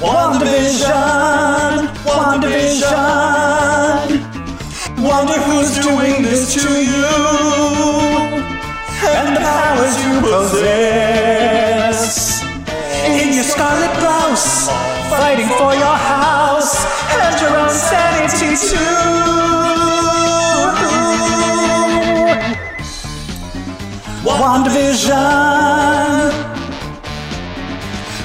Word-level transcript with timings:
WandaVision, 0.00 1.90
WandaVision. 2.06 2.88
Wonder 5.02 5.40
who's 5.42 5.74
doing 5.78 6.22
this 6.22 6.54
to 6.54 6.60
you 6.60 7.04
and 9.10 9.34
the 9.34 9.40
powers 9.40 9.96
you 10.04 10.20
possess. 10.20 12.00
In 13.06 13.34
your 13.34 13.42
scarlet 13.42 13.92
blouse, 13.98 14.68
fighting 15.10 15.48
for 15.58 15.74
your 15.74 15.96
house 16.14 16.76
and 17.18 17.40
your 17.40 17.58
own 17.58 17.70
sanity 17.70 18.54
too. 18.54 18.98
WandaVision. 24.22 25.58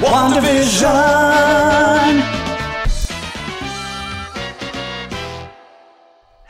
WandaVision. 0.03 1.62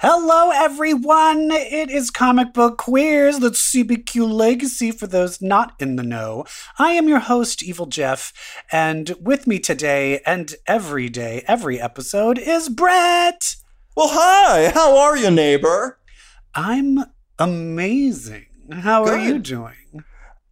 Hello, 0.05 0.49
everyone. 0.49 1.49
It 1.49 1.89
is 1.89 2.11
Comic 2.11 2.52
Book 2.52 2.77
Queers. 2.77 3.39
Let's 3.39 3.71
CBQ 3.73 4.30
Legacy 4.30 4.91
for 4.91 5.07
those 5.07 5.41
not 5.41 5.75
in 5.80 5.95
the 5.95 6.03
know. 6.03 6.44
I 6.77 6.91
am 6.91 7.07
your 7.07 7.20
host, 7.21 7.63
Evil 7.63 7.85
Jeff, 7.85 8.34
and 8.70 9.16
with 9.21 9.47
me 9.47 9.59
today 9.59 10.20
and 10.25 10.55
every 10.67 11.08
day, 11.08 11.45
every 11.47 11.80
episode, 11.80 12.38
is 12.38 12.67
Brett. 12.67 13.55
Well, 13.95 14.09
hi. 14.11 14.71
How 14.71 14.97
are 14.97 15.16
you, 15.16 15.31
neighbor? 15.31 15.99
I'm 16.53 17.05
amazing. 17.39 18.47
How 18.73 19.05
are 19.05 19.17
you 19.17 19.39
doing? 19.39 20.03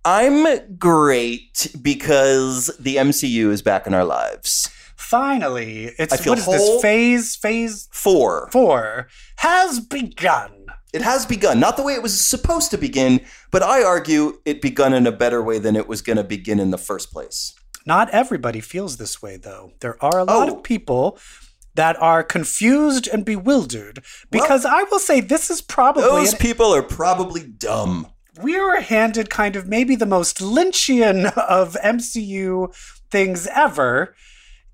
I'm 0.05 0.77
great 0.77 1.75
because 1.81 2.71
the 2.79 2.95
MCU 2.95 3.51
is 3.51 3.61
back 3.61 3.85
in 3.85 3.93
our 3.93 4.05
lives. 4.05 4.69
Finally, 5.11 5.91
it's 5.99 6.13
I 6.13 6.17
feel 6.17 6.31
what 6.31 6.39
is 6.39 6.45
this 6.45 6.81
phase? 6.81 7.35
Phase 7.35 7.89
Four. 7.91 8.47
four 8.51 9.07
has 9.39 9.81
begun. 9.81 10.51
It 10.93 11.01
has 11.01 11.25
begun. 11.25 11.59
Not 11.59 11.75
the 11.75 11.83
way 11.83 11.93
it 11.95 12.01
was 12.01 12.19
supposed 12.19 12.71
to 12.71 12.77
begin, 12.77 13.19
but 13.51 13.61
I 13.61 13.83
argue 13.83 14.39
it 14.45 14.61
begun 14.61 14.93
in 14.93 15.05
a 15.05 15.11
better 15.11 15.43
way 15.43 15.59
than 15.59 15.75
it 15.75 15.87
was 15.89 16.01
going 16.01 16.15
to 16.15 16.23
begin 16.23 16.61
in 16.61 16.71
the 16.71 16.77
first 16.77 17.11
place. 17.11 17.53
Not 17.85 18.09
everybody 18.11 18.61
feels 18.61 18.95
this 18.97 19.21
way, 19.21 19.35
though. 19.35 19.73
There 19.81 20.01
are 20.01 20.17
a 20.19 20.23
lot 20.23 20.47
Oh. 20.49 20.55
of 20.57 20.63
people 20.63 21.17
that 21.75 22.01
are 22.01 22.23
confused 22.23 23.07
and 23.11 23.25
bewildered 23.25 24.03
because 24.29 24.65
I 24.65 24.83
will 24.83 24.99
say 24.99 25.19
this 25.19 25.49
is 25.49 25.61
probably 25.61 26.03
Those 26.03 26.31
an- 26.33 26.39
people 26.39 26.73
are 26.73 26.83
probably 26.83 27.43
dumb. 27.43 28.07
we 28.41 28.57
were 28.59 28.79
handed 28.79 29.29
kind 29.29 29.57
of 29.57 29.67
maybe 29.67 29.95
the 29.97 30.05
most 30.05 30.39
Lynchian 30.39 31.31
of 31.37 31.75
MCU 31.83 32.73
things 33.11 33.45
ever 33.47 34.15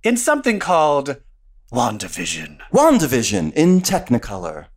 in 0.07 0.15
something 0.15 0.57
called 0.57 1.17
WandaVision. 1.71 2.59
WandaVision 2.71 3.51
in 3.53 3.81
Technicolor. 3.81 4.67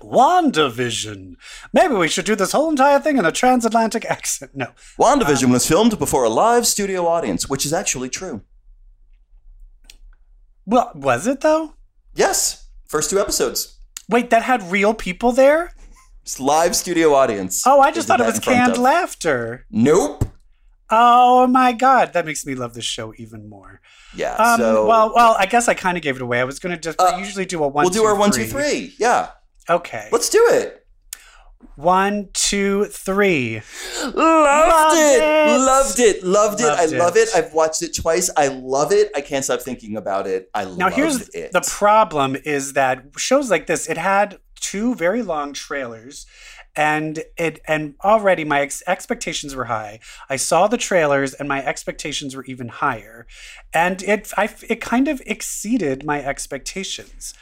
WandaVision. 0.00 1.34
Maybe 1.72 1.94
we 1.94 2.06
should 2.06 2.24
do 2.24 2.36
this 2.36 2.52
whole 2.52 2.70
entire 2.70 3.00
thing 3.00 3.18
in 3.18 3.24
a 3.24 3.32
transatlantic 3.32 4.04
accent. 4.04 4.52
No. 4.54 4.68
WandaVision 4.96 5.46
um, 5.46 5.50
was 5.50 5.66
filmed 5.66 5.98
before 5.98 6.22
a 6.22 6.28
live 6.28 6.64
studio 6.64 7.08
audience, 7.08 7.48
which 7.48 7.66
is 7.66 7.72
actually 7.72 8.08
true. 8.08 8.42
Well, 10.64 10.92
was 10.94 11.26
it 11.26 11.40
though? 11.40 11.74
Yes, 12.14 12.68
first 12.86 13.10
two 13.10 13.18
episodes. 13.18 13.80
Wait, 14.08 14.30
that 14.30 14.44
had 14.44 14.62
real 14.70 14.94
people 14.94 15.32
there? 15.32 15.74
It's 16.22 16.38
live 16.38 16.76
studio 16.76 17.14
audience. 17.14 17.66
Oh, 17.66 17.80
I 17.80 17.90
just 17.90 18.06
thought 18.06 18.20
it 18.20 18.26
was 18.26 18.38
canned 18.38 18.78
laughter. 18.78 19.66
Nope. 19.72 20.27
Oh 20.90 21.46
my 21.46 21.72
god, 21.72 22.12
that 22.14 22.24
makes 22.24 22.46
me 22.46 22.54
love 22.54 22.74
this 22.74 22.84
show 22.84 23.12
even 23.18 23.48
more. 23.48 23.80
Yeah. 24.14 24.34
Um, 24.34 24.58
so 24.60 24.86
well, 24.86 25.12
well, 25.14 25.36
I 25.38 25.46
guess 25.46 25.68
I 25.68 25.74
kind 25.74 25.96
of 25.98 26.02
gave 26.02 26.16
it 26.16 26.22
away. 26.22 26.40
I 26.40 26.44
was 26.44 26.58
going 26.58 26.74
to 26.74 26.80
just 26.80 27.00
Uh, 27.00 27.16
usually 27.18 27.44
do 27.44 27.62
a 27.62 27.68
one. 27.68 27.84
we'll 27.84 27.92
do 27.92 28.00
two, 28.00 28.04
our 28.06 28.14
one, 28.14 28.30
two, 28.30 28.44
three. 28.46 28.94
Yeah. 28.98 29.30
Okay, 29.68 30.08
Let's 30.10 30.30
do 30.30 30.42
it. 30.50 30.86
one, 31.76 32.28
two, 32.32 32.86
three. 32.86 33.60
Loved, 34.02 34.16
Loved 34.16 34.96
it. 34.96 35.22
it. 35.22 35.58
Loved 35.60 36.00
it. 36.00 36.24
Loved 36.24 36.60
it. 36.62 36.66
I 36.68 36.84
love 36.86 37.16
it. 37.18 37.28
I've 37.34 37.52
watched 37.52 37.82
it 37.82 37.94
twice. 37.94 38.30
I 38.36 38.48
love 38.48 38.92
it. 38.92 39.10
I 39.14 39.20
can't 39.20 39.44
stop 39.44 39.60
thinking 39.60 39.96
about 39.96 40.26
it. 40.26 40.48
I 40.54 40.64
love 40.64 40.76
it. 40.76 40.78
Now 40.78 40.88
here's 40.88 41.28
it. 41.30 41.52
the 41.52 41.60
problem: 41.60 42.36
is 42.44 42.72
that 42.72 43.04
shows 43.18 43.50
like 43.50 43.66
this, 43.66 43.86
it 43.88 43.98
had 43.98 44.38
two 44.58 44.94
very 44.94 45.22
long 45.22 45.52
trailers. 45.52 46.24
And 46.78 47.24
it 47.36 47.60
and 47.66 47.94
already 48.04 48.44
my 48.44 48.60
ex- 48.60 48.84
expectations 48.86 49.52
were 49.56 49.64
high. 49.64 49.98
I 50.30 50.36
saw 50.36 50.68
the 50.68 50.76
trailers 50.78 51.34
and 51.34 51.48
my 51.48 51.60
expectations 51.64 52.36
were 52.36 52.44
even 52.44 52.68
higher, 52.68 53.26
and 53.74 54.00
it 54.02 54.30
I, 54.36 54.48
it 54.68 54.80
kind 54.80 55.08
of 55.08 55.20
exceeded 55.26 56.04
my 56.04 56.18
expectations. 56.24 57.34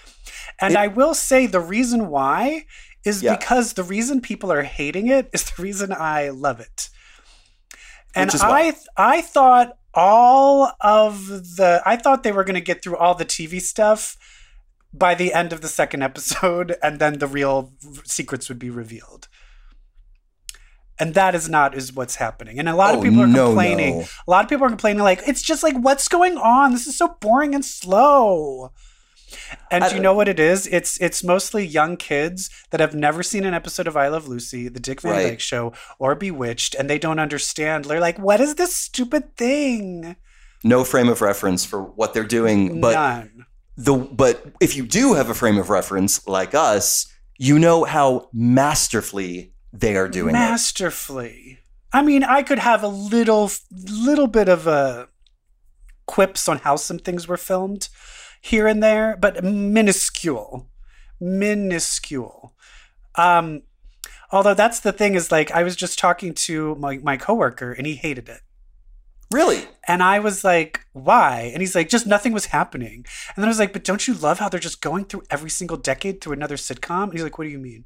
And 0.58 0.72
It- 0.72 0.78
I 0.78 0.86
will 0.86 1.14
say 1.14 1.46
the 1.46 1.60
reason 1.60 2.08
why 2.08 2.64
is 3.04 3.22
Yeah. 3.22 3.36
because 3.36 3.74
the 3.74 3.82
reason 3.84 4.20
people 4.20 4.50
are 4.50 4.62
hating 4.62 5.06
it 5.08 5.28
is 5.34 5.44
the 5.50 5.62
reason 5.62 5.92
I 5.92 6.30
love 6.30 6.58
it. 6.60 6.88
And 8.14 8.28
Which 8.28 8.36
is 8.36 8.42
why. 8.42 8.72
I 8.96 9.16
I 9.16 9.20
thought 9.22 9.76
all 9.92 10.72
of 10.80 11.28
the 11.56 11.82
I 11.84 11.96
thought 11.96 12.22
they 12.22 12.32
were 12.32 12.44
going 12.44 12.54
to 12.54 12.60
get 12.72 12.82
through 12.82 12.96
all 12.96 13.14
the 13.14 13.24
TV 13.26 13.60
stuff 13.60 14.16
by 14.98 15.14
the 15.14 15.32
end 15.34 15.52
of 15.52 15.60
the 15.60 15.68
second 15.68 16.02
episode 16.02 16.76
and 16.82 16.98
then 16.98 17.18
the 17.18 17.26
real 17.26 17.72
secrets 18.04 18.48
would 18.48 18.58
be 18.58 18.70
revealed. 18.70 19.28
And 20.98 21.12
that 21.14 21.34
is 21.34 21.48
not 21.48 21.74
is 21.74 21.92
what's 21.92 22.16
happening. 22.16 22.58
And 22.58 22.68
a 22.68 22.74
lot 22.74 22.94
of 22.94 23.00
Oh, 23.00 23.02
people 23.02 23.20
are 23.20 23.26
no, 23.26 23.48
complaining. 23.48 23.98
no. 23.98 24.04
A 24.26 24.30
lot 24.30 24.44
of 24.44 24.48
people 24.48 24.64
are 24.64 24.70
complaining 24.70 25.02
like 25.02 25.20
it's 25.26 25.42
just 25.42 25.62
like 25.62 25.76
what's 25.76 26.08
going 26.08 26.38
on? 26.38 26.72
This 26.72 26.86
is 26.86 26.96
so 26.96 27.16
boring 27.20 27.54
and 27.54 27.62
slow. 27.64 28.72
And 29.70 29.84
I 29.84 29.94
you 29.94 30.00
know 30.00 30.14
what 30.14 30.28
it 30.28 30.40
is? 30.40 30.66
It's 30.68 30.98
it's 30.98 31.22
mostly 31.22 31.66
young 31.66 31.98
kids 31.98 32.48
that 32.70 32.80
have 32.80 32.94
never 32.94 33.22
seen 33.22 33.44
an 33.44 33.52
episode 33.52 33.86
of 33.86 33.94
I 33.96 34.08
Love 34.08 34.26
Lucy, 34.26 34.68
the 34.68 34.80
Dick 34.80 35.02
Van 35.02 35.12
Right. 35.12 35.28
Dyke 35.30 35.40
Show, 35.40 35.74
or 35.98 36.14
Bewitched, 36.14 36.74
and 36.74 36.88
they 36.88 36.98
don't 36.98 37.18
understand. 37.18 37.84
They're 37.84 38.00
like, 38.00 38.18
"What 38.18 38.40
is 38.40 38.54
this 38.54 38.74
stupid 38.74 39.36
thing?" 39.36 40.16
No 40.64 40.82
frame 40.84 41.08
of 41.10 41.20
reference 41.20 41.66
for 41.66 41.82
what 41.82 42.14
they're 42.14 42.24
doing, 42.24 42.80
but 42.80 42.94
None. 42.94 43.35
The 43.76 43.94
but 43.94 44.44
if 44.60 44.76
you 44.76 44.86
do 44.86 45.14
have 45.14 45.28
a 45.28 45.34
frame 45.34 45.58
of 45.58 45.70
reference 45.70 46.26
like 46.26 46.54
us, 46.54 47.12
you 47.38 47.58
know 47.58 47.84
how 47.84 48.28
masterfully 48.32 49.52
they 49.72 49.96
are 49.96 50.08
doing 50.08 50.30
it. 50.30 50.38
masterfully. 50.38 51.58
I 51.92 52.02
mean, 52.02 52.24
I 52.24 52.42
could 52.42 52.58
have 52.58 52.82
a 52.82 52.88
little 52.88 53.50
little 53.70 54.26
bit 54.26 54.48
of 54.48 54.66
a 54.66 55.08
quips 56.06 56.48
on 56.48 56.58
how 56.58 56.76
some 56.76 56.98
things 56.98 57.28
were 57.28 57.36
filmed 57.36 57.88
here 58.40 58.66
and 58.66 58.82
there, 58.82 59.16
but 59.20 59.42
minuscule, 59.42 60.68
minuscule. 61.20 62.54
Um, 63.16 63.62
although 64.30 64.54
that's 64.54 64.80
the 64.80 64.92
thing 64.92 65.14
is 65.14 65.30
like 65.30 65.50
I 65.50 65.62
was 65.62 65.76
just 65.76 65.98
talking 65.98 66.32
to 66.34 66.74
my 66.76 66.98
my 66.98 67.16
coworker 67.16 67.72
and 67.72 67.86
he 67.86 67.96
hated 67.96 68.28
it. 68.28 68.40
Really? 69.32 69.64
And 69.88 70.02
I 70.02 70.18
was 70.20 70.44
like, 70.44 70.86
why? 70.92 71.50
And 71.52 71.60
he's 71.60 71.74
like, 71.74 71.88
just 71.88 72.06
nothing 72.06 72.32
was 72.32 72.46
happening. 72.46 73.04
And 73.34 73.36
then 73.36 73.44
I 73.44 73.48
was 73.48 73.58
like, 73.58 73.72
but 73.72 73.84
don't 73.84 74.06
you 74.06 74.14
love 74.14 74.38
how 74.38 74.48
they're 74.48 74.60
just 74.60 74.80
going 74.80 75.04
through 75.04 75.22
every 75.30 75.50
single 75.50 75.76
decade 75.76 76.20
through 76.20 76.32
another 76.34 76.56
sitcom? 76.56 77.04
And 77.04 77.12
he's 77.12 77.22
like, 77.22 77.38
what 77.38 77.44
do 77.44 77.50
you 77.50 77.58
mean? 77.58 77.84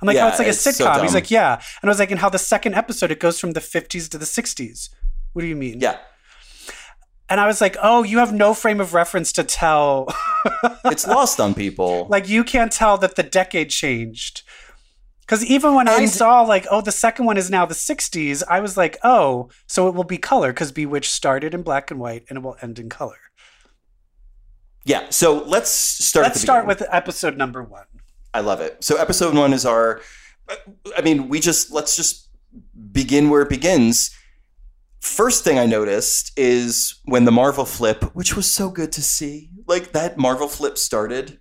I'm 0.00 0.06
like, 0.06 0.16
Yeah, 0.16 0.26
oh, 0.26 0.28
it's 0.28 0.38
like 0.38 0.46
a 0.48 0.50
it's 0.50 0.60
so 0.60 0.70
sitcom. 0.70 1.02
he's 1.02 1.14
like, 1.14 1.30
yeah. 1.30 1.60
And 1.82 1.88
I 1.88 1.90
was 1.90 1.98
like, 1.98 2.10
and 2.10 2.20
how 2.20 2.30
the 2.30 2.38
second 2.38 2.74
episode, 2.74 3.10
it 3.10 3.20
goes 3.20 3.38
from 3.38 3.52
the 3.52 3.60
50s 3.60 4.08
to 4.10 4.18
the 4.18 4.24
60s. 4.24 4.88
What 5.32 5.42
do 5.42 5.48
you 5.48 5.56
mean? 5.56 5.80
Yeah. 5.80 5.98
And 7.28 7.38
I 7.38 7.46
was 7.46 7.60
like, 7.60 7.76
oh, 7.80 8.02
you 8.02 8.18
have 8.18 8.32
no 8.32 8.54
frame 8.54 8.80
of 8.80 8.92
reference 8.92 9.30
to 9.34 9.44
tell. 9.44 10.08
It's 10.86 11.06
lost 11.06 11.38
on 11.38 11.54
people. 11.54 12.06
like, 12.10 12.28
you 12.28 12.42
can't 12.42 12.72
tell 12.72 12.98
that 12.98 13.14
the 13.14 13.22
decade 13.22 13.70
changed. 13.70 14.42
Because 15.30 15.44
even 15.44 15.74
when 15.74 15.86
I 15.86 16.06
saw, 16.06 16.42
like, 16.42 16.66
oh, 16.72 16.80
the 16.80 16.90
second 16.90 17.24
one 17.24 17.36
is 17.36 17.50
now 17.50 17.64
the 17.64 17.72
60s, 17.72 18.42
I 18.48 18.58
was 18.58 18.76
like, 18.76 18.98
oh, 19.04 19.48
so 19.68 19.86
it 19.86 19.94
will 19.94 20.02
be 20.02 20.18
color 20.18 20.52
because 20.52 20.72
Bewitched 20.72 21.12
started 21.12 21.54
in 21.54 21.62
black 21.62 21.92
and 21.92 22.00
white 22.00 22.24
and 22.28 22.38
it 22.38 22.42
will 22.42 22.56
end 22.60 22.80
in 22.80 22.88
color. 22.88 23.30
yeah. 24.84 25.06
So 25.10 25.44
let's 25.44 25.70
start. 25.70 26.24
Let's 26.24 26.40
start 26.40 26.66
beginning. 26.66 26.88
with 26.88 26.88
episode 26.92 27.36
number 27.36 27.62
one. 27.62 27.84
I 28.34 28.40
love 28.40 28.60
it. 28.60 28.82
So 28.82 28.96
episode 28.96 29.36
one 29.36 29.52
is 29.52 29.64
our. 29.64 30.00
Uh, 30.48 30.56
I 30.96 31.02
mean, 31.02 31.28
we 31.28 31.38
just 31.38 31.70
let's 31.70 31.94
just 31.94 32.28
begin 32.90 33.30
where 33.30 33.42
it 33.42 33.48
begins. 33.48 34.10
First 34.98 35.44
thing 35.44 35.60
I 35.60 35.66
noticed 35.66 36.32
is 36.36 36.98
when 37.04 37.24
the 37.24 37.30
Marvel 37.30 37.66
flip, 37.66 38.02
which 38.16 38.34
was 38.34 38.52
so 38.52 38.68
good 38.68 38.90
to 38.92 39.02
see, 39.02 39.50
like 39.68 39.92
that 39.92 40.18
Marvel 40.18 40.48
flip 40.48 40.76
started, 40.76 41.38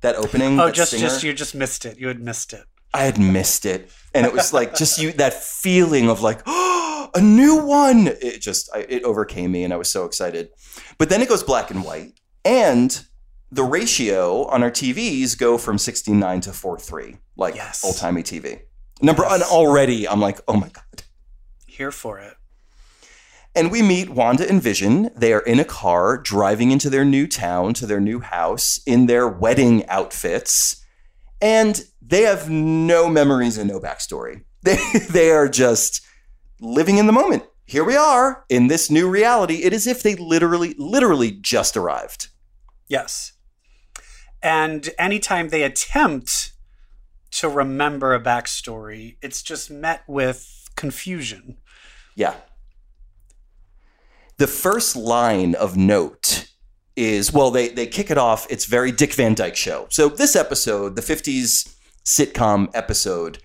that 0.00 0.16
opening. 0.16 0.58
Oh, 0.58 0.66
that 0.66 0.74
just 0.74 0.92
stinger, 0.92 1.06
just 1.06 1.22
you 1.22 1.34
just 1.34 1.54
missed 1.54 1.84
it. 1.84 1.98
You 1.98 2.08
had 2.08 2.18
missed 2.18 2.54
it. 2.54 2.64
I 2.92 3.04
had 3.04 3.18
missed 3.18 3.66
it, 3.66 3.90
and 4.14 4.26
it 4.26 4.32
was 4.32 4.52
like 4.52 4.74
just 4.74 5.00
you 5.00 5.12
that 5.12 5.34
feeling 5.34 6.08
of 6.08 6.22
like 6.22 6.40
oh, 6.46 7.10
a 7.14 7.20
new 7.20 7.56
one. 7.64 8.08
It 8.08 8.40
just 8.40 8.70
I, 8.74 8.80
it 8.88 9.04
overcame 9.04 9.52
me, 9.52 9.64
and 9.64 9.72
I 9.72 9.76
was 9.76 9.90
so 9.90 10.04
excited. 10.04 10.48
But 10.98 11.08
then 11.08 11.22
it 11.22 11.28
goes 11.28 11.42
black 11.42 11.70
and 11.70 11.84
white, 11.84 12.12
and 12.44 13.04
the 13.52 13.62
ratio 13.64 14.44
on 14.46 14.62
our 14.62 14.70
TVs 14.70 15.36
go 15.38 15.58
from 15.58 15.76
69 15.78 16.40
to 16.42 16.52
four 16.52 16.78
three, 16.78 17.16
like 17.36 17.54
Yes. 17.56 17.84
old 17.84 17.96
timey 17.96 18.22
TV. 18.22 18.60
Number 19.02 19.22
Yes. 19.28 19.50
already 19.50 20.06
I'm 20.08 20.20
like, 20.20 20.40
oh 20.46 20.54
my 20.54 20.68
god. 20.68 21.02
Here 21.66 21.90
for 21.90 22.18
it. 22.18 22.34
And 23.54 23.72
we 23.72 23.82
meet 23.82 24.10
Wanda 24.10 24.48
and 24.48 24.62
Vision. 24.62 25.10
They 25.16 25.32
are 25.32 25.40
in 25.40 25.58
a 25.58 25.64
car 25.64 26.16
driving 26.18 26.70
into 26.70 26.88
their 26.88 27.04
new 27.04 27.26
town, 27.26 27.74
to 27.74 27.86
their 27.86 27.98
new 27.98 28.20
house, 28.20 28.78
in 28.86 29.06
their 29.06 29.26
wedding 29.26 29.84
outfits. 29.88 30.79
And 31.40 31.82
they 32.02 32.22
have 32.22 32.50
no 32.50 33.08
memories 33.08 33.56
and 33.58 33.68
no 33.70 33.80
backstory. 33.80 34.44
They, 34.62 34.76
they 35.08 35.30
are 35.30 35.48
just 35.48 36.02
living 36.60 36.98
in 36.98 37.06
the 37.06 37.14
moment. 37.14 37.44
Here 37.64 37.82
we 37.82 37.96
are 37.96 38.44
in 38.50 38.66
this 38.66 38.90
new 38.90 39.08
reality. 39.08 39.62
It 39.62 39.72
is 39.72 39.86
if 39.86 40.02
they 40.02 40.16
literally, 40.16 40.74
literally 40.76 41.30
just 41.30 41.78
arrived. 41.78 42.28
Yes. 42.86 43.32
And 44.42 44.90
anytime 44.98 45.48
they 45.48 45.62
attempt 45.62 46.52
to 47.30 47.48
remember 47.48 48.12
a 48.12 48.20
backstory, 48.20 49.16
it's 49.22 49.42
just 49.42 49.70
met 49.70 50.02
with 50.06 50.68
confusion. 50.76 51.56
Yeah. 52.14 52.34
The 54.36 54.46
first 54.46 54.96
line 54.96 55.54
of 55.54 55.76
note 55.76 56.49
is 57.00 57.32
well, 57.32 57.50
they 57.50 57.68
they 57.68 57.86
kick 57.86 58.10
it 58.10 58.18
off. 58.18 58.46
It's 58.50 58.66
very 58.66 58.92
Dick 58.92 59.14
Van 59.14 59.34
Dyke 59.34 59.56
show. 59.56 59.86
So 59.90 60.08
this 60.08 60.36
episode, 60.36 60.96
the 60.96 61.02
'50s 61.02 61.74
sitcom 62.04 62.68
episode, 62.74 63.38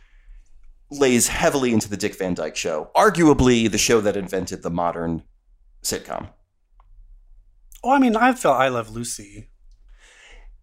lays 0.91 1.27
heavily 1.29 1.73
into 1.73 1.89
the 1.89 1.97
Dick 1.97 2.15
Van 2.17 2.33
Dyke 2.33 2.55
show. 2.55 2.91
Arguably, 2.95 3.71
the 3.71 3.77
show 3.77 4.01
that 4.01 4.17
invented 4.17 4.61
the 4.63 4.69
modern 4.69 5.23
sitcom. 5.83 6.29
Well, 7.83 7.93
I 7.93 7.99
mean, 7.99 8.15
I 8.15 8.33
feel 8.33 8.51
I 8.51 8.67
Love 8.67 8.89
Lucy. 8.89 9.49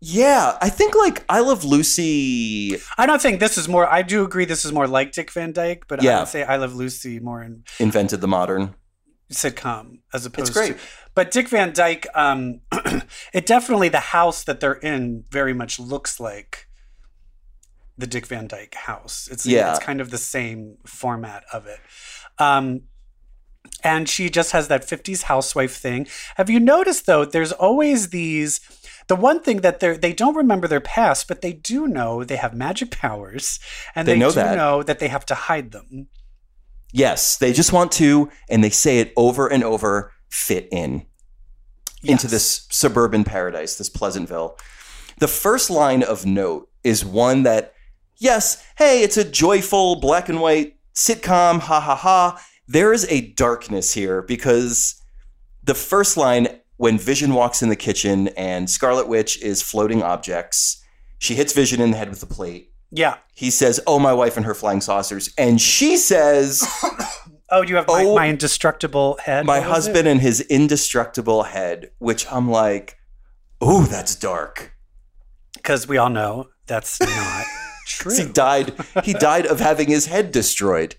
Yeah, 0.05 0.59
I 0.61 0.69
think 0.69 0.97
like 0.97 1.25
I 1.29 1.39
Love 1.41 1.65
Lucy. 1.65 2.77
I 2.99 3.06
don't 3.06 3.23
think 3.23 3.39
this 3.39 3.56
is 3.56 3.69
more. 3.69 3.87
I 3.87 4.03
do 4.03 4.25
agree 4.25 4.44
this 4.44 4.65
is 4.65 4.73
more 4.73 4.89
like 4.89 5.12
Dick 5.12 5.31
Van 5.31 5.53
Dyke, 5.53 5.85
but 5.87 6.00
I 6.00 6.05
Yeah. 6.05 6.19
would 6.21 6.29
say 6.29 6.43
I 6.43 6.56
Love 6.56 6.75
Lucy 6.75 7.21
more 7.21 7.41
in 7.43 7.62
Invented 7.79 8.21
the 8.21 8.27
modern. 8.29 8.75
Sitcom 9.32 9.99
as 10.12 10.25
opposed 10.26 10.52
to. 10.52 10.58
It's 10.61 10.69
great. 10.69 10.79
to. 10.79 10.84
But 11.14 11.31
Dick 11.31 11.49
Van 11.49 11.73
Dyke, 11.73 12.06
um, 12.14 12.61
it 13.34 13.44
definitely 13.46 13.88
the 13.90 14.00
house 14.00 14.44
that 14.44 14.61
they're 14.61 14.73
in 14.75 15.25
very 15.31 15.52
much 15.52 15.79
looks 15.79 16.19
like 16.19 16.69
the 17.99 18.06
Dick 18.06 18.26
Van 18.26 18.46
Dyke 18.46 18.75
house. 18.75 19.29
It's 19.31 19.44
Yeah. 19.44 19.70
it's 19.70 19.79
kind 19.84 20.00
of 20.00 20.11
the 20.11 20.19
same 20.19 20.79
format 20.87 21.44
of 21.52 21.67
it. 21.67 21.81
Um, 22.38 22.82
and 23.84 24.08
she 24.08 24.31
just 24.31 24.52
has 24.52 24.69
that 24.69 24.82
50s 24.87 25.25
housewife 25.25 25.76
thing. 25.76 26.06
Have 26.37 26.49
you 26.49 26.61
noticed 26.61 27.06
though? 27.06 27.25
There's 27.25 27.52
always 27.52 28.08
these. 28.08 28.61
The 29.08 29.17
one 29.17 29.40
thing 29.43 29.58
that 29.62 29.81
they 29.81 29.96
they 29.96 30.12
don't 30.12 30.37
remember 30.37 30.67
their 30.69 30.81
past, 30.81 31.26
but 31.29 31.43
they 31.43 31.52
do 31.52 31.87
know 31.88 32.25
they 32.25 32.37
have 32.37 32.55
magic 32.55 32.90
powers, 32.93 33.58
and 33.94 34.06
They 34.08 34.14
they, 34.14 34.19
know 34.19 34.31
do 34.31 34.37
that. 34.37 34.56
know 34.56 34.82
that 34.82 35.00
they 35.00 35.08
have 35.08 35.26
to 35.26 35.34
hide 35.34 35.73
them. 35.73 36.08
Yes, 36.93 37.37
they 37.39 37.53
just 37.53 37.73
want 37.73 37.91
to, 37.93 38.31
and 38.49 38.62
they 38.62 38.71
say 38.71 38.99
it 39.00 39.12
over 39.17 39.49
and 39.50 39.65
over, 39.65 40.12
fit 40.29 40.69
in. 40.71 41.06
into 42.05 42.27
this 42.27 42.67
suburban 42.71 43.25
paradise, 43.25 43.77
this 43.77 43.89
Pleasantville. 43.89 44.59
The 45.19 45.29
first 45.29 45.71
line 45.71 46.03
of 46.03 46.27
note 46.27 46.69
is 46.83 47.05
one 47.05 47.44
that, 47.44 47.75
yes, 48.19 48.65
hey, 48.77 49.03
it's 49.03 49.17
a 49.17 49.25
joyful 49.25 49.97
black 49.97 50.29
and 50.29 50.41
white 50.41 50.77
sitcom, 50.94 51.61
ha 51.61 51.81
ha 51.81 51.94
ha. 51.94 52.44
There 52.67 52.93
is 52.93 53.06
a 53.09 53.33
darkness 53.33 53.94
here 53.94 54.23
because 54.23 55.00
the 55.62 55.75
first 55.75 56.17
line, 56.17 56.49
when 56.77 56.99
Vision 56.99 57.35
walks 57.35 57.62
in 57.62 57.69
the 57.69 57.77
kitchen 57.77 58.29
and 58.29 58.69
Scarlet 58.69 59.06
Witch 59.06 59.41
is 59.41 59.62
floating 59.62 60.03
objects, 60.03 60.83
she 61.19 61.35
hits 61.35 61.53
Vision 61.53 61.81
in 61.81 61.93
the 61.93 61.97
head 61.97 62.11
with 62.11 62.23
a 62.23 62.27
plate. 62.27 62.72
Yeah. 62.94 63.17
He 63.35 63.50
says, 63.50 63.81
Oh, 63.87 63.99
my 63.99 64.12
wife 64.12 64.37
and 64.37 64.44
her 64.47 64.55
flying 64.55 64.81
saucers. 64.83 65.33
And 65.39 65.61
she 65.61 65.97
says, 65.97 66.62
Oh, 67.50 67.62
you 67.62 67.77
have 67.77 67.87
my, 67.89 68.05
Oh, 68.05 68.15
my 68.15 68.29
indestructible 68.29 69.19
head. 69.25 69.47
my 69.47 69.61
husband 69.61 70.06
and 70.06 70.21
his 70.21 70.43
indestructible 70.43 71.44
head, 71.44 71.91
which 71.99 72.31
I'm 72.31 72.50
like, 72.50 72.99
oh, 73.61 73.85
that's 73.85 74.15
dark. 74.15 74.75
because 75.55 75.89
we 75.89 75.97
all 75.97 76.11
know 76.11 76.49
that's 76.67 77.00
not 77.00 77.44
true. 77.87 78.15
He 78.17 78.25
died. 78.31 78.75
He 79.05 79.12
died 79.31 79.47
of 79.47 79.59
having 79.61 79.89
his 79.89 80.06
head 80.06 80.31
destroyed. 80.33 80.97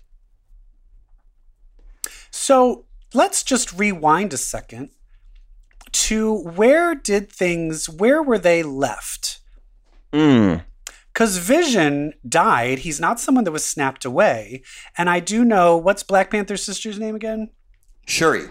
So 2.30 2.86
let's 3.12 3.42
just 3.42 3.72
rewind 3.72 4.32
a 4.32 4.36
second 4.36 4.90
to 5.92 6.34
where 6.42 6.94
did 6.94 7.30
things, 7.30 7.88
where 7.88 8.22
were 8.22 8.38
they 8.38 8.62
left? 8.62 9.40
Mm. 10.12 10.64
Because 11.14 11.38
Vision 11.38 12.12
died. 12.28 12.80
He's 12.80 12.98
not 13.00 13.20
someone 13.20 13.44
that 13.44 13.52
was 13.52 13.64
snapped 13.64 14.04
away. 14.04 14.62
And 14.98 15.08
I 15.08 15.20
do 15.20 15.44
know 15.44 15.76
what's 15.76 16.02
Black 16.02 16.30
Panther's 16.30 16.64
sister's 16.64 16.98
name 16.98 17.14
again? 17.14 17.50
Shuri. 18.04 18.48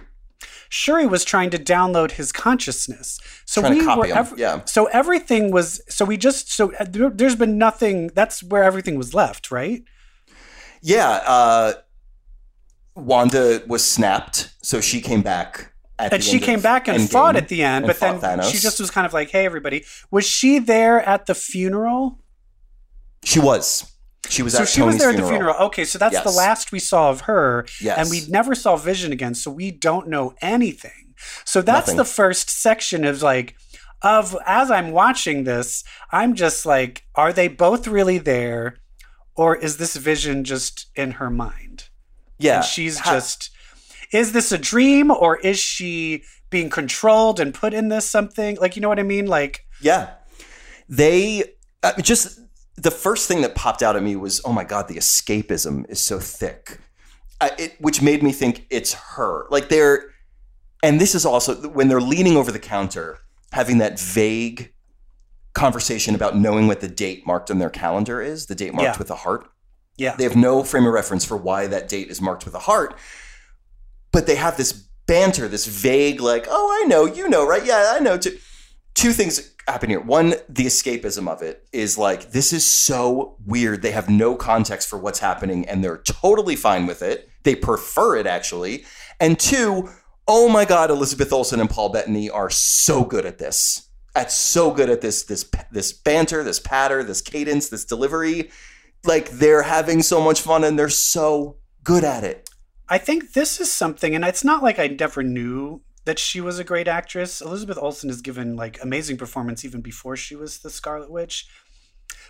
Shuri 0.69 1.05
was 1.05 1.23
trying 1.23 1.49
to 1.51 1.57
download 1.59 2.11
his 2.11 2.31
consciousness. 2.31 3.19
So 3.45 3.61
Trying 3.61 3.73
to 3.73 3.79
we 3.79 3.85
copy 3.85 3.99
were 3.99 4.05
him, 4.07 4.17
ev- 4.17 4.33
yeah. 4.37 4.61
So 4.65 4.85
everything 4.85 5.51
was 5.51 5.81
so 5.87 6.05
we 6.05 6.17
just 6.17 6.51
so 6.51 6.73
uh, 6.79 6.85
there, 6.89 7.09
there's 7.09 7.35
been 7.35 7.57
nothing 7.57 8.07
that's 8.15 8.41
where 8.41 8.63
everything 8.63 8.97
was 8.97 9.13
left, 9.13 9.51
right? 9.51 9.83
Yeah. 10.81 11.21
Uh, 11.25 11.73
Wanda 12.95 13.61
was 13.67 13.83
snapped, 13.83 14.53
so 14.61 14.81
she 14.81 15.01
came 15.01 15.21
back. 15.21 15.73
At 15.99 16.13
And 16.13 16.23
she 16.23 16.39
came 16.39 16.59
back 16.61 16.87
and 16.87 16.97
Endgame 16.97 17.11
fought 17.11 17.35
at 17.35 17.49
the 17.49 17.61
end, 17.61 17.85
but 17.85 17.99
then 17.99 18.19
Thanos. 18.19 18.51
she 18.51 18.57
just 18.57 18.79
was 18.79 18.89
kind 18.89 19.05
of 19.05 19.13
like, 19.13 19.29
"Hey, 19.29 19.45
everybody!" 19.45 19.85
Was 20.09 20.25
she 20.25 20.57
there 20.57 21.01
at 21.07 21.27
the 21.27 21.35
funeral? 21.35 22.19
She 23.23 23.39
was. 23.39 23.89
She 24.29 24.41
was 24.41 24.53
so 24.53 24.61
at 24.63 24.69
she 24.69 24.81
was 24.81 24.97
there 24.97 25.09
at 25.09 25.17
the 25.17 25.21
funeral. 25.23 25.53
funeral. 25.53 25.67
Okay, 25.67 25.83
so 25.85 25.97
that's 25.97 26.21
the 26.21 26.31
last 26.31 26.71
we 26.71 26.79
saw 26.79 27.09
of 27.09 27.21
her, 27.21 27.65
Yes. 27.81 27.97
and 27.97 28.09
we 28.09 28.21
never 28.29 28.55
saw 28.55 28.77
Vision 28.77 29.11
again. 29.11 29.35
So 29.35 29.51
we 29.51 29.69
don't 29.71 30.07
know 30.07 30.33
anything. 30.41 31.13
So 31.45 31.61
that's 31.61 31.87
Nothing. 31.87 31.97
the 31.97 32.05
first 32.05 32.49
section 32.49 33.03
of 33.05 33.21
like 33.21 33.55
of 34.01 34.35
as 34.45 34.71
I'm 34.71 34.91
watching 34.91 35.43
this, 35.43 35.83
I'm 36.11 36.35
just 36.35 36.65
like, 36.65 37.03
are 37.15 37.31
they 37.33 37.47
both 37.49 37.87
really 37.87 38.17
there, 38.17 38.77
or 39.35 39.55
is 39.57 39.77
this 39.77 39.95
Vision 39.97 40.43
just 40.45 40.87
in 40.95 41.11
her 41.11 41.29
mind? 41.29 41.85
Yeah. 42.39 42.57
and 42.57 42.65
she's 42.65 42.99
Ha- 42.99 43.13
just 43.13 43.51
is 44.11 44.31
this 44.33 44.51
a 44.51 44.57
dream 44.57 45.11
or 45.11 45.37
is 45.37 45.57
she 45.59 46.23
being 46.49 46.69
controlled 46.69 47.39
and 47.39 47.53
put 47.53 47.73
in 47.73 47.87
this 47.89 48.09
something 48.09 48.57
like 48.59 48.75
you 48.75 48.81
know 48.81 48.89
what 48.89 48.99
i 48.99 49.03
mean 49.03 49.25
like 49.27 49.61
Yeah. 49.81 50.09
They 50.89 51.43
uh, 51.83 51.93
just 52.01 52.39
the 52.75 52.91
first 52.91 53.27
thing 53.27 53.41
that 53.41 53.55
popped 53.55 53.83
out 53.83 53.95
at 53.95 54.03
me 54.03 54.15
was, 54.15 54.41
oh 54.45 54.51
my 54.51 54.63
god, 54.63 54.87
the 54.87 54.95
escapism 54.95 55.89
is 55.89 55.99
so 56.01 56.19
thick, 56.19 56.79
uh, 57.41 57.49
it, 57.59 57.75
which 57.79 58.01
made 58.01 58.23
me 58.23 58.31
think 58.31 58.65
it's 58.69 58.93
her. 58.93 59.45
Like 59.49 59.69
they're, 59.69 60.05
and 60.81 60.99
this 60.99 61.13
is 61.15 61.25
also 61.25 61.55
when 61.69 61.87
they're 61.87 62.01
leaning 62.01 62.35
over 62.35 62.51
the 62.51 62.59
counter, 62.59 63.19
having 63.51 63.77
that 63.77 63.99
vague 63.99 64.73
conversation 65.53 66.15
about 66.15 66.35
knowing 66.35 66.65
what 66.67 66.81
the 66.81 66.87
date 66.87 67.25
marked 67.27 67.51
on 67.51 67.59
their 67.59 67.69
calendar 67.69 68.21
is, 68.21 68.47
the 68.47 68.55
date 68.55 68.73
marked 68.73 68.95
Yeah. 68.95 68.97
with 68.97 69.11
a 69.11 69.15
heart. 69.15 69.47
yeah 69.97 70.15
They 70.15 70.23
have 70.23 70.35
no 70.35 70.63
frame 70.63 70.85
of 70.87 70.93
reference 70.93 71.23
for 71.23 71.37
why 71.37 71.67
that 71.67 71.87
date 71.87 72.09
is 72.09 72.19
marked 72.19 72.43
with 72.45 72.55
a 72.55 72.59
heart, 72.59 72.97
but 74.11 74.25
they 74.25 74.35
have 74.35 74.57
this 74.57 74.71
banter, 75.05 75.47
this 75.47 75.67
vague, 75.67 76.19
like, 76.21 76.47
oh, 76.49 76.81
I 76.81 76.87
know, 76.87 77.05
you 77.05 77.29
know, 77.29 77.45
right? 77.45 77.63
Yeah, 77.63 77.93
I 77.95 77.99
know. 77.99 78.17
Too. 78.17 78.37
Two 78.95 79.11
things 79.11 79.52
happen 79.67 79.89
here. 79.89 80.01
One, 80.01 80.35
the 80.49 80.65
escapism 80.65 81.27
of 81.27 81.41
it 81.41 81.67
is 81.71 81.97
like, 81.97 82.31
this 82.31 82.51
is 82.53 82.65
so 82.65 83.37
weird. 83.45 83.81
They 83.81 83.91
have 83.91 84.09
no 84.09 84.35
context 84.35 84.89
for 84.89 84.97
what's 84.97 85.19
happening 85.19 85.67
and 85.67 85.83
they're 85.83 85.99
totally 85.99 86.55
fine 86.55 86.85
with 86.85 87.01
it. 87.01 87.29
They 87.43 87.55
prefer 87.55 88.15
it, 88.17 88.27
actually. 88.27 88.85
And 89.19 89.39
two, 89.39 89.89
oh 90.27 90.49
my 90.49 90.65
God, 90.65 90.89
Elizabeth 90.89 91.31
Olsen 91.31 91.59
and 91.59 91.69
Paul 91.69 91.89
Bettany 91.89 92.29
are 92.29 92.49
so 92.49 93.03
good 93.03 93.25
at 93.25 93.37
this. 93.37 93.89
At 94.15 94.31
so 94.31 94.71
good 94.71 94.89
at 94.89 95.01
this, 95.01 95.23
this, 95.23 95.49
this 95.71 95.91
banter, 95.91 96.43
this 96.43 96.59
patter, 96.59 97.03
this 97.03 97.21
cadence, 97.21 97.69
this 97.69 97.85
delivery 97.85 98.51
like 99.05 99.29
they're 99.31 99.63
having 99.63 100.01
so 100.01 100.21
much 100.21 100.41
fun 100.41 100.63
and 100.63 100.77
they're 100.77 100.89
so 100.89 101.57
good 101.83 102.03
at 102.03 102.23
it. 102.23 102.49
i 102.89 102.97
think 102.97 103.33
this 103.33 103.59
is 103.59 103.71
something 103.71 104.15
and 104.15 104.23
it's 104.23 104.43
not 104.43 104.63
like 104.63 104.79
i 104.79 104.87
never 104.87 105.23
knew 105.23 105.81
that 106.05 106.19
she 106.19 106.41
was 106.41 106.59
a 106.59 106.63
great 106.63 106.87
actress. 106.87 107.41
Elizabeth 107.41 107.77
olsen 107.77 108.09
has 108.09 108.21
given 108.21 108.55
like 108.55 108.81
amazing 108.81 109.17
performance 109.17 109.63
even 109.63 109.81
before 109.81 110.15
she 110.15 110.35
was 110.35 110.59
the 110.59 110.69
scarlet 110.69 111.09
witch. 111.09 111.47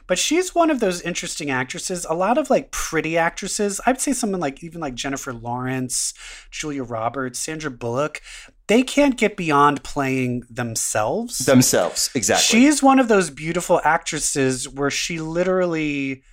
But 0.06 0.20
she's 0.20 0.54
one 0.54 0.70
of 0.70 0.80
those 0.80 1.02
interesting 1.02 1.50
actresses. 1.50 2.06
A 2.10 2.14
lot 2.14 2.38
of 2.38 2.50
like 2.50 2.72
pretty 2.72 3.18
actresses 3.18 3.82
i'd 3.86 4.00
say 4.00 4.14
someone 4.14 4.40
like 4.40 4.64
even 4.64 4.80
like 4.80 4.94
jennifer 4.94 5.34
lawrence 5.34 6.14
julia 6.52 6.84
roberts 6.84 7.40
sandra 7.40 7.72
bullock 7.72 8.22
they 8.68 8.84
can't 8.84 9.18
get 9.18 9.36
beyond 9.36 9.84
playing 9.84 10.44
themselves. 10.50 11.40
Themselves, 11.40 12.10
exactly. 12.16 12.44
She's 12.44 12.82
one 12.82 13.00
of 13.00 13.08
those 13.08 13.30
beautiful 13.30 13.82
actresses 13.84 14.70
where 14.70 14.90
she 14.90 15.20
literally 15.20 16.24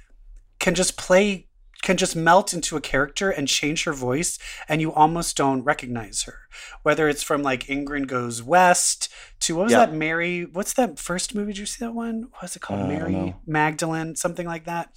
can 0.61 0.75
just 0.75 0.97
play, 0.97 1.49
can 1.82 1.96
just 1.96 2.14
melt 2.14 2.52
into 2.52 2.76
a 2.76 2.80
character 2.80 3.30
and 3.30 3.49
change 3.49 3.84
her 3.84 3.92
voice, 3.92 4.38
and 4.68 4.80
you 4.80 4.92
almost 4.92 5.37
don't 5.37 5.62
recognize 5.62 6.22
her. 6.25 6.40
Whether 6.82 7.08
it's 7.08 7.22
from 7.22 7.42
like 7.42 7.64
Ingrid 7.66 8.06
Goes 8.06 8.42
West 8.42 9.08
to 9.40 9.56
what 9.56 9.64
was 9.64 9.72
Yeah. 9.72 9.87
that 9.87 9.94
Mary? 9.94 10.44
What's 10.44 10.75
that 10.75 10.99
first 10.99 11.34
movie? 11.34 11.52
Did 11.52 11.58
you 11.60 11.66
see 11.66 11.84
that 11.84 11.92
one? 11.94 12.28
What 12.32 12.42
was 12.42 12.56
it 12.56 12.60
called? 12.62 12.80
Uh, 12.80 12.87
Mary. 12.87 13.34
Magdalene, 13.46 14.16
something 14.16 14.46
like 14.46 14.64
that. 14.64 14.90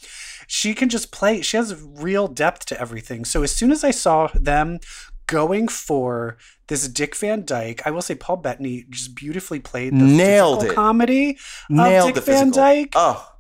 She 0.48 0.74
can 0.74 0.90
just 0.90 1.12
play. 1.12 1.42
She 1.42 1.58
has 1.58 1.76
real 1.82 2.28
depth 2.28 2.66
to 2.68 2.80
everything. 2.80 3.24
So 3.26 3.44
as 3.44 3.56
soon 3.56 3.72
as 3.72 3.84
I 3.84 3.92
saw 3.92 4.28
them 4.34 4.80
going 5.28 5.70
for 5.70 6.38
this 6.68 6.88
Dick 6.90 7.16
Van 7.16 7.46
Dyke. 7.46 7.82
I 7.86 7.92
will 7.92 8.02
say 8.02 8.14
Paul 8.14 8.38
Bettany 8.38 8.86
just 8.90 9.16
beautifully 9.16 9.60
played 9.60 9.94
the 9.94 10.04
Nailed 10.04 10.60
physical 10.60 10.72
it. 10.72 10.76
comedy 10.76 11.38
Nailed 11.70 12.10
of 12.10 12.16
Dick 12.16 12.26
the 12.26 12.32
Van. 12.32 12.52
Dyke. 12.52 12.92
Oh, 12.96 13.33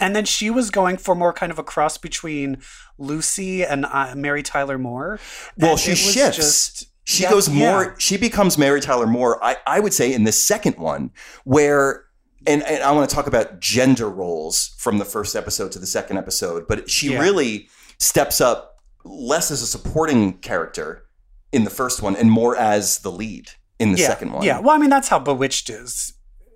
And 0.00 0.16
then 0.16 0.24
she 0.24 0.50
was 0.50 0.70
going 0.70 0.96
for 0.96 1.14
more 1.14 1.32
kind 1.32 1.52
of 1.52 1.58
a 1.58 1.62
cross 1.62 1.98
between 1.98 2.58
Lucy 2.98 3.64
and 3.64 3.84
uh, 3.86 4.14
Mary 4.16 4.42
Tyler 4.42 4.78
Moore. 4.78 5.20
Well, 5.56 5.72
And 5.72 5.80
she 5.80 5.94
shifts. 5.94 6.36
Just, 6.36 6.86
she 7.04 7.22
Yeah, 7.24 7.30
goes 7.30 7.48
yeah. 7.48 7.54
more 7.72 7.94
she 7.98 8.16
becomes 8.18 8.56
mary 8.58 8.80
tyler 8.80 9.06
moore 9.06 9.42
I, 9.42 9.56
I 9.66 9.80
would 9.80 9.92
say 9.94 10.12
in 10.12 10.24
the 10.24 10.32
second 10.32 10.76
one 10.76 11.10
where 11.44 12.04
and, 12.46 12.62
and 12.62 12.82
i 12.84 12.92
want 12.92 13.08
to 13.08 13.16
talk 13.16 13.26
about 13.26 13.58
gender 13.58 14.08
roles 14.08 14.74
from 14.78 14.98
the 14.98 15.04
first 15.06 15.34
episode 15.34 15.72
to 15.72 15.78
the 15.78 15.86
second 15.86 16.18
episode 16.18 16.68
but 16.68 16.88
she 16.90 17.12
Yeah. 17.12 17.20
really 17.20 17.68
steps 17.98 18.40
up 18.40 18.76
less 19.04 19.50
as 19.50 19.62
a 19.62 19.66
supporting 19.66 20.34
character 20.38 21.04
in 21.52 21.64
the 21.64 21.70
first 21.70 22.00
one 22.02 22.14
and 22.14 22.30
more 22.30 22.54
as 22.54 22.98
the 22.98 23.10
lead 23.10 23.50
in 23.80 23.92
the 23.92 23.98
yeah, 23.98 24.06
second 24.06 24.32
one 24.32 24.44
Yeah. 24.44 24.60
Well, 24.60 24.76
I 24.76 24.78
mean, 24.78 24.90
that's 24.90 25.08
how 25.08 25.18
Bewitched 25.18 25.70
is. 25.70 26.12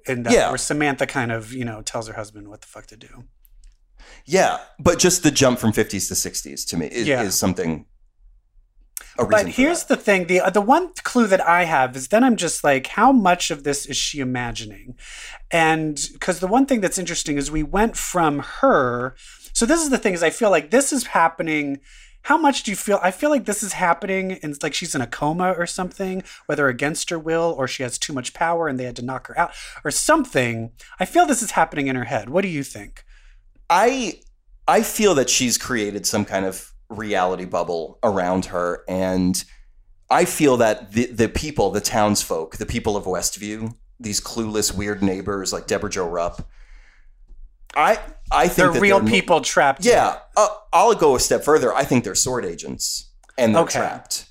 In 0.07 0.23
that, 0.25 0.33
Yeah. 0.35 0.51
where 0.51 0.59
Samantha 0.59 1.07
kind 1.07 1.33
of, 1.33 1.53
you 1.55 1.65
know, 1.65 1.81
tells 1.81 2.07
her 2.07 2.13
husband 2.15 2.49
what 2.49 2.61
the 2.61 2.67
fuck 2.67 2.87
to 2.89 2.97
do. 2.99 3.25
Yeah 4.27 4.59
but 4.79 4.99
just 4.99 5.23
the 5.23 5.31
jump 5.31 5.59
from 5.59 5.73
50s 5.73 6.09
to 6.09 6.15
60s 6.15 6.67
to 6.69 6.77
me 6.77 6.87
is, 6.87 7.07
Yeah. 7.07 7.23
is 7.23 7.35
something 7.39 7.87
But 9.17 9.49
here's 9.49 9.85
that. 9.85 9.97
the 9.97 10.03
thing: 10.03 10.27
the 10.27 10.41
the 10.53 10.61
one 10.61 10.93
clue 11.05 11.27
that 11.29 11.41
I 11.47 11.65
have 11.65 11.95
is 11.97 12.09
then 12.09 12.25
I'm 12.25 12.37
just 12.37 12.65
like, 12.65 12.89
how 12.89 13.13
much 13.13 13.51
of 13.53 13.63
this 13.63 13.87
is 13.87 13.97
she 13.97 14.19
imagining? 14.19 14.97
And 15.53 16.01
because 16.13 16.41
the 16.41 16.49
one 16.49 16.67
thing 16.67 16.81
that's 16.81 16.99
interesting 16.99 17.37
is 17.39 17.49
we 17.51 17.63
went 17.63 17.97
from 17.97 18.41
her. 18.61 19.15
So 19.53 19.67
this 19.67 19.81
is 19.83 19.91
the 19.91 19.99
thing: 19.99 20.15
is 20.15 20.23
I 20.25 20.31
feel 20.31 20.51
like 20.51 20.71
this 20.71 20.93
is 20.93 21.07
happening. 21.07 21.79
How 22.23 22.37
much 22.39 22.65
do 22.65 22.73
you 22.73 22.77
feel? 22.77 22.99
I 23.03 23.13
feel 23.13 23.31
like 23.31 23.45
this 23.45 23.63
is 23.63 23.75
happening, 23.75 24.33
and 24.43 24.53
it's 24.53 24.63
like 24.65 24.75
she's 24.75 24.95
in 24.97 25.01
a 25.03 25.07
coma 25.07 25.53
or 25.53 25.67
something, 25.67 26.25
whether 26.47 26.67
against 26.69 27.11
her 27.11 27.19
will 27.19 27.55
or 27.57 27.69
she 27.69 27.85
has 27.85 27.99
too 27.99 28.13
much 28.13 28.35
power 28.35 28.67
and 28.67 28.81
they 28.81 28.85
had 28.87 28.97
to 28.97 29.03
knock 29.05 29.29
her 29.29 29.39
out 29.39 29.53
or 29.85 29.93
something. 29.93 30.73
I 30.99 31.05
feel 31.05 31.25
this 31.27 31.43
is 31.43 31.53
happening 31.53 31.87
in 31.87 31.95
her 31.97 32.05
head. 32.15 32.31
What 32.31 32.43
do 32.43 32.49
you 32.49 32.65
think? 32.65 33.04
I 33.75 34.21
I 34.69 34.83
feel 34.83 35.15
that 35.17 35.29
she's 35.29 35.59
created 35.59 36.07
some 36.07 36.25
kind 36.25 36.47
of 36.47 36.73
reality 36.89 37.45
bubble 37.45 37.99
around 38.05 38.47
her, 38.47 38.85
and 38.89 39.45
I 40.09 40.25
feel 40.25 40.57
that 40.59 40.93
the 40.93 41.07
the 41.07 41.29
people, 41.29 41.71
the 41.71 41.81
townsfolk, 41.81 42.57
the 42.59 42.67
people 42.67 42.97
of 42.97 43.05
Westview, 43.05 43.75
these 43.99 44.21
clueless, 44.21 44.73
weird 44.75 45.03
neighbors 45.03 45.53
like 45.53 45.67
Debra 45.67 45.91
Jo 45.91 46.09
Rupp, 46.09 46.49
I 47.75 47.99
I 48.31 48.47
think 48.49 48.73
They're 48.73 48.81
real 48.81 49.01
they're- 49.01 49.09
people 49.11 49.41
trapped. 49.41 49.85
Yeah, 49.85 50.19
uh, 50.37 50.49
I'll 50.73 50.95
go 50.95 51.17
a 51.17 51.21
step 51.21 51.43
further. 51.45 51.75
I 51.75 51.85
think 51.85 52.05
they're 52.05 52.15
sword 52.15 52.45
agents, 52.45 53.11
and 53.37 53.55
they're 53.55 53.63
Okay. 53.65 53.81
trapped. 53.81 54.27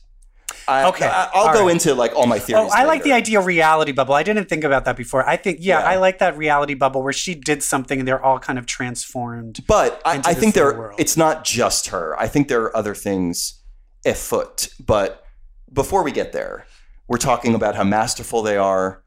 I, 0.68 0.88
Okay, 0.90 1.06
I, 1.06 1.30
will 1.36 1.54
go 1.54 1.66
right. 1.66 1.72
into 1.72 1.94
like 1.96 2.16
all 2.16 2.26
my 2.28 2.38
oh, 2.38 2.40
theories. 2.40 2.72
Oh, 2.74 2.76
I 2.78 2.86
like 2.86 3.04
the 3.04 3.10
later. 3.10 3.18
idea 3.18 3.40
of 3.40 3.46
reality 3.46 3.92
bubble. 3.92 4.14
I 4.14 4.24
didn't 4.24 4.50
think 4.50 4.64
about 4.64 4.86
that 4.86 4.96
before. 4.98 5.28
I 5.28 5.36
think, 5.38 5.58
yeah, 5.62 5.80
Yeah. 5.80 5.86
I 5.86 5.96
like 5.98 6.20
that 6.20 6.38
reality 6.38 6.74
bubble 6.74 7.04
where 7.04 7.14
she 7.14 7.36
did 7.36 7.62
something 7.64 8.00
and 8.00 8.08
they're 8.08 8.24
all 8.24 8.40
kind 8.40 8.58
of 8.60 8.66
transformed. 8.66 9.60
But 9.68 10.02
I, 10.06 10.22
I 10.26 10.34
think 10.34 10.54
there 10.54 10.74
world. 10.78 11.00
it's 11.00 11.18
not 11.18 11.44
just 11.44 11.88
her. 11.88 12.18
I 12.20 12.28
think 12.28 12.48
there 12.48 12.62
are 12.64 12.76
other 12.78 12.96
things 12.96 13.62
afoot. 14.06 14.70
But 14.80 15.24
before 15.72 16.04
we 16.04 16.12
get 16.12 16.32
there, 16.34 16.66
we're 17.08 17.18
talking 17.18 17.56
about 17.56 17.76
how 17.76 17.84
masterful 17.84 18.42
they 18.42 18.58
are. 18.58 19.04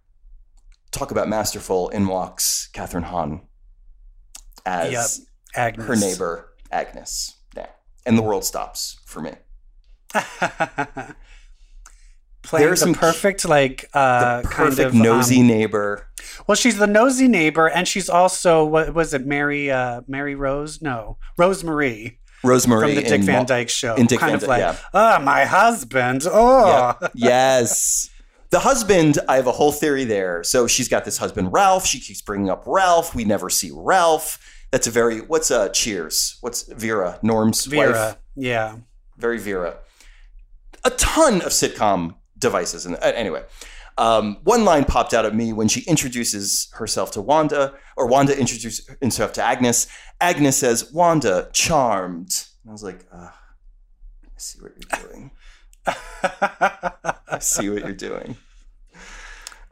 Talk 0.91 1.11
about 1.11 1.29
masterful. 1.29 1.89
In 1.91 2.07
walks 2.07 2.69
Kathryn 2.73 3.05
Hahn 3.05 3.43
as 4.65 4.93
Yep. 4.93 5.27
Agnes. 5.55 5.87
her 5.87 5.97
neighbor 5.97 6.53
Agnes. 6.71 7.35
Yeah, 7.57 7.67
and 8.05 8.17
the 8.19 8.23
world 8.23 8.45
stops 8.45 8.99
for 9.07 9.21
me. 9.21 9.33
Playing 12.47 12.63
There 12.65 12.69
are 12.73 12.77
the 12.77 12.77
some- 12.81 12.95
perfect, 12.95 13.45
like, 13.49 13.89
uh, 13.93 14.43
the 14.43 14.49
kind 14.49 14.69
perfect 14.71 14.89
of 14.89 14.95
nosy 14.95 15.41
um, 15.41 15.47
neighbor. 15.49 16.07
well, 16.47 16.55
she's 16.55 16.79
the 16.79 16.87
nosy 16.87 17.29
neighbor, 17.29 17.67
and 17.69 17.87
she's 17.89 18.09
also 18.09 18.65
what 18.65 18.95
was 18.95 19.13
it, 19.15 19.27
Mary, 19.27 19.71
uh, 19.71 20.03
Mary 20.07 20.35
Rose? 20.35 20.81
No, 20.81 21.19
Rosemary 21.37 22.21
Rosemary 22.45 22.95
from 22.95 23.03
the 23.03 23.09
Dick 23.09 23.23
Van 23.23 23.45
Dyke 23.47 23.69
Show. 23.69 23.95
in 23.97 24.07
Dick 24.07 24.21
kind 24.21 24.31
Van 24.31 24.35
of 24.37 24.41
Dyke, 24.43 24.49
like, 24.49 24.61
yeah. 24.61 24.77
oh, 24.95 25.19
my 25.25 25.45
husband. 25.45 26.23
Oh, 26.31 26.95
Yeah. 27.01 27.09
yes. 27.15 28.11
The 28.51 28.61
husband, 28.61 29.19
I 29.29 29.35
have 29.37 29.49
a 29.49 29.53
whole 29.53 29.73
theory 29.73 30.05
there. 30.05 30.45
So 30.45 30.69
she's 30.69 30.89
got 30.89 31.05
this 31.05 31.19
husband, 31.19 31.53
Ralph. 31.53 31.85
She 31.85 31.99
keeps 31.99 32.23
bringing 32.23 32.49
up 32.49 32.63
Ralph. 32.65 33.13
We 33.13 33.25
never 33.25 33.51
see 33.51 33.73
Ralph. 33.75 34.39
That's 34.71 34.87
a 34.87 34.91
very, 34.93 35.19
what's 35.21 35.51
uh, 35.51 35.69
Cheers? 35.71 36.39
What's 36.43 36.63
Vera, 36.63 37.19
Norm's 37.23 37.65
Vera. 37.65 37.93
wife? 37.93 38.17
Yeah. 38.37 38.77
Very 39.17 39.39
Vera. 39.39 39.79
A 40.85 40.91
ton 40.91 41.37
of 41.41 41.49
sitcom 41.49 42.15
devices. 42.39 42.87
And 42.87 42.97
uh, 42.97 43.13
anyway, 43.15 43.45
um, 43.99 44.39
one 44.45 44.65
line 44.65 44.85
popped 44.85 45.15
out 45.15 45.25
at 45.25 45.35
me 45.35 45.53
when 45.53 45.69
she 45.69 45.81
introduces 45.83 46.69
herself 46.75 47.11
to 47.13 47.23
Wanda, 47.23 47.75
or 47.97 48.07
Wanda 48.07 48.39
introduces 48.39 48.89
herself 49.03 49.33
to 49.35 49.43
Agnes. 49.43 49.87
Agnes 50.21 50.57
says, 50.57 50.93
Wanda, 50.93 51.49
charmed. 51.53 52.47
And 52.63 52.71
I 52.71 52.73
was 52.73 52.83
like, 52.83 53.07
I 53.13 53.31
see 54.37 54.61
what 54.61 54.73
you're 54.77 55.09
doing. 55.09 55.31
I 55.87 57.39
see 57.41 57.71
what 57.71 57.85
you're 57.85 57.93
doing. 57.93 58.37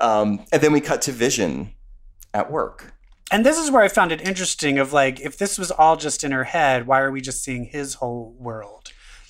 Um, 0.00 0.44
and 0.52 0.62
then 0.62 0.72
we 0.72 0.80
cut 0.80 1.02
to 1.02 1.12
Vision 1.12 1.72
at 2.32 2.50
work. 2.50 2.94
And 3.30 3.44
this 3.44 3.58
is 3.58 3.70
where 3.70 3.82
I 3.82 3.88
found 3.88 4.12
it 4.12 4.20
interesting 4.20 4.78
of 4.78 4.92
like, 4.92 5.20
if 5.20 5.38
this 5.38 5.58
was 5.58 5.70
all 5.70 5.96
just 5.96 6.24
in 6.24 6.32
her 6.32 6.44
head, 6.44 6.86
why 6.86 7.00
are 7.00 7.10
we 7.10 7.20
just 7.20 7.42
seeing 7.42 7.64
his 7.64 7.94
whole 7.94 8.34
world? 8.38 8.83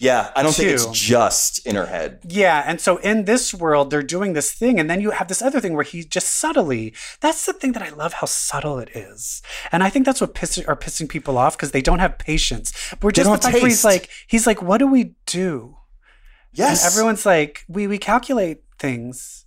Yeah, 0.05 0.31
I 0.37 0.43
don't 0.43 0.55
think 0.55 0.69
it's 0.69 0.87
just 0.91 1.65
in 1.67 1.77
her 1.77 1.87
head. 1.87 2.21
Yeah, 2.29 2.63
and 2.67 2.79
so 2.79 2.99
in 2.99 3.25
this 3.25 3.55
world, 3.55 3.91
they're 3.91 4.03
doing 4.03 4.35
this 4.35 4.53
thing, 4.53 4.79
and 4.79 4.91
then 4.91 5.01
you 5.01 5.13
have 5.13 5.29
this 5.29 5.41
other 5.41 5.61
thing 5.61 5.73
where 5.73 5.83
he 5.83 6.05
just 6.05 6.29
subtly. 6.31 6.93
That's 7.21 7.47
the 7.47 7.55
thing 7.55 7.73
that 7.73 7.83
I 7.83 7.89
love 7.89 8.13
how 8.15 8.27
subtle 8.27 8.79
it 8.79 8.91
is, 8.95 9.41
and 9.73 9.83
I 9.83 9.89
think 9.89 10.05
that's 10.05 10.21
what 10.21 10.35
piss, 10.35 10.59
are 10.69 10.77
pissing 10.77 11.09
people 11.09 11.39
off 11.39 11.57
because 11.57 11.71
they 11.71 11.81
don't 11.81 12.01
have 12.01 12.19
patience. 12.19 12.73
But 12.91 13.05
we're 13.05 13.11
just 13.13 13.31
the 13.31 13.39
fact 13.39 13.55
where 13.55 13.67
he's 13.67 13.85
like, 13.85 14.11
he's 14.27 14.47
like, 14.47 14.61
what 14.61 14.79
do 14.79 14.87
we 14.87 15.15
do? 15.25 15.79
Yes. 16.53 16.85
And 16.85 16.93
everyone's 16.93 17.25
like, 17.25 17.65
we 17.67 17.87
we 17.87 17.97
calculate 17.97 18.63
things, 18.79 19.47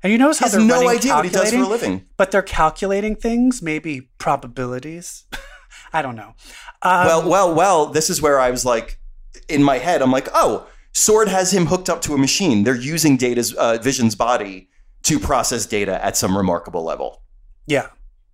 and 0.00 0.12
you 0.12 0.18
notice 0.18 0.38
he 0.38 0.44
how 0.44 0.50
has 0.50 0.52
they're 0.52 0.64
no 0.64 0.88
idea 0.88 1.14
what 1.14 1.24
he 1.24 1.30
does 1.30 1.50
for 1.50 1.56
a 1.56 1.66
living. 1.66 2.06
but 2.16 2.30
they're 2.30 2.42
calculating 2.42 3.16
things, 3.16 3.60
maybe 3.60 4.10
probabilities. 4.18 5.24
I 5.92 6.02
don't 6.02 6.16
know. 6.16 6.34
Um, 6.82 7.06
well, 7.06 7.28
well, 7.28 7.54
well, 7.54 7.86
this 7.86 8.08
is 8.08 8.22
where 8.22 8.40
I 8.40 8.50
was 8.50 8.64
like, 8.64 8.98
in 9.52 9.62
my 9.62 9.78
head, 9.78 10.02
I'm 10.02 10.10
like, 10.10 10.28
oh, 10.34 10.66
Sword 10.92 11.28
has 11.28 11.52
him 11.52 11.66
hooked 11.66 11.88
up 11.88 12.02
to 12.02 12.14
a 12.14 12.18
machine. 12.18 12.64
They're 12.64 12.74
using 12.74 13.16
Data's 13.16 13.54
uh, 13.54 13.78
Vision's 13.82 14.14
body 14.14 14.68
to 15.04 15.18
process 15.18 15.66
data 15.66 16.04
at 16.04 16.16
some 16.16 16.36
remarkable 16.36 16.82
level. 16.84 17.22
yeah. 17.66 17.88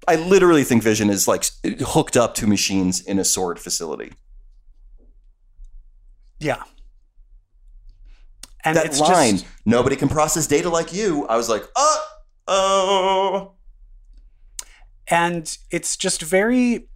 I 0.06 0.16
literally 0.16 0.64
think 0.64 0.82
Vision 0.82 1.10
is 1.10 1.28
like 1.28 1.44
hooked 1.80 2.16
up 2.16 2.34
to 2.36 2.46
machines 2.46 3.02
in 3.02 3.18
a 3.18 3.24
Sword 3.24 3.58
facility. 3.58 4.14
Yeah. 6.40 6.62
And 8.64 8.74
that 8.76 8.86
it's 8.86 9.00
line, 9.00 9.38
just 9.38 9.46
nobody 9.66 9.96
can 9.96 10.08
process 10.08 10.46
data 10.46 10.70
like 10.70 10.94
you. 10.94 11.26
I 11.26 11.36
was 11.36 11.50
like, 11.50 11.62
uh 11.76 11.96
oh. 12.46 13.52
and 15.08 15.58
it's 15.70 15.94
just 15.96 16.22
very 16.22 16.88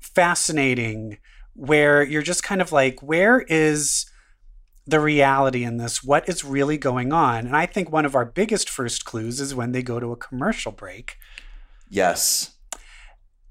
fascinating 0.00 1.18
where 1.54 2.02
you're 2.02 2.22
just 2.22 2.42
kind 2.42 2.60
of 2.60 2.72
like 2.72 3.00
where 3.02 3.40
is 3.48 4.06
the 4.86 5.00
reality 5.00 5.64
in 5.64 5.78
this 5.78 6.02
what 6.04 6.28
is 6.28 6.44
really 6.44 6.76
going 6.76 7.12
on 7.12 7.46
and 7.46 7.56
i 7.56 7.64
think 7.64 7.90
one 7.90 8.04
of 8.04 8.14
our 8.14 8.24
biggest 8.24 8.68
first 8.68 9.04
clues 9.04 9.40
is 9.40 9.54
when 9.54 9.72
they 9.72 9.82
go 9.82 9.98
to 10.00 10.12
a 10.12 10.16
commercial 10.16 10.72
break 10.72 11.16
Yes. 11.88 12.50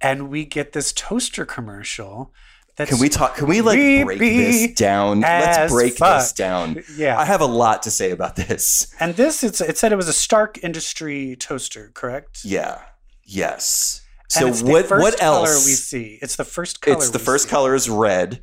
and 0.01 0.29
we 0.29 0.43
get 0.45 0.74
this 0.74 0.91
toaster 0.93 1.45
commercial 1.45 2.33
that's 2.75 2.89
Can 2.89 3.00
we 3.00 3.07
talk? 3.07 3.36
Can 3.36 3.48
we 3.48 3.62
like 3.62 3.77
break 4.03 4.17
this 4.17 4.74
down? 4.74 5.22
Let's 5.22 5.72
break 5.72 5.95
fuck. 5.95 6.22
this 6.22 6.33
down. 6.33 6.83
yeah 6.98 7.19
I 7.19 7.24
have 7.25 7.39
a 7.41 7.45
lot 7.45 7.83
to 7.83 7.91
say 7.91 8.10
about 8.10 8.36
this. 8.36 8.91
and 9.00 9.15
this 9.15 9.43
it's, 9.43 9.62
it 9.62 9.77
said 9.77 9.91
it 9.91 9.95
was 9.95 10.07
a 10.07 10.13
stark 10.13 10.57
industry 10.63 11.36
toaster 11.36 11.91
correct 11.93 12.41
Yeah. 12.43 12.81
Yes. 13.24 14.01
So 14.34 14.52
what? 14.66 14.90
What 14.90 15.18
color 15.20 15.48
else? 15.48 15.66
we 15.66 15.74
see 15.74 16.18
it's 16.22 16.36
the 16.36 16.44
first 16.46 16.82
color 16.82 16.98
it's 16.98 17.10
the 17.12 17.20
first 17.20 17.46
see. 17.46 17.50
color 17.52 17.75
is 17.75 17.90
red. 17.90 18.42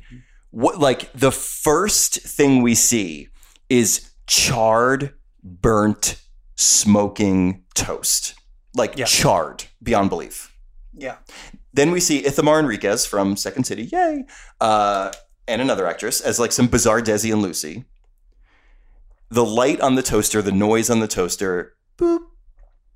What 0.51 0.79
like 0.79 1.11
the 1.13 1.31
first 1.31 2.15
thing 2.21 2.61
we 2.61 2.75
see 2.75 3.27
is 3.69 4.09
charred, 4.27 5.13
burnt, 5.43 6.21
smoking 6.55 7.63
toast. 7.73 8.35
Like 8.73 8.97
Yeah. 8.97 9.05
charred 9.05 9.65
beyond 9.83 10.09
belief. 10.09 10.55
yeah 10.93 11.17
Then 11.73 11.91
we 11.91 11.99
see 11.99 12.25
Ithamar 12.25 12.59
Enriquez 12.59 13.05
from 13.05 13.35
Second 13.35 13.65
City, 13.65 13.83
yay, 13.91 14.25
uh, 14.59 15.11
and 15.47 15.61
another 15.61 15.87
actress 15.87 16.21
as 16.21 16.39
like 16.39 16.51
some 16.51 16.67
bizarre 16.67 17.01
Desi 17.01 17.31
and 17.33 17.41
Lucy. 17.41 17.85
The 19.29 19.45
light 19.45 19.79
on 19.81 19.95
the 19.95 20.01
toaster, 20.03 20.41
the 20.41 20.51
noise 20.51 20.89
on 20.89 20.99
the 20.99 21.07
toaster, 21.07 21.75
boop, 21.97 22.19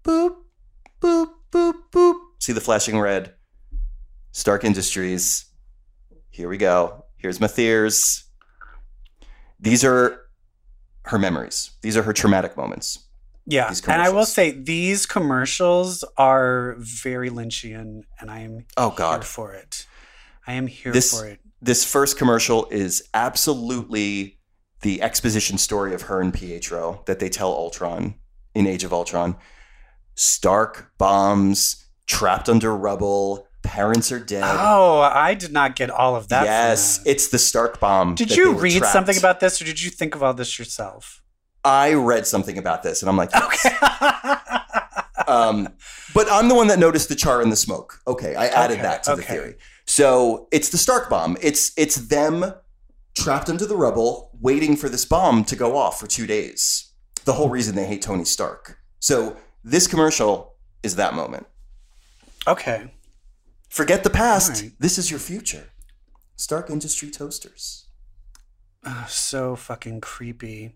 boop, 0.04 0.36
boop, 1.02 1.30
boop. 1.52 2.16
See 2.46 2.54
the 2.54 2.62
flashing 2.62 3.00
red. 3.00 3.34
Stark 4.32 4.64
Industries. 4.64 5.46
Here 6.30 6.48
we 6.48 6.58
go. 6.58 7.06
Here's 7.18 7.40
Matthias. 7.40 8.24
These 9.60 9.84
are 9.84 10.22
her 11.06 11.18
memories. 11.18 11.72
These 11.82 11.98
are 11.98 12.04
her 12.04 12.14
traumatic 12.14 12.56
moments. 12.56 13.00
Yeah, 13.48 13.74
and 13.88 14.00
I 14.00 14.12
will 14.12 14.28
say 14.28 14.52
these 14.52 15.08
commercials 15.08 16.04
are 16.20 16.76
very 16.78 17.32
Lynchian, 17.32 18.02
and 18.20 18.30
I 18.30 18.42
am 18.42 18.66
Oh 18.78 18.90
here 18.92 18.98
God, 19.00 19.26
for 19.26 19.52
it. 19.56 19.88
I 20.46 20.54
am 20.54 20.68
here 20.68 20.92
This- 20.92 21.20
for 21.20 21.26
it. 21.28 21.40
this 21.64 21.84
first 21.84 22.16
commercial 22.16 22.68
is 22.70 23.10
absolutely 23.16 24.38
the 24.82 25.02
exposition 25.02 25.58
story 25.58 25.96
of 25.96 26.04
her 26.04 26.22
and 26.22 26.32
Pietro 26.32 27.02
that 27.08 27.18
they 27.18 27.28
tell 27.30 27.50
Ultron 27.52 28.14
in 28.54 28.68
Age 28.68 28.84
of 28.84 28.94
Ultron. 28.94 29.36
Stark 30.14 30.92
bombs, 31.00 31.82
trapped 32.08 32.50
under 32.50 32.76
rubble, 32.76 33.48
parents 33.64 34.12
are 34.12 34.20
dead. 34.20 34.44
Oh, 34.46 35.00
I 35.00 35.34
did 35.34 35.52
not 35.52 35.76
get 35.76 35.90
all 35.90 36.16
of 36.16 36.28
that. 36.30 36.46
yes, 36.46 37.02
it's 37.06 37.30
the 37.30 37.40
Stark 37.40 37.80
bomb. 37.80 38.16
Did 38.16 38.36
you 38.36 38.54
read 38.54 38.78
trapped. 38.78 38.94
something 38.94 39.18
about 39.18 39.40
this, 39.40 39.62
or 39.62 39.66
did 39.66 39.82
you 39.82 39.90
think 39.90 40.16
of 40.16 40.24
all 40.24 40.34
this 40.34 40.58
yourself? 40.60 41.22
I 41.64 41.94
read 41.94 42.28
something 42.28 42.58
about 42.58 42.84
this, 42.84 43.02
and 43.02 43.10
I'm 43.10 43.18
like, 43.18 43.32
Okay. 43.36 43.70
um, 45.28 45.70
but 46.14 46.28
I'm 46.32 46.48
the 46.48 46.56
one 46.56 46.68
that 46.68 46.80
noticed 46.80 47.10
the 47.10 47.16
char 47.16 47.42
and 47.42 47.52
the 47.52 47.56
smoke. 47.56 48.00
Okay, 48.08 48.36
I 48.36 48.48
added 48.48 48.76
Okay, 48.76 48.82
that 48.84 49.04
to 49.04 49.16
the 49.16 49.22
theory. 49.24 49.56
So 49.86 50.48
it's 50.52 50.70
the 50.70 50.78
Stark 50.78 51.10
bomb. 51.10 51.38
It's 51.42 51.72
it's 51.78 51.96
them 51.96 52.54
trapped 53.16 53.50
under 53.50 53.66
the 53.66 53.76
rubble, 53.78 54.32
waiting 54.42 54.76
for 54.76 54.90
this 54.90 55.06
bomb 55.06 55.44
to 55.46 55.56
go 55.56 55.78
off 55.78 56.00
for 56.00 56.08
two 56.08 56.28
days. 56.28 56.92
The 57.24 57.34
whole 57.34 57.50
reason 57.50 57.76
they 57.76 57.86
hate 57.86 58.02
Tony 58.02 58.26
Stark. 58.26 58.78
So 59.00 59.38
this 59.64 59.88
commercial 59.88 60.56
is 60.84 60.96
that 60.98 61.14
moment. 61.16 61.48
Okay. 62.48 62.92
Forget 63.70 64.04
the 64.04 64.10
past. 64.10 64.62
Right. 64.62 64.72
This 64.80 64.98
is 64.98 65.10
your 65.12 65.20
future. 65.20 65.70
Stark 66.36 66.70
Industry 66.70 67.10
Toasters. 67.10 67.88
Ugh, 68.86 69.10
so 69.10 69.56
fucking 69.56 70.02
creepy. 70.02 70.76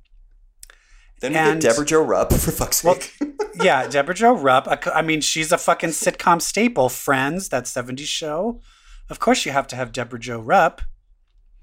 Then 1.21 1.33
we 1.33 1.37
And- 1.37 1.61
get 1.61 1.71
Debra 1.71 1.85
Jo 1.85 2.01
Rupp 2.01 2.31
for 2.33 2.51
fuck's 2.51 2.83
Well, 2.83 2.95
sake. 2.95 3.13
yeah, 3.61 3.87
Debra 3.87 4.15
Jo 4.15 4.35
Rupp. 4.35 4.67
I 4.93 5.01
mean, 5.01 5.21
she's 5.21 5.51
a 5.51 5.57
fucking 5.57 5.89
sitcom 5.89 6.41
staple. 6.41 6.89
Friends, 6.89 7.49
that 7.49 7.65
70s 7.65 8.05
show. 8.05 8.61
Of 9.09 9.19
course, 9.19 9.45
you 9.45 9.51
have 9.51 9.67
to 9.67 9.75
have 9.75 9.91
Debra 9.91 10.19
Jo 10.19 10.39
Rupp. 10.39 10.81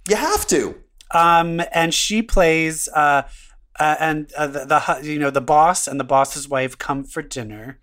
you 0.08 0.16
have 0.16 0.46
to. 0.48 0.76
Um, 1.12 1.62
and 1.72 1.94
she 1.94 2.20
plays, 2.22 2.88
uh, 2.94 3.22
uh, 3.78 3.96
and 4.00 4.32
uh, 4.36 4.46
the, 4.48 4.64
the 5.00 5.00
you 5.08 5.18
know 5.20 5.30
the 5.30 5.40
boss 5.40 5.86
and 5.86 5.98
the 6.00 6.04
boss's 6.04 6.48
wife 6.48 6.76
come 6.78 7.04
for 7.04 7.22
dinner, 7.22 7.78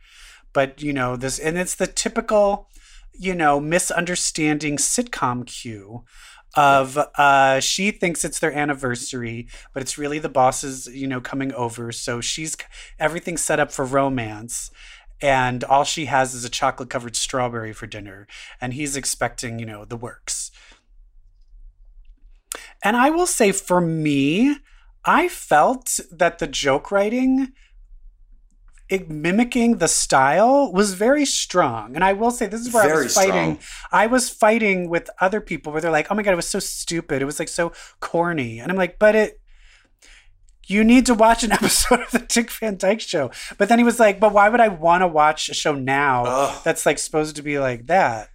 but 0.54 0.82
you 0.82 0.94
know 0.94 1.16
this, 1.16 1.40
and 1.40 1.58
it's 1.58 1.76
the 1.76 1.88
typical, 1.88 2.70
you 3.14 3.36
know, 3.36 3.60
misunderstanding 3.60 4.78
sitcom 4.78 5.46
cue 5.46 6.04
of 6.56 7.00
uh 7.18 7.60
she 7.60 7.90
thinks 7.90 8.24
it's 8.24 8.38
their 8.38 8.56
anniversary 8.56 9.48
but 9.74 9.82
it's 9.82 9.98
really 9.98 10.20
the 10.20 10.30
boss's 10.30 10.88
you 10.88 11.08
know 11.08 11.20
coming 11.20 11.52
over. 11.54 11.92
So 11.92 12.22
she's 12.22 12.56
everything's 13.00 13.42
set 13.42 13.60
up 13.60 13.72
for 13.72 13.86
romance 13.86 14.70
and 15.22 15.64
all 15.64 15.84
she 15.84 16.06
has 16.06 16.34
is 16.34 16.46
a 16.46 16.50
chocolate 16.50 16.90
covered 16.90 17.16
strawberry 17.16 17.74
for 17.74 17.88
dinner 17.88 18.28
and 18.62 18.74
he's 18.74 18.96
expecting 18.96 19.58
you 19.58 19.66
know 19.66 19.84
the 19.86 19.98
works. 19.98 20.52
And 22.84 22.96
i 22.96 23.10
will 23.10 23.26
say 23.26 23.52
for 23.52 23.82
me 23.82 24.58
i 25.06 25.28
felt 25.28 26.00
that 26.12 26.38
the 26.38 26.48
joke 26.48 26.92
writing 26.92 27.52
it, 28.90 29.10
mimicking 29.10 29.78
the 29.78 29.88
style 29.88 30.72
was 30.72 30.94
very 30.94 31.26
strong 31.26 31.96
and 31.96 32.04
i 32.04 32.14
will 32.14 32.32
say 32.32 32.46
this 32.46 32.62
is 32.62 32.74
where 32.74 32.84
i 32.84 33.02
was 33.02 33.14
fighting 33.16 33.60
strong. 33.60 33.90
I 33.92 34.08
was 34.08 34.30
fighting 34.30 34.90
with 34.90 35.10
other 35.22 35.40
people 35.40 35.72
where 35.72 35.82
they're 35.82 35.92
like, 35.92 36.08
"Oh 36.10 36.16
my 36.16 36.24
god, 36.24 36.34
it 36.34 36.36
was 36.36 36.48
so 36.48 36.60
stupid. 36.60 37.22
It 37.22 37.26
was 37.26 37.40
like 37.40 37.48
so 37.48 37.72
corny." 38.00 38.60
And 38.60 38.72
I'm 38.72 38.78
like, 38.78 38.98
"But 39.00 39.16
it 39.16 39.40
you 40.66 40.84
need 40.84 41.06
to 41.06 41.14
watch 41.14 41.44
an 41.44 41.52
episode 41.60 42.02
of 42.02 42.12
the 42.12 42.20
Dick 42.20 42.50
Van 42.52 42.78
Dyke 42.78 43.02
show." 43.02 43.32
But 43.58 43.70
then 43.70 43.78
he 43.78 43.86
was 43.86 44.00
like, 44.00 44.20
"But 44.20 44.34
why 44.34 44.50
would 44.50 44.60
I 44.60 44.70
want 44.70 45.02
to 45.02 45.08
watch 45.08 45.50
a 45.50 45.54
show 45.54 45.74
now 45.74 46.26
Ugh. 46.26 46.62
that's 46.64 46.86
like 46.86 46.98
supposed 47.00 47.36
to 47.36 47.44
be 47.44 47.60
like 47.60 47.86
that?" 47.88 48.30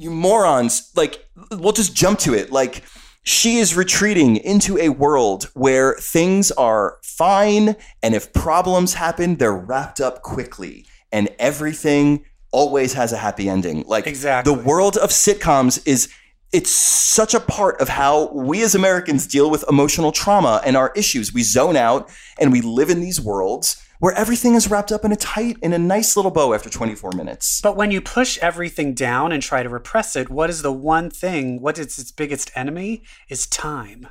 you 0.00 0.10
morons 0.10 0.92
like 0.94 1.26
we'll 1.50 1.72
just 1.72 1.92
jump 1.92 2.20
to 2.20 2.32
it 2.32 2.52
like 2.52 2.84
she 3.28 3.58
is 3.58 3.76
retreating 3.76 4.36
into 4.36 4.78
a 4.78 4.88
world 4.88 5.50
where 5.52 5.94
things 5.96 6.50
are 6.52 6.96
fine 7.02 7.76
and 8.02 8.14
if 8.14 8.32
problems 8.32 8.94
happen 8.94 9.36
they're 9.36 9.52
wrapped 9.52 10.00
up 10.00 10.22
quickly 10.22 10.86
and 11.12 11.28
everything 11.38 12.24
always 12.52 12.94
has 12.94 13.12
a 13.12 13.18
happy 13.18 13.46
ending 13.46 13.84
like 13.86 14.06
Exactly. 14.06 14.54
the 14.54 14.62
world 14.62 14.96
of 14.96 15.10
sitcoms 15.10 15.78
is 15.86 16.08
it's 16.52 16.70
such 16.70 17.34
a 17.34 17.40
part 17.40 17.78
of 17.82 17.90
how 17.90 18.32
we 18.32 18.62
as 18.62 18.74
Americans 18.74 19.26
deal 19.26 19.50
with 19.50 19.62
emotional 19.68 20.10
trauma 20.10 20.62
and 20.64 20.74
our 20.74 20.90
issues 20.96 21.30
we 21.34 21.42
zone 21.42 21.76
out 21.76 22.10
and 22.40 22.50
we 22.50 22.62
live 22.62 22.88
in 22.88 23.00
these 23.00 23.20
worlds 23.20 23.76
where 23.98 24.14
everything 24.14 24.54
is 24.54 24.70
wrapped 24.70 24.92
up 24.92 25.04
in 25.04 25.12
a 25.12 25.16
tight 25.16 25.56
in 25.62 25.72
a 25.72 25.78
nice 25.78 26.16
little 26.16 26.30
bow 26.30 26.54
after 26.54 26.70
24 26.70 27.12
minutes 27.12 27.60
But 27.60 27.76
when 27.76 27.90
you 27.90 28.00
push 28.00 28.38
everything 28.38 28.94
down 28.94 29.32
and 29.32 29.42
try 29.42 29.62
to 29.62 29.68
repress 29.68 30.14
it, 30.16 30.30
what 30.30 30.50
is 30.50 30.62
the 30.62 30.72
one 30.72 31.10
thing, 31.10 31.60
what 31.60 31.78
is 31.78 31.98
its 31.98 32.12
biggest 32.12 32.50
enemy 32.54 33.02
is 33.28 33.46
time. 33.46 34.08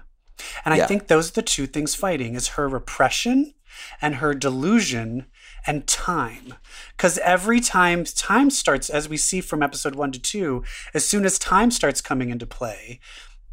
And 0.64 0.74
I 0.74 0.78
Yeah. 0.78 0.88
think 0.88 1.08
those 1.08 1.30
are 1.30 1.34
the 1.34 1.42
two 1.42 1.68
things 1.68 1.96
fighting 1.96 2.36
is 2.36 2.50
her 2.50 2.68
repression 2.68 3.54
and 4.02 4.16
her 4.16 4.34
delusion 4.34 5.26
and 5.66 5.86
time. 5.88 6.54
Cuz 6.98 7.18
every 7.20 7.60
time 7.60 8.04
time 8.06 8.50
starts 8.50 8.90
as 8.90 9.10
we 9.10 9.18
see 9.18 9.42
from 9.42 9.62
episode 9.64 9.96
1 9.96 10.12
to 10.14 10.20
2, 10.20 10.64
as 10.94 11.06
soon 11.08 11.26
as 11.26 11.38
time 11.40 11.72
starts 11.72 12.02
coming 12.02 12.30
into 12.30 12.46
play, 12.46 13.00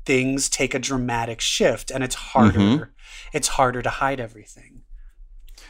things 0.07 0.49
take 0.49 0.75
a 0.75 0.79
dramatic 0.79 1.41
shift 1.41 1.91
and 1.91 2.05
it's 2.05 2.15
harder. 2.15 2.59
Mhm. 2.59 2.89
It's 3.33 3.49
harder 3.49 3.83
to 3.83 3.91
hide 3.91 4.21
everything. 4.21 4.83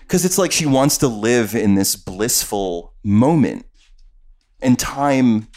Because 0.07 0.25
it's 0.25 0.39
like 0.39 0.53
she 0.53 0.67
wants 0.67 0.99
to 0.99 1.09
live 1.09 1.55
in 1.55 1.75
this 1.75 1.97
blissful 1.97 2.95
moment 3.03 3.67
and 4.63 4.79
time 4.79 5.49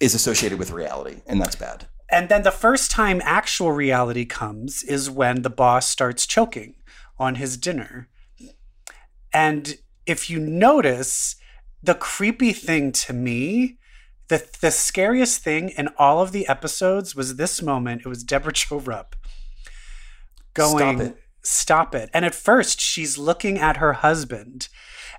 is 0.00 0.14
associated 0.14 0.58
with 0.58 0.70
reality 0.70 1.20
and 1.26 1.40
that's 1.40 1.56
bad 1.56 1.86
And 2.10 2.28
then 2.28 2.42
the 2.42 2.50
first 2.50 2.90
time 2.90 3.20
actual 3.24 3.72
reality 3.72 4.24
comes 4.24 4.82
is 4.82 5.10
when 5.10 5.42
the 5.42 5.50
boss 5.50 5.88
starts 5.88 6.26
choking 6.26 6.74
on 7.18 7.36
his 7.36 7.56
dinner. 7.56 8.08
And 9.32 9.76
if 10.06 10.28
you 10.30 10.40
notice, 10.40 11.36
the 11.82 11.94
creepy 11.94 12.52
thing 12.52 12.92
to 12.92 13.12
me, 13.12 13.78
the, 14.28 14.46
the 14.60 14.70
scariest 14.70 15.42
thing 15.42 15.70
in 15.70 15.88
all 15.98 16.20
of 16.20 16.32
the 16.32 16.48
episodes 16.48 17.14
was 17.14 17.36
this 17.36 17.62
moment. 17.62 18.02
It 18.04 18.08
was 18.08 18.24
Debra 18.24 18.52
Jo 18.52 18.78
Rupp 18.78 19.16
going, 20.54 21.14
Stop 21.42 21.94
it. 21.94 22.10
And 22.12 22.24
at 22.24 22.34
first, 22.34 22.80
she's 22.80 23.18
looking 23.18 23.58
at 23.58 23.78
her 23.78 23.94
husband. 23.94 24.68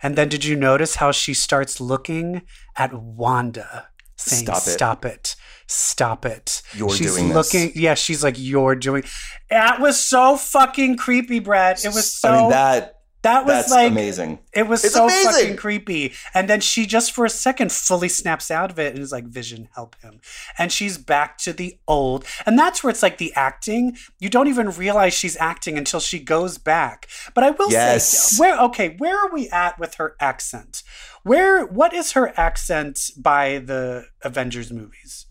And 0.04 0.16
then 0.16 0.30
did 0.30 0.44
you 0.46 0.56
notice 0.56 0.96
how 0.96 1.12
she 1.12 1.34
starts 1.34 1.80
looking 1.80 2.44
at 2.76 2.94
Wanda? 2.94 3.90
Saying, 4.16 4.46
Stop 4.46 4.58
it. 4.58 4.72
Stop 4.72 5.06
it. 5.06 5.36
Stop 5.68 6.26
it. 6.26 6.62
You're 6.74 6.90
she's 6.90 7.16
doing 7.16 7.30
this. 7.30 7.36
looking, 7.36 7.72
Yeah, 7.76 7.94
she's 7.94 8.24
like, 8.24 8.36
You're 8.38 8.76
doing. 8.76 9.04
That 9.50 9.80
was 9.80 10.00
so 10.00 10.38
fucking 10.38 10.98
creepy, 10.98 11.40
Brad. 11.40 11.80
It 11.84 11.94
was 11.94 12.14
so. 12.14 12.30
i 12.30 12.42
mean 12.42 12.50
that 12.50 13.01
that 13.24 13.46
was 13.46 13.54
that's 13.54 13.72
like. 13.72 13.92
amazing 13.92 14.40
It 14.54 14.68
was 14.68 14.84
It's 14.84 14.94
so 14.94 15.06
amazing. 15.06 15.32
fucking 15.32 15.56
creepy. 15.58 16.14
And 16.34 16.50
then 16.50 16.60
she 16.62 16.86
just 16.86 17.12
for 17.14 17.26
a 17.26 17.30
second 17.30 17.72
fully 17.72 18.10
snaps 18.10 18.50
out 18.52 18.72
of 18.72 18.80
it 18.80 18.94
and 18.94 19.00
is 19.04 19.12
like, 19.12 19.26
Vision, 19.26 19.70
help 19.76 19.96
him. 20.02 20.20
And 20.58 20.72
she's 20.72 20.98
back 20.98 21.38
to 21.40 21.54
the 21.54 21.78
old. 21.88 22.26
And 22.46 22.58
that's 22.58 22.84
where 22.84 22.90
it's 22.92 23.04
like 23.04 23.18
the 23.18 23.34
acting. 23.36 23.96
You 24.20 24.30
don't 24.30 24.48
even 24.48 24.70
realize 24.72 25.14
she's 25.14 25.38
acting 25.38 25.78
until 25.78 26.00
she 26.00 26.20
goes 26.20 26.58
back. 26.58 27.08
But 27.34 27.44
I 27.44 27.52
will 27.52 27.72
Yes. 27.72 28.08
say, 28.10 28.40
where 28.42 28.60
okay, 28.60 28.96
where 28.98 29.18
are 29.18 29.32
we 29.32 29.50
at 29.50 29.78
with 29.80 29.96
her 29.96 30.16
accent? 30.20 30.84
Where 31.24 31.66
what 31.66 31.94
is 31.94 32.14
her 32.14 32.34
accent 32.38 33.12
by 33.18 33.60
the 33.60 34.06
Avengers 34.24 34.72
movies? 34.72 35.28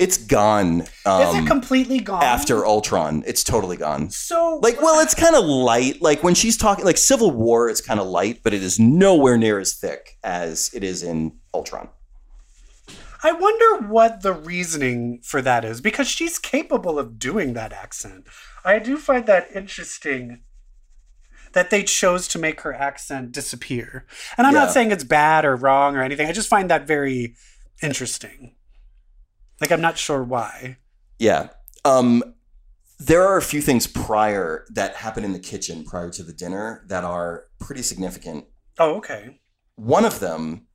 It's 0.00 0.16
gone 0.16 0.80
Is 0.80 0.88
um, 1.06 1.44
it 1.44 1.46
completely 1.46 2.00
gone? 2.00 2.22
after 2.24 2.66
ultron 2.66 3.22
it's 3.26 3.44
totally 3.44 3.76
gone 3.76 4.10
So 4.10 4.58
like 4.62 4.80
well 4.82 5.00
it's 5.00 5.14
kind 5.14 5.36
of 5.36 5.44
light 5.44 6.00
like 6.02 6.22
when 6.22 6.34
she's 6.34 6.56
talking 6.56 6.84
like 6.84 6.96
civil 6.96 7.30
war 7.30 7.68
it's 7.68 7.80
kind 7.80 8.00
of 8.00 8.06
light 8.08 8.40
but 8.42 8.52
it 8.54 8.62
is 8.62 8.80
nowhere 8.80 9.36
near 9.38 9.58
as 9.60 9.74
thick 9.74 10.16
as 10.24 10.70
it 10.74 10.82
is 10.82 11.02
in 11.02 11.38
ultron 11.54 11.88
I 13.22 13.32
wonder 13.32 13.86
what 13.86 14.22
the 14.22 14.32
reasoning 14.32 15.20
for 15.22 15.42
that 15.42 15.62
is 15.62 15.82
because 15.82 16.08
she's 16.08 16.38
capable 16.38 16.98
of 16.98 17.18
doing 17.18 17.52
that 17.52 17.70
accent. 17.70 18.26
I 18.64 18.78
do 18.78 18.96
find 18.96 19.26
that 19.26 19.48
interesting 19.54 20.40
that 21.52 21.68
they 21.68 21.82
chose 21.82 22.26
to 22.28 22.38
make 22.38 22.62
her 22.62 22.72
accent 22.72 23.32
disappear. 23.32 24.06
And 24.38 24.46
I'm 24.46 24.54
Yeah. 24.54 24.60
not 24.60 24.72
saying 24.72 24.90
it's 24.90 25.04
bad 25.04 25.44
or 25.44 25.54
wrong 25.54 25.96
or 25.96 26.02
anything. 26.02 26.28
I 26.28 26.32
just 26.32 26.48
find 26.48 26.70
that 26.70 26.86
very 26.86 27.34
interesting. 27.82 28.54
Like 29.60 29.70
I'm 29.72 29.80
not 29.80 29.98
sure 29.98 30.22
why. 30.22 30.76
Yeah. 31.18 31.48
Um, 31.84 32.22
there 32.98 33.22
are 33.26 33.36
a 33.36 33.42
few 33.42 33.60
things 33.62 33.86
prior 33.86 34.66
that 34.70 34.96
happen 34.96 35.24
in 35.24 35.32
the 35.32 35.38
kitchen 35.38 35.84
prior 35.84 36.10
to 36.10 36.22
the 36.22 36.32
dinner 36.32 36.84
that 36.88 37.04
are 37.04 37.44
pretty 37.58 37.82
significant. 37.82 38.44
Oh, 38.78 38.96
okay. 38.96 39.40
One 39.76 40.04
of 40.04 40.20
them 40.20 40.66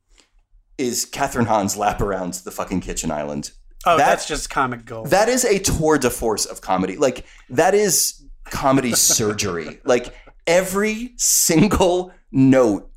is 0.78 1.06
Kathryn 1.06 1.46
Hahn's 1.46 1.76
lap 1.76 2.00
around 2.00 2.34
the 2.34 2.50
fucking 2.50 2.80
kitchen 2.80 3.10
island. 3.10 3.50
Oh, 3.84 3.96
That- 3.96 4.06
that's 4.06 4.26
just 4.26 4.50
comic 4.50 4.84
gold. 4.84 5.10
That 5.10 5.28
is 5.28 5.44
a 5.44 5.58
tour 5.58 5.98
de 5.98 6.10
force 6.10 6.44
of 6.46 6.60
comedy. 6.60 6.96
Like 6.96 7.24
that 7.50 7.74
is 7.74 8.24
comedy 8.44 8.92
surgery. 8.94 9.80
Like 9.84 10.14
every 10.46 11.12
single 11.16 12.12
note, 12.32 12.90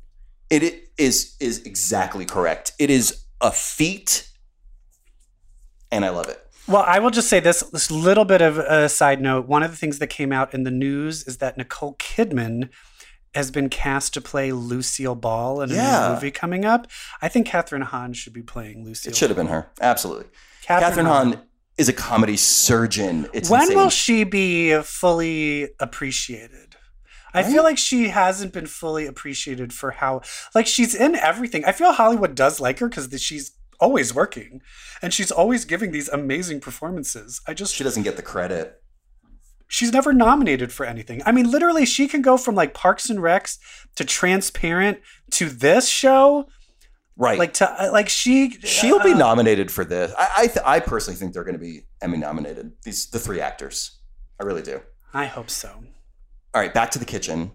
it 0.50 0.88
is 0.98 1.36
is 1.38 1.62
exactly 1.62 2.24
correct. 2.24 2.72
It 2.80 2.90
is 2.90 3.24
a 3.40 3.52
feat, 3.52 4.28
and 5.90 6.04
I 6.04 6.10
love 6.10 6.28
it. 6.28 6.38
Well, 6.68 6.84
I 6.86 6.98
will 7.00 7.10
just 7.10 7.28
say 7.28 7.40
this, 7.40 7.60
this 7.72 7.90
little 7.90 8.24
bit 8.24 8.40
of 8.40 8.58
a 8.58 8.88
side 8.88 9.20
note. 9.20 9.46
One 9.48 9.62
of 9.62 9.70
the 9.70 9.76
things 9.76 9.98
that 9.98 10.06
came 10.08 10.30
out 10.32 10.54
in 10.54 10.62
the 10.62 10.70
news 10.70 11.26
is 11.26 11.38
that 11.38 11.56
Nicole 11.56 11.94
Kidman 11.94 12.68
has 13.34 13.50
been 13.50 13.68
cast 13.68 14.14
to 14.14 14.20
play 14.20 14.52
Lucille 14.52 15.14
Ball 15.14 15.62
in 15.62 15.70
a 15.70 15.74
Yeah. 15.74 16.08
new 16.08 16.14
movie 16.14 16.30
coming 16.30 16.64
up. 16.64 16.86
I 17.22 17.28
think 17.28 17.46
Kathryn 17.48 17.82
Hahn 17.84 18.12
should 18.12 18.32
be 18.32 18.42
playing 18.42 18.84
Lucille. 18.84 19.10
It 19.10 19.16
should 19.16 19.30
have 19.30 19.36
been 19.36 19.46
her, 19.48 19.68
absolutely. 19.80 20.26
Kathryn, 20.64 20.80
Kathryn 20.80 21.06
Hahn 21.06 21.40
is 21.78 21.88
a 21.88 21.92
comedy 21.92 22.36
surgeon. 22.36 23.28
It's 23.32 23.48
When 23.48 23.62
insane. 23.62 23.76
will 23.76 23.90
she 23.90 24.24
be 24.24 24.80
fully 24.82 25.68
appreciated? 25.80 26.76
I 27.32 27.44
feel 27.44 27.62
like 27.62 27.78
she 27.78 28.08
hasn't 28.08 28.52
been 28.52 28.66
fully 28.66 29.06
appreciated 29.06 29.72
for 29.72 29.92
how, 29.92 30.22
like, 30.52 30.66
she's 30.66 30.96
in 30.96 31.14
everything. 31.14 31.64
I 31.64 31.70
feel 31.70 31.92
Hollywood 31.92 32.34
does 32.34 32.58
like 32.58 32.80
her 32.80 32.88
because 32.88 33.08
she's 33.22 33.52
always 33.80 34.14
working 34.14 34.60
and 35.02 35.12
she's 35.12 35.30
always 35.30 35.64
giving 35.64 35.90
these 35.92 36.08
amazing 36.08 36.60
performances. 36.60 37.40
I 37.48 37.54
just 37.54 37.74
she 37.74 37.84
doesn't 37.84 38.02
get 38.04 38.16
the 38.16 38.22
credit. 38.22 38.76
she's 39.68 39.92
never 39.92 40.12
nominated 40.12 40.72
for 40.72 40.84
anything. 40.86 41.22
I 41.26 41.32
mean, 41.32 41.50
literally, 41.50 41.86
she 41.86 42.08
can 42.08 42.22
go 42.22 42.36
from 42.36 42.54
like 42.54 42.74
Parks 42.74 43.08
and 43.10 43.20
Recs 43.20 43.58
to 43.96 44.04
Transparent 44.04 44.98
to 45.32 45.48
this 45.48 45.88
show, 45.88 46.48
Right. 47.16 47.38
like 47.38 47.52
to 47.54 47.70
uh, 47.70 47.90
like 47.92 48.08
she 48.08 48.50
She'll 48.62 49.02
be 49.02 49.12
uh, 49.12 49.16
nominated 49.18 49.70
for 49.70 49.84
this. 49.84 50.12
I 50.18 50.28
I, 50.38 50.46
th- 50.46 50.64
I 50.66 50.80
personally 50.80 51.18
think 51.18 51.32
they're 51.34 51.44
going 51.44 51.58
to 51.58 51.60
be 51.60 51.82
Emmy 52.02 52.16
nominated. 52.18 52.72
These 52.84 53.10
the 53.10 53.18
three 53.18 53.40
actors. 53.40 53.98
I 54.40 54.44
really 54.44 54.62
do. 54.62 54.80
I 55.12 55.26
hope 55.26 55.50
so. 55.50 55.68
All 56.54 56.60
right, 56.62 56.72
back 56.72 56.90
to 56.92 56.98
the 56.98 57.04
kitchen. 57.04 57.52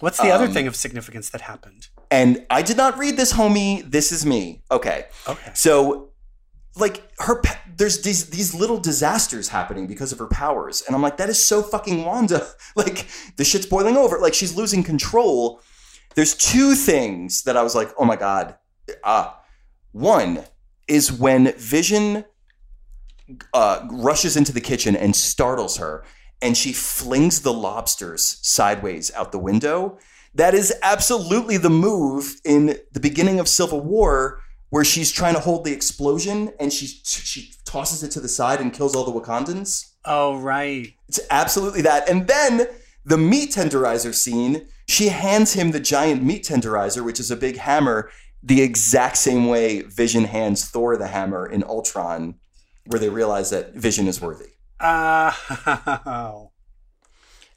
What's 0.00 0.18
the 0.18 0.30
other 0.30 0.46
Um, 0.46 0.52
thing 0.52 0.66
of 0.66 0.74
significance 0.76 1.30
that 1.30 1.42
happened? 1.42 1.88
And 2.12 2.44
I 2.50 2.60
did 2.60 2.76
not 2.76 2.98
read 2.98 3.16
this, 3.16 3.32
homie. 3.32 3.90
This 3.90 4.12
is 4.12 4.26
me. 4.26 4.62
Okay. 4.70 5.06
Okay. 5.26 5.50
So, 5.54 6.10
like 6.76 7.02
her, 7.20 7.40
there's 7.74 8.02
these 8.02 8.28
these 8.28 8.54
little 8.54 8.78
disasters 8.78 9.48
happening 9.48 9.86
because 9.86 10.12
of 10.12 10.18
her 10.18 10.26
powers, 10.26 10.82
and 10.86 10.94
I'm 10.94 11.00
like, 11.00 11.16
that 11.16 11.30
is 11.30 11.42
so 11.42 11.62
fucking 11.62 12.04
Wanda. 12.04 12.46
Like 12.76 13.06
the 13.36 13.44
shit's 13.44 13.66
boiling 13.66 13.96
over. 13.96 14.18
Like 14.18 14.34
she's 14.34 14.54
losing 14.54 14.82
control. 14.82 15.62
There's 16.14 16.34
two 16.34 16.74
things 16.74 17.44
that 17.44 17.56
I 17.56 17.62
was 17.62 17.74
like, 17.74 17.88
oh 17.98 18.04
my 18.04 18.16
god. 18.16 18.56
Ah, 19.04 19.40
one 19.92 20.44
is 20.88 21.10
when 21.10 21.52
Vision 21.56 22.26
uh, 23.54 23.86
rushes 23.90 24.36
into 24.36 24.52
the 24.52 24.60
kitchen 24.60 24.96
and 24.96 25.16
startles 25.16 25.78
her, 25.78 26.04
and 26.42 26.58
she 26.58 26.74
flings 26.74 27.40
the 27.40 27.52
lobsters 27.54 28.38
sideways 28.42 29.10
out 29.14 29.32
the 29.32 29.38
window. 29.38 29.98
That 30.34 30.54
is 30.54 30.74
absolutely 30.82 31.58
the 31.58 31.70
move 31.70 32.40
in 32.44 32.78
the 32.92 33.00
beginning 33.00 33.38
of 33.38 33.48
Civil 33.48 33.80
War, 33.80 34.40
where 34.70 34.84
she's 34.84 35.12
trying 35.12 35.34
to 35.34 35.40
hold 35.40 35.64
the 35.64 35.72
explosion 35.72 36.52
and 36.58 36.72
she 36.72 36.86
she 36.86 37.52
tosses 37.66 38.02
it 38.02 38.10
to 38.12 38.20
the 38.20 38.28
side 38.28 38.60
and 38.60 38.72
kills 38.72 38.96
all 38.96 39.04
the 39.04 39.12
Wakandans. 39.12 39.92
Oh 40.04 40.38
right. 40.38 40.94
It's 41.08 41.20
absolutely 41.30 41.82
that. 41.82 42.08
And 42.08 42.26
then 42.26 42.66
the 43.04 43.18
meat 43.18 43.50
tenderizer 43.50 44.14
scene, 44.14 44.66
she 44.88 45.08
hands 45.08 45.52
him 45.52 45.72
the 45.72 45.80
giant 45.80 46.22
meat 46.22 46.44
tenderizer, 46.44 47.04
which 47.04 47.20
is 47.20 47.30
a 47.30 47.36
big 47.36 47.58
hammer, 47.58 48.10
the 48.42 48.62
exact 48.62 49.18
same 49.18 49.48
way 49.48 49.82
Vision 49.82 50.24
hands 50.24 50.64
Thor 50.64 50.96
the 50.96 51.08
hammer 51.08 51.46
in 51.46 51.62
Ultron, 51.64 52.36
where 52.86 52.98
they 52.98 53.08
realize 53.08 53.50
that 53.50 53.74
Vision 53.74 54.08
is 54.08 54.20
worthy. 54.20 54.46
Uh, 54.82 55.30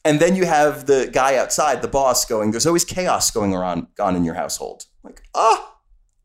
And 0.06 0.20
then 0.20 0.36
you 0.36 0.46
have 0.46 0.86
the 0.86 1.10
guy 1.12 1.36
outside, 1.36 1.82
the 1.82 1.88
boss, 1.88 2.24
going, 2.26 2.52
There's 2.52 2.68
always 2.68 2.86
chaos 2.86 3.32
going 3.32 3.54
around 3.54 3.88
on 4.00 4.16
in 4.16 4.24
your 4.24 4.36
household. 4.36 4.86
Like, 5.04 5.22
ah, 5.34 5.76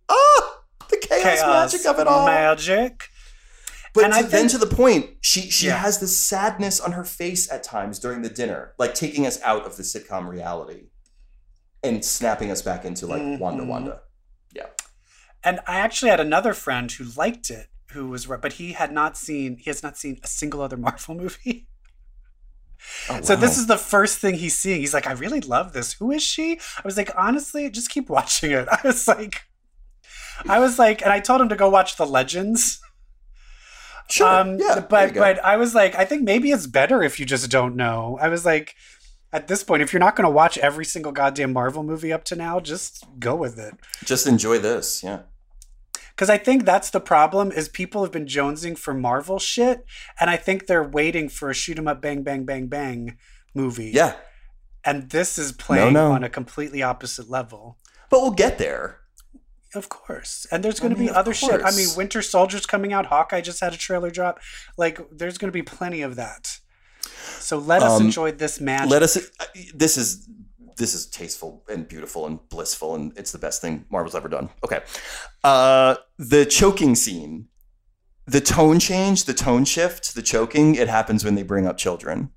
ah, 0.09 0.61
the 0.91 0.99
chaos, 0.99 1.23
chaos 1.41 1.73
magic 1.73 1.87
of 1.87 1.99
it 1.99 2.07
all. 2.07 2.27
Magic. 2.27 3.05
But 3.95 4.05
And 4.05 4.13
to- 4.13 4.19
I 4.21 4.23
then 4.23 4.47
to 4.49 4.59
the 4.59 4.67
point, 4.69 5.17
she 5.23 5.51
she 5.51 5.67
Yeah. 5.67 5.79
has 5.79 5.99
this 5.99 6.17
sadness 6.17 6.79
on 6.79 6.93
her 6.93 7.05
face 7.05 7.51
at 7.51 7.65
times 7.65 7.99
during 7.99 8.23
the 8.23 8.29
dinner, 8.29 8.75
like 8.79 8.95
taking 8.95 9.27
us 9.27 9.41
out 9.43 9.65
of 9.67 9.77
the 9.77 9.83
sitcom 9.83 10.29
reality 10.29 10.91
and 11.83 12.05
snapping 12.05 12.51
us 12.53 12.63
back 12.63 12.85
into 12.85 13.07
like 13.07 13.41
Wanda 13.41 13.65
Mhm. 13.65 13.67
Wanda. 13.69 14.01
And 15.43 15.59
I 15.67 15.77
actually 15.77 16.11
had 16.11 16.21
another 16.21 16.53
friend 16.53 16.93
who 16.93 17.05
liked 17.17 17.49
it, 17.49 17.69
who 17.93 18.09
was 18.09 18.27
but 18.27 18.53
he 18.55 18.75
had 18.75 18.93
not 18.93 19.17
seen 19.17 19.57
he 19.57 19.71
has 19.71 19.83
not 19.83 19.97
seen 19.97 20.21
a 20.23 20.27
single 20.27 20.61
other 20.61 20.77
Marvel 20.77 21.15
movie. 21.23 21.67
Oh, 23.09 23.21
So 23.23 23.37
this 23.37 23.59
is 23.59 23.67
the 23.67 23.77
first 23.79 24.19
thing 24.19 24.35
he's 24.35 24.59
seeing. 24.59 24.81
He's 24.81 24.95
like, 24.95 25.07
I 25.07 25.13
really 25.13 25.41
love 25.41 25.73
this. 25.73 25.93
Who 25.95 26.11
is 26.11 26.23
she? 26.23 26.59
I 26.79 26.83
was 26.85 26.97
like, 26.97 27.11
honestly, 27.17 27.69
just 27.71 27.91
keep 27.91 28.09
watching 28.09 28.51
it. 28.53 28.69
I 28.73 28.81
was 28.85 29.07
like, 29.07 29.43
I 30.49 30.59
was 30.59 30.79
like, 30.79 31.03
and 31.03 31.13
I 31.13 31.21
told 31.21 31.41
him 31.41 31.49
to 31.51 31.57
go 31.57 31.69
watch 31.69 31.97
the 31.97 32.07
Legends. 32.07 32.81
sure. 34.09 34.27
Um, 34.27 34.59
yeah, 34.59 34.81
but 34.81 35.15
but 35.15 35.45
I 35.45 35.57
was 35.57 35.75
like, 35.75 35.95
I 35.95 36.05
think 36.05 36.23
maybe 36.23 36.51
it's 36.51 36.67
better 36.67 37.03
if 37.03 37.21
you 37.21 37.27
just 37.27 37.51
don't 37.51 37.77
know. 37.77 38.19
I 38.21 38.29
was 38.29 38.45
like, 38.45 38.75
at 39.33 39.47
this 39.49 39.63
point, 39.63 39.83
if 39.83 39.93
you're 39.93 40.01
not 40.01 40.17
going 40.17 40.25
to 40.25 40.31
watch 40.31 40.59
every 40.59 40.85
single 40.85 41.13
goddamn 41.13 41.53
Marvel 41.53 41.83
movie 41.83 42.13
up 42.13 42.25
to 42.25 42.37
now, 42.37 42.59
just 42.59 43.05
go 43.19 43.37
with 43.37 43.59
it. 43.59 43.75
just 44.05 44.27
enjoy 44.27 44.59
this. 44.59 45.03
Yeah. 45.05 45.21
Because 46.21 46.29
I 46.29 46.37
think 46.37 46.67
that's 46.67 46.91
the 46.91 47.01
problem 47.01 47.51
is 47.51 47.71
people 47.71 48.03
have 48.03 48.13
been 48.13 48.27
jonesing 48.27 48.77
for 48.77 48.93
Marvel 48.93 49.39
shit, 49.39 49.87
and 50.21 50.29
I 50.29 50.37
think 50.37 50.67
they're 50.67 50.87
waiting 50.87 51.31
for 51.31 51.49
a 51.49 51.55
shoot 51.55 51.79
'em 51.79 51.89
up, 51.89 52.03
bang, 52.03 52.23
bang, 52.23 52.45
bang, 52.45 52.67
bang 52.67 53.17
movie. 53.55 53.91
Yeah. 53.95 54.17
and 54.85 55.09
this 55.09 55.39
is 55.39 55.51
playing 55.53 55.95
no. 55.95 56.13
on 56.13 56.23
a 56.23 56.29
completely 56.29 56.83
opposite 56.83 57.31
level. 57.31 57.79
But 58.11 58.21
we'll 58.21 58.33
get 58.33 58.59
there. 58.59 58.99
Of 59.75 59.89
course. 59.89 60.47
And 60.53 60.63
there's 60.63 60.79
I 60.81 60.83
going 60.83 60.95
to 60.95 61.01
be 61.01 61.09
other 61.09 61.33
shit. 61.33 61.63
I 61.65 61.71
mean. 61.71 61.89
Winter 61.97 62.21
Soldier's 62.21 62.67
coming 62.67 62.93
out. 62.93 63.07
Hawkeye 63.07 63.41
just 63.41 63.61
had 63.61 63.73
a 63.73 63.79
trailer 63.79 64.11
drop. 64.11 64.41
Like, 64.77 65.01
there's 65.11 65.39
going 65.39 65.49
to 65.49 65.57
be 65.57 65.63
plenty 65.63 66.03
of 66.03 66.17
that. 66.17 66.59
So 67.39 67.57
let 67.57 67.83
us 67.83 67.99
Um, 67.99 68.07
enjoy 68.07 68.33
this 68.33 68.61
magic. 68.61 68.91
Let 68.91 69.03
us. 69.03 69.17
This 69.75 69.97
is 69.97 70.29
this 70.77 70.95
is 70.95 71.07
tasteful 71.07 71.65
and 71.69 71.87
beautiful 71.89 72.27
and 72.27 72.39
blissful, 72.49 72.95
and 72.95 73.13
it's 73.17 73.33
the 73.33 73.39
best 73.39 73.61
thing 73.61 73.85
Marvel's 73.91 74.15
ever 74.15 74.29
done. 74.29 74.51
Okay, 74.65 74.81
uh, 75.45 75.97
the 76.19 76.45
choking 76.45 76.95
scene, 76.95 77.49
the 78.27 78.41
tone 78.41 78.79
change, 78.79 79.25
the 79.25 79.35
tone 79.35 79.65
shift, 79.65 80.15
the 80.15 80.23
choking. 80.23 80.75
It 80.75 80.89
happens 80.89 81.25
when 81.25 81.35
they 81.35 81.43
bring 81.43 81.67
up 81.67 81.77
children. 81.77 82.31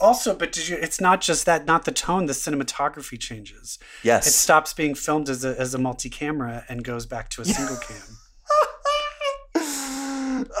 also, 0.00 0.34
but 0.34 0.50
did 0.52 0.68
you? 0.68 0.76
It's 0.76 1.00
not 1.00 1.20
just 1.20 1.44
that. 1.46 1.66
Not 1.66 1.84
the 1.84 1.92
tone. 1.92 2.26
The 2.26 2.32
cinematography 2.32 3.18
changes. 3.18 3.78
Yes, 4.02 4.26
It 4.26 4.32
stops 4.32 4.72
being 4.72 4.94
filmed 4.94 5.28
as 5.28 5.44
a 5.44 5.58
as 5.60 5.74
a 5.74 5.78
multi 5.78 6.08
camera 6.08 6.64
and 6.68 6.82
goes 6.84 7.06
back 7.06 7.28
to 7.30 7.42
a 7.42 7.44
single 7.44 7.76
cam. 7.76 8.16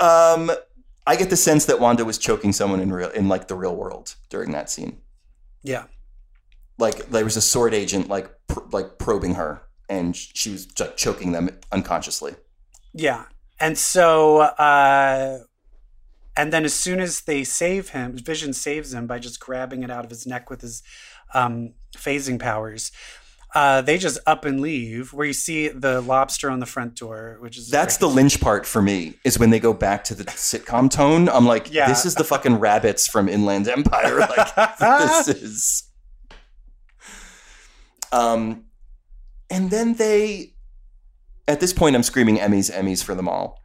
um, 0.00 0.50
I 1.06 1.16
get 1.16 1.30
the 1.30 1.36
sense 1.36 1.64
that 1.64 1.80
Wanda 1.80 2.04
was 2.04 2.18
choking 2.18 2.52
someone 2.52 2.80
in 2.80 2.92
real 2.92 3.08
in 3.10 3.28
like 3.28 3.48
the 3.48 3.54
real 3.54 3.74
world 3.74 4.14
during 4.28 4.52
that 4.52 4.70
scene. 4.70 5.00
Yeah. 5.62 5.84
Like 6.78 7.10
there 7.10 7.24
was 7.24 7.36
a 7.36 7.42
sword 7.42 7.74
agent 7.74 8.08
like 8.08 8.30
pr- 8.46 8.60
like 8.70 8.98
probing 8.98 9.34
her, 9.34 9.62
and 9.88 10.16
she 10.16 10.50
was 10.50 10.68
like 10.78 10.96
choking 10.96 11.32
them 11.32 11.50
unconsciously. 11.72 12.34
Yeah. 12.92 13.24
And 13.58 13.76
so, 13.76 14.38
uh, 14.38 15.40
and 16.36 16.52
then 16.52 16.64
as 16.64 16.72
soon 16.72 17.00
as 17.00 17.22
they 17.22 17.44
save 17.44 17.90
him, 17.90 18.16
Vision 18.16 18.54
saves 18.54 18.94
him 18.94 19.06
by 19.06 19.18
just 19.18 19.40
grabbing 19.40 19.82
it 19.82 19.90
out 19.90 20.04
of 20.04 20.10
his 20.10 20.26
neck 20.26 20.48
with 20.48 20.62
his 20.62 20.82
um, 21.34 21.74
phasing 21.94 22.38
powers. 22.38 22.90
Uh, 23.54 23.80
they 23.82 23.98
just 23.98 24.18
up 24.26 24.44
and 24.44 24.60
leave. 24.60 25.12
Where 25.12 25.26
you 25.26 25.32
see 25.32 25.68
the 25.68 26.00
lobster 26.00 26.48
on 26.50 26.60
the 26.60 26.66
front 26.66 26.94
door, 26.94 27.36
which 27.40 27.58
is 27.58 27.68
That's 27.68 27.96
great. 27.98 28.08
the 28.08 28.14
lynch 28.14 28.40
part 28.40 28.64
for 28.64 28.80
me 28.80 29.14
is 29.24 29.38
when 29.40 29.50
they 29.50 29.58
go 29.58 29.72
back 29.72 30.04
to 30.04 30.14
the 30.14 30.24
sitcom 30.24 30.88
tone. 30.90 31.28
I'm 31.28 31.46
like, 31.46 31.72
Yeah. 31.72 31.88
this 31.88 32.06
is 32.06 32.14
the 32.14 32.22
fucking 32.24 32.60
rabbits 32.60 33.08
from 33.08 33.28
Inland 33.28 33.66
Empire. 33.68 34.20
Like 34.36 34.78
this 34.78 35.28
is. 35.28 35.82
Um, 38.12 38.64
and 39.48 39.70
then 39.70 39.94
they, 39.94 40.54
at 41.48 41.60
this 41.60 41.72
point, 41.72 41.96
I'm 41.96 42.02
screaming 42.02 42.38
Emmys, 42.38 42.70
Emmys 42.70 43.02
for 43.02 43.14
them 43.14 43.28
all. 43.28 43.58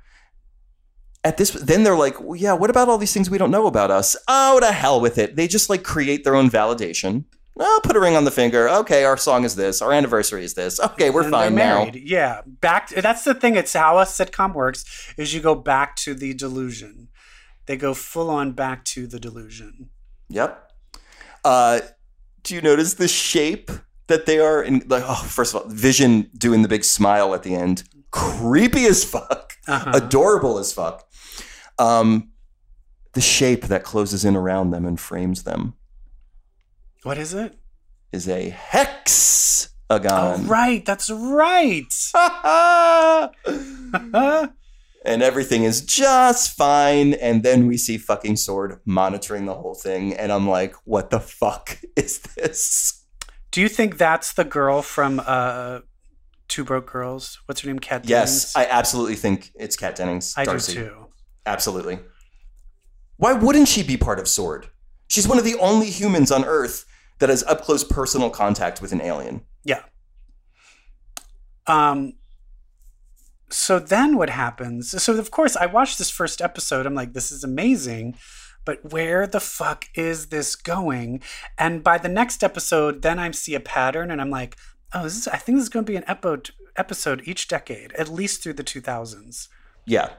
At 1.24 1.38
this, 1.38 1.52
then 1.52 1.84
they're 1.84 1.98
like, 1.98 2.22
well, 2.22 2.36
yeah, 2.36 2.54
what 2.54 2.70
about 2.70 2.88
all 2.88 2.98
these 3.00 3.14
things 3.14 3.30
we 3.30 3.40
don't 3.40 3.50
know 3.52 3.66
about 3.66 3.90
us? 3.90 4.16
Oh, 4.28 4.60
to 4.60 4.72
hell 4.72 5.02
with 5.02 5.18
it. 5.18 5.36
They 5.36 5.48
just 5.48 5.70
like 5.70 5.84
create 5.84 6.24
their 6.24 6.36
own 6.36 6.50
validation. 6.52 7.26
Oh, 7.58 7.80
put 7.84 7.96
a 7.96 8.00
ring 8.02 8.16
on 8.18 8.26
the 8.26 8.32
finger. 8.32 8.68
Okay, 8.68 9.06
our 9.06 9.16
song 9.16 9.46
is 9.46 9.56
this. 9.56 9.82
Our 9.82 9.94
anniversary 9.94 10.44
is 10.44 10.56
this. 10.56 10.80
Okay, 10.80 11.10
we're 11.10 11.22
And 11.24 11.32
fine 11.32 11.56
now. 11.56 11.90
Yeah, 11.94 12.42
back. 12.46 12.90
That's 12.90 13.24
the 13.24 13.34
thing. 13.34 13.56
It's 13.56 13.72
how 13.74 13.98
a 14.00 14.04
sitcom 14.04 14.54
works. 14.54 15.14
Is 15.18 15.34
you 15.34 15.40
go 15.40 15.56
back 15.56 15.96
to 15.98 16.14
the 16.14 16.34
delusion. 16.34 17.08
They 17.66 17.78
go 17.78 17.94
full 17.94 18.30
on 18.30 18.52
back 18.52 18.84
to 18.86 19.08
the 19.08 19.20
delusion. 19.20 19.90
Yep. 20.30 20.72
Uh, 21.46 21.80
do 22.44 22.56
you 22.56 22.62
notice 22.62 22.96
the 22.96 23.08
shape 23.08 23.72
that 24.08 24.26
they 24.26 24.38
are 24.40 24.62
in? 24.62 24.84
Like, 24.88 25.04
oh, 25.08 25.16
first 25.16 25.56
of 25.56 25.62
all, 25.62 25.70
Vision 25.70 26.30
doing 26.38 26.62
the 26.62 26.68
big 26.68 26.84
smile 26.84 27.34
at 27.34 27.44
the 27.44 27.56
end, 27.56 27.84
creepy 28.12 28.86
as 28.86 29.04
fuck, 29.04 29.54
Uh-huh. 29.68 29.92
adorable 29.96 30.58
as 30.60 30.74
fuck. 30.74 31.08
Um, 31.80 32.32
the 33.14 33.22
shape 33.22 33.66
that 33.66 33.84
closes 33.84 34.26
in 34.26 34.36
around 34.36 34.72
them 34.72 34.86
and 34.86 35.00
frames 35.00 35.44
them 35.44 35.74
What 37.06 37.20
is 37.20 37.36
it? 37.36 37.56
is 38.16 38.28
a 38.28 38.50
hexagon. 38.50 40.02
oh, 40.10 40.44
right. 40.46 40.84
That's 40.86 41.10
right. 41.12 41.94
and 45.06 45.22
everything 45.22 45.64
is 45.66 45.86
just 45.86 46.56
fine. 46.58 47.14
And 47.14 47.44
then 47.44 47.68
we 47.68 47.78
see 47.78 47.98
fucking 47.98 48.38
Sword 48.38 48.80
monitoring 48.86 49.46
the 49.46 49.54
whole 49.54 49.76
thing. 49.76 50.14
And 50.14 50.32
I'm 50.32 50.50
like, 50.50 50.74
what 50.86 51.12
the 51.12 51.20
fuck 51.20 51.78
is 51.96 52.20
this? 52.20 53.04
Do 53.52 53.62
you 53.62 53.70
think 53.70 53.98
that's 53.98 54.34
the 54.34 54.44
girl 54.44 54.82
from 54.82 55.22
uh, 55.26 55.82
Two 56.48 56.64
Broke 56.64 56.92
Girls? 56.92 57.40
What's 57.46 57.62
her 57.62 57.68
name? 57.68 57.80
Kat 57.80 58.04
Dennings? 58.04 58.10
Yes, 58.10 58.56
I 58.56 58.66
absolutely 58.66 59.16
think 59.16 59.52
it's 59.56 59.76
Kat 59.76 59.96
Dennings. 59.96 60.34
I 60.36 60.46
Darcy. 60.46 60.74
do 60.74 60.86
too. 60.86 61.06
Absolutely. 61.46 62.00
Why 63.18 63.34
wouldn't 63.34 63.68
she 63.68 63.84
be 63.84 63.96
part 63.96 64.20
of 64.20 64.28
Sword? 64.28 64.70
She's 65.08 65.28
one 65.28 65.38
of 65.38 65.46
the 65.46 65.56
only 65.60 65.90
humans 65.90 66.32
on 66.32 66.44
Earth 66.44 66.86
that 67.20 67.30
has 67.30 67.44
up 67.44 67.62
close 67.62 67.84
personal 67.84 68.30
contact 68.30 68.82
with 68.82 68.92
an 68.92 69.02
alien. 69.02 69.42
Yeah. 69.64 69.82
Um. 71.68 72.14
So 73.50 73.80
then 73.80 74.18
what 74.18 74.30
happens? 74.30 75.02
So 75.02 75.14
of 75.18 75.32
course 75.32 75.56
I 75.56 75.66
watched 75.68 75.98
this 75.98 76.10
first 76.10 76.42
episode. 76.42 76.86
I'm 76.86 76.96
like, 76.96 77.14
this 77.14 77.32
is 77.32 77.44
amazing, 77.44 78.16
but 78.66 78.92
where 78.92 79.28
the 79.28 79.40
fuck 79.40 79.86
is 79.94 80.28
this 80.28 80.56
going? 80.56 81.22
And 81.58 81.84
by 81.84 81.98
the 82.00 82.10
next 82.10 82.44
episode, 82.44 83.02
then 83.02 83.20
I 83.20 83.30
see 83.32 83.56
a 83.56 83.60
pattern, 83.60 84.10
and 84.12 84.20
I'm 84.20 84.32
like, 84.32 84.58
oh, 84.94 85.04
this 85.04 85.16
is. 85.16 85.28
I 85.28 85.38
think 85.38 85.58
this 85.58 85.64
is 85.64 85.70
going 85.70 85.86
to 85.86 85.92
be 85.92 85.96
an 85.96 86.04
episode 86.08 86.52
episode 86.78 87.22
each 87.26 87.48
decade, 87.48 87.94
at 87.94 88.10
least 88.10 88.44
through 88.44 88.54
the 88.54 88.64
2000s, 88.64 89.48
Yeah. 89.86 90.10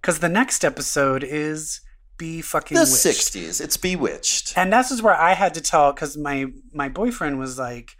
because 0.00 0.18
the 0.18 0.28
next 0.28 0.64
episode 0.64 1.22
is 1.22 1.80
be 2.18 2.40
fucking 2.42 2.74
The 2.74 2.80
witched. 2.82 2.94
60s. 3.34 3.60
It's 3.60 3.76
Bewitched. 3.76 4.56
and 4.56 4.72
this 4.72 4.90
is 4.90 5.02
where 5.02 5.14
I 5.14 5.34
had 5.34 5.54
to 5.54 5.60
tell 5.60 5.92
because 5.92 6.16
my 6.16 6.46
my 6.72 6.88
boyfriend 6.88 7.38
was 7.38 7.58
like, 7.58 7.92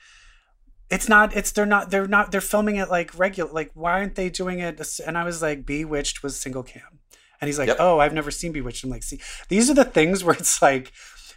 "It's 0.90 1.08
not. 1.08 1.36
It's 1.36 1.52
they're 1.52 1.66
not. 1.66 1.90
They're 1.90 2.06
not. 2.08 2.30
They're 2.32 2.40
filming 2.40 2.76
it 2.76 2.88
like 2.90 3.16
regular. 3.18 3.50
Like 3.52 3.70
why 3.74 3.92
aren't 3.92 4.14
they 4.14 4.28
doing 4.30 4.60
it?" 4.60 4.80
And 5.06 5.16
I 5.18 5.24
was 5.24 5.42
like, 5.42 5.66
"Bewitched 5.66 6.22
was 6.22 6.36
single 6.38 6.62
cam," 6.62 7.00
and 7.40 7.48
he's 7.48 7.58
like, 7.58 7.68
Yep. 7.68 7.76
"Oh, 7.80 7.98
I've 7.98 8.14
never 8.14 8.30
seen 8.30 8.52
Bewitched." 8.52 8.84
I'm 8.84 8.90
like, 8.90 9.02
"See, 9.02 9.20
these 9.48 9.68
are 9.70 9.74
the 9.74 9.84
things 9.84 10.22
where 10.24 10.34
it's 10.36 10.60
like." 10.62 10.92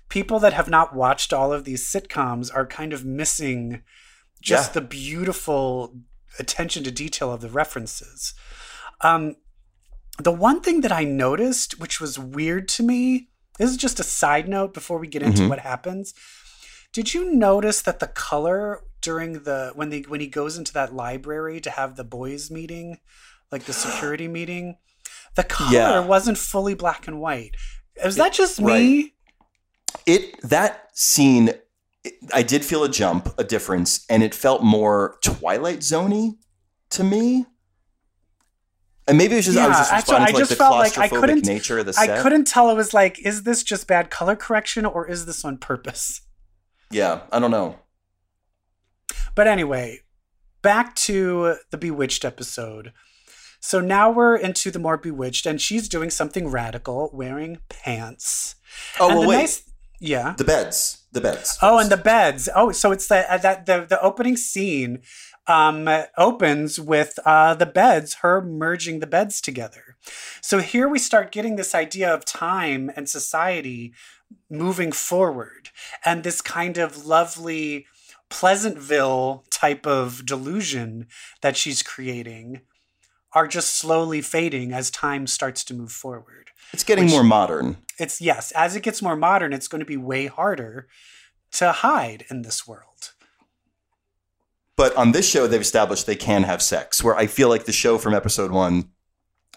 People 0.10 0.40
that 0.40 0.54
have 0.54 0.68
not 0.72 0.96
watched 0.96 1.32
all 1.34 1.54
of 1.54 1.66
these 1.66 1.86
sitcoms 1.86 2.50
are 2.52 2.66
kind 2.66 2.94
of 2.94 3.06
missing 3.06 3.84
just 4.42 4.70
Yeah. 4.72 4.82
the 4.82 4.88
beautiful 4.88 5.94
attention 6.40 6.84
to 6.86 6.90
detail 6.90 7.32
of 7.32 7.42
the 7.42 7.50
references. 7.50 8.34
Um, 9.02 9.36
the 10.20 10.32
one 10.32 10.62
thing 10.62 10.82
that 10.82 10.92
I 10.92 11.04
noticed, 11.04 11.80
which 11.80 12.00
was 12.02 12.20
weird 12.20 12.68
to 12.70 12.84
me, 12.84 13.30
this 13.58 13.70
is 13.72 13.78
just 13.78 14.00
a 14.00 14.04
side 14.04 14.48
note 14.48 14.74
before 14.74 15.00
we 15.00 15.08
get 15.08 15.22
into 15.24 15.44
Mhm. 15.44 15.50
what 15.50 15.60
happens. 15.60 16.14
Did 16.94 17.14
you 17.14 17.32
notice 17.34 17.82
that 17.82 18.00
the 18.00 18.08
color 18.08 18.82
during 19.02 19.44
the 19.44 19.72
when 19.76 19.90
they 19.90 20.02
when 20.02 20.20
he 20.20 20.28
goes 20.28 20.58
into 20.58 20.74
that 20.74 20.94
library 20.94 21.62
to 21.62 21.70
have 21.70 21.96
the 21.96 22.04
boys 22.04 22.50
meeting, 22.52 22.98
like 23.52 23.66
the 23.66 23.74
security 23.74 24.28
meeting, 24.40 24.78
the 25.36 25.44
color 25.44 25.72
Yeah. 25.72 26.00
wasn't 26.00 26.38
fully 26.38 26.74
black 26.74 27.08
and 27.08 27.20
white. 27.22 27.56
Is 28.04 28.16
that 28.16 28.34
just 28.34 28.60
me? 28.60 29.14
it 30.06 30.40
that 30.42 30.90
scene 30.94 31.50
it- 32.04 32.14
i 32.34 32.42
did 32.44 32.64
feel 32.64 32.84
a 32.84 32.90
jump 32.90 33.34
a 33.40 33.44
difference 33.44 34.06
and 34.10 34.22
it 34.24 34.34
felt 34.36 34.64
more 34.64 35.18
twilight 35.24 35.80
zoney 35.80 36.38
to 36.92 37.04
me 37.04 37.46
and 39.10 39.18
maybe 39.18 39.34
it 39.34 39.38
was 39.38 39.46
just 39.46 39.58
i 39.58 39.68
was 39.68 39.78
just 39.78 39.92
responding 39.94 40.24
I 40.24 40.28
to 40.28 40.34
like 40.34 40.40
just 40.42 40.50
the 40.52 40.56
felt 40.56 40.76
like 40.78 40.98
I 40.98 41.08
couldn't- 41.10 41.46
nature 41.46 41.80
of 41.80 41.86
the 41.88 41.94
set 41.94 42.10
I 42.10 42.22
couldn't 42.22 42.46
tell. 42.46 42.70
It 42.70 42.76
was 42.76 42.94
like, 42.94 43.20
is 43.26 43.44
this 43.44 43.64
just 43.64 43.88
bad 43.88 44.10
color 44.10 44.36
correction 44.38 44.86
or 44.86 45.08
is 45.10 45.26
this 45.26 45.44
on 45.44 45.58
purpose? 45.58 46.22
yeah 46.92 47.22
i 47.32 47.40
don't 47.40 47.52
know 47.52 47.76
But 49.36 49.48
anyway, 49.48 50.00
back 50.62 50.96
to 51.08 51.56
the 51.72 51.78
Bewitched 51.78 52.26
episode. 52.26 52.92
So 53.62 53.80
now 53.82 54.10
we're 54.12 54.36
into 54.36 54.72
the 54.72 54.80
more 54.80 54.98
Bewitched, 54.98 55.46
and 55.46 55.60
she's 55.62 55.90
doing 55.90 56.10
something 56.10 56.48
radical, 56.50 57.10
wearing 57.14 57.60
pants. 57.70 58.56
oh 59.00 59.08
and 59.10 59.14
well 59.20 59.22
the 59.24 59.30
wait 59.30 59.38
nice- 59.38 59.64
yeah. 60.00 60.34
the 60.38 60.44
beds 60.46 61.06
the 61.12 61.20
beds 61.22 61.58
Oh, 61.62 61.78
and 61.80 61.90
the 61.92 61.98
beds. 61.98 62.48
Oh, 62.56 62.72
so 62.72 62.92
it's 62.92 63.08
the 63.08 63.32
uh, 63.32 63.38
that 63.40 63.66
the 63.66 63.86
the 63.90 64.00
opening 64.02 64.38
scene 64.38 65.02
um 65.50 65.90
opens 66.18 66.80
with 66.80 67.20
uh 67.26 67.56
the 67.56 67.66
beds, 67.66 68.16
her 68.22 68.42
merging 68.42 69.00
the 69.00 69.08
beds 69.08 69.42
together. 69.42 69.98
So 70.42 70.60
here 70.60 70.88
we 70.88 71.00
start 71.00 71.32
getting 71.32 71.56
this 71.56 71.76
idea 71.76 72.14
of 72.14 72.24
time 72.24 72.92
and 72.96 73.10
society 73.10 73.94
moving 74.50 74.92
forward 74.92 75.70
and 76.06 76.24
this 76.24 76.42
kind 76.42 76.78
of 76.78 77.06
lovely 77.06 77.88
Pleasantville 78.30 79.44
type 79.50 79.88
of 79.88 80.24
delusion 80.24 81.08
that 81.42 81.58
she's 81.58 81.82
creating 81.82 82.62
are 83.34 83.48
just 83.48 83.76
slowly 83.76 84.22
fading 84.22 84.72
as 84.72 84.92
time 84.92 85.26
starts 85.26 85.64
to 85.64 85.74
move 85.74 85.92
forward. 85.92 86.52
It's 86.72 86.84
getting 86.84 87.06
which- 87.06 87.14
more 87.14 87.24
modern. 87.24 87.78
It's 87.98 88.22
yes 88.22 88.52
as 88.52 88.76
it 88.76 88.84
gets 88.84 89.02
more 89.02 89.16
modern 89.16 89.52
it's 89.52 89.68
going 89.68 89.80
to 89.80 89.86
be 89.86 89.98
way 89.98 90.28
harder 90.28 90.88
to 91.54 91.72
hide 91.72 92.26
in 92.30 92.44
this 92.44 92.68
world 92.68 92.89
but 94.80 94.96
on 94.96 95.12
this 95.12 95.30
show 95.30 95.46
they've 95.46 95.62
established 95.62 96.06
they 96.06 96.16
can 96.16 96.44
have 96.44 96.62
sex 96.62 97.04
where 97.04 97.16
i 97.16 97.28
feel 97.28 97.50
like 97.50 97.66
the 97.66 97.72
show 97.84 97.98
from 97.98 98.14
episode 98.14 98.52
one 98.52 98.90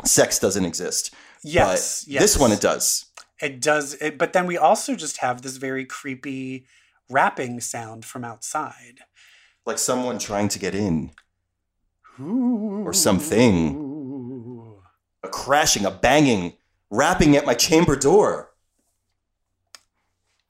sex 0.05 0.39
doesn't 0.39 0.65
exist. 0.65 1.15
Yes, 1.43 2.05
but 2.05 2.13
yes 2.13 2.23
this 2.23 2.39
one 2.39 2.53
it 2.53 2.61
does. 2.61 3.07
It 3.41 3.61
does 3.61 3.95
it, 3.95 4.19
but 4.19 4.33
then 4.33 4.47
we 4.47 4.57
also 4.57 4.95
just 4.95 5.19
have 5.19 5.43
this 5.43 5.57
very 5.57 5.85
creepy 5.85 6.67
rapping 7.11 7.61
sound 7.61 8.05
from 8.05 8.25
outside. 8.25 9.01
Like 9.67 9.79
someone 9.79 10.19
trying 10.19 10.49
to 10.49 10.59
get 10.59 10.75
in. 10.75 11.11
Or 12.21 12.93
something. 12.93 14.81
a 15.25 15.29
crashing, 15.29 15.85
a 15.85 15.91
banging, 15.91 16.55
rapping 16.91 17.37
at 17.37 17.47
my 17.47 17.55
chamber 17.55 17.97
door. 17.97 18.53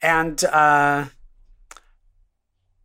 and 0.03 0.45
uh 0.45 1.07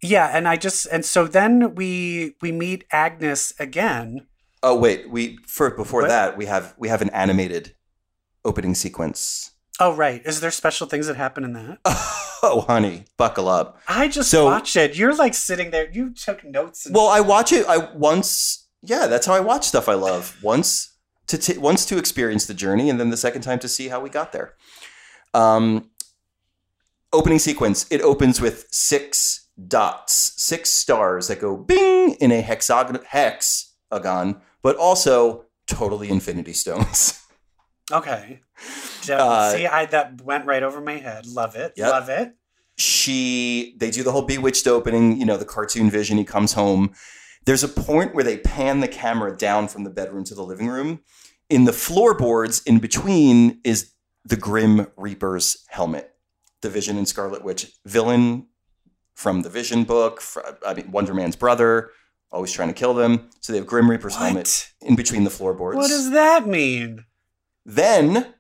yeah 0.02 0.30
and 0.36 0.48
i 0.48 0.56
just 0.56 0.86
and 0.88 1.04
so 1.06 1.26
then 1.28 1.74
we 1.76 2.36
we 2.42 2.52
meet 2.52 2.84
agnes 2.92 3.54
again 3.60 4.28
Oh 4.64 4.76
wait, 4.76 5.10
we 5.12 5.38
for 5.46 5.70
before 5.70 6.02
What? 6.02 6.08
that 6.10 6.36
we 6.38 6.48
have 6.48 6.74
we 6.80 6.88
have 6.90 7.02
an 7.04 7.12
animated 7.12 7.76
opening 8.44 8.74
sequence. 8.76 9.52
oh 9.80 9.94
right 9.94 10.22
is 10.26 10.40
there 10.42 10.50
special 10.52 10.88
things 10.88 11.06
that 11.08 11.16
happen 11.16 11.44
in 11.44 11.54
that 11.54 11.78
Oh 12.44 12.62
honey, 12.68 13.06
buckle 13.18 13.48
up. 13.48 13.80
i 13.88 14.08
just 14.08 14.30
So- 14.32 14.46
watched 14.46 14.76
it 14.76 14.96
you're 14.96 15.16
like 15.16 15.34
sitting 15.36 15.72
there 15.72 15.90
you 15.92 16.14
took 16.14 16.44
notes 16.44 16.88
Well, 16.90 17.08
I 17.08 17.20
watch 17.20 17.52
it. 17.52 17.66
I 17.68 17.78
once, 17.94 18.68
yeah, 18.82 19.08
that's 19.08 19.26
how 19.28 19.34
I 19.34 19.40
watch 19.40 19.66
stuff 19.68 19.88
I 19.90 19.94
love. 19.96 20.38
Once 20.44 20.96
to 21.28 21.38
t- 21.38 21.58
once 21.58 21.86
to 21.86 21.98
experience 21.98 22.46
the 22.46 22.54
journey, 22.54 22.90
and 22.90 23.00
then 23.00 23.10
the 23.10 23.18
second 23.18 23.42
time 23.42 23.60
to 23.60 23.68
see 23.68 23.88
how 23.90 24.00
we 24.00 24.10
got 24.10 24.32
there. 24.32 24.54
Um, 25.34 25.90
opening 27.12 27.40
sequence. 27.40 27.86
It 27.90 28.02
opens 28.02 28.40
with 28.40 28.68
six 28.72 29.47
dots, 29.68 30.34
six 30.42 30.70
stars 30.70 31.28
that 31.28 31.40
go 31.40 31.56
bing 31.58 32.14
in 32.20 32.32
a 32.32 32.42
hexagon, 32.42 33.00
hexagon, 33.08 34.42
but 34.62 34.76
also 34.76 35.46
totally 35.68 36.10
infinity 36.10 36.54
stones. 36.54 37.24
Okay. 37.90 38.42
Uh, 39.10 39.52
See, 39.54 39.66
I 39.66 39.86
that 39.86 40.22
went 40.22 40.46
right 40.46 40.62
over 40.62 40.82
my 40.82 40.98
head. 40.98 41.26
Love 41.26 41.56
it. 41.56 41.72
Yep. 41.78 41.90
Love 41.90 42.10
it. 42.10 42.36
she 42.78 43.76
they 43.80 43.90
do 43.90 44.04
the 44.04 44.12
whole 44.12 44.24
bewitched 44.24 44.68
opening 44.68 45.18
you 45.18 45.26
know 45.26 45.38
the 45.38 45.46
cartoon 45.46 45.90
vision 45.90 46.18
he 46.18 46.26
comes 46.26 46.52
home 46.52 46.92
there's 47.46 47.64
a 47.64 47.68
point 47.70 48.14
where 48.14 48.26
they 48.26 48.38
pan 48.40 48.82
the 48.82 48.90
camera 48.90 49.36
down 49.38 49.70
from 49.70 49.86
the 49.86 49.90
bedroom 49.90 50.26
to 50.26 50.36
the 50.36 50.44
living 50.44 50.68
room 50.68 51.00
in 51.50 51.64
the 51.64 51.72
floorboards 51.72 52.62
in 52.66 52.78
between 52.80 53.60
is 53.64 53.94
the 54.26 54.36
grim 54.36 54.88
reaper's 54.98 55.66
helmet 55.70 56.14
the 56.62 56.70
vision 56.70 56.98
and 56.98 57.08
scarlet 57.08 57.42
witch 57.44 57.72
villain 57.86 58.46
from 59.18 59.42
the 59.42 59.50
vision 59.50 59.84
book 59.84 60.22
i 60.66 60.74
mean 60.76 60.90
wonder 60.92 61.14
man's 61.14 61.36
brother 61.36 61.90
always 62.32 62.52
trying 62.52 62.68
to 62.68 62.74
kill 62.74 62.94
them 62.94 63.28
so 63.40 63.52
they 63.52 63.58
have 63.58 63.68
grim 63.68 63.90
reaper's 63.90 64.16
helmet 64.16 64.72
in 64.82 64.96
between 64.96 65.24
the 65.24 65.30
floorboards 65.30 65.76
What 65.76 65.88
does 65.88 66.12
that 66.12 66.46
mean? 66.48 67.04
then, 67.66 68.34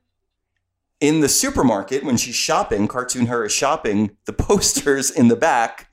in 1.02 1.20
the 1.20 1.28
supermarket, 1.28 2.04
when 2.04 2.16
she's 2.18 2.34
shopping, 2.36 2.88
Cartoon 2.88 3.26
Her 3.28 3.46
is 3.46 3.52
shopping, 3.52 4.18
the 4.26 4.34
posters 4.48 5.12
in 5.12 5.28
the 5.28 5.36
back 5.36 5.90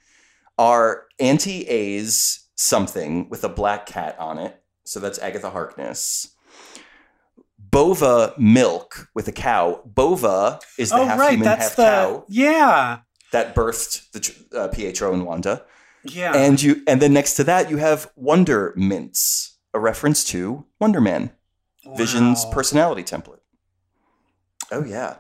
are 0.57 1.07
Auntie 1.19 1.67
A's 1.67 2.47
something 2.55 3.29
with 3.29 3.43
a 3.43 3.49
black 3.49 3.87
cat 3.87 4.17
on 4.21 4.39
it. 4.39 4.63
So 4.85 5.01
that's 5.01 5.19
Agatha 5.19 5.51
Harkness. 5.51 6.29
Bova 7.59 8.35
milk 8.39 9.09
with 9.15 9.27
a 9.27 9.33
cow. 9.33 9.83
Bova 9.85 10.61
is 10.79 10.91
the 10.91 10.99
oh, 10.99 11.05
half 11.07 11.19
right. 11.19 11.31
human, 11.33 11.45
That's 11.45 11.63
half 11.71 11.77
the 11.77 11.83
cow 11.83 12.25
yeah, 12.29 12.99
that 13.35 13.53
birthed 13.53 14.13
the 14.13 14.57
uh, 14.57 14.69
Pietro 14.69 15.13
and 15.13 15.27
Wanda. 15.27 15.65
yeah. 16.05 16.37
And 16.37 16.63
you, 16.63 16.85
and 16.87 17.03
then 17.03 17.13
next 17.13 17.35
to 17.35 17.45
that, 17.45 17.69
you 17.69 17.79
have 17.79 18.13
Wonder 18.15 18.73
Mints, 18.77 19.59
a 19.75 19.81
reference 19.81 20.23
to 20.27 20.67
Wonder 20.81 21.01
Man. 21.01 21.33
Vision's 21.97 22.45
personality 22.47 23.03
template. 23.03 23.41
Oh 24.71 24.85
yeah. 24.85 25.17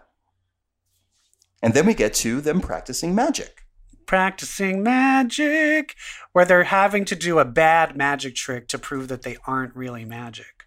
And 1.60 1.74
then 1.74 1.86
we 1.86 1.94
get 1.94 2.14
to 2.14 2.40
them 2.40 2.60
practicing 2.60 3.16
magic. 3.16 3.64
Practicing 4.06 4.82
magic, 4.82 5.96
where 6.32 6.44
they're 6.44 6.64
having 6.64 7.04
to 7.06 7.16
do 7.16 7.40
a 7.40 7.44
bad 7.44 7.96
magic 7.96 8.36
trick 8.36 8.68
to 8.68 8.78
prove 8.78 9.08
that 9.08 9.22
they 9.22 9.36
aren't 9.44 9.74
really 9.74 10.04
magic. 10.04 10.66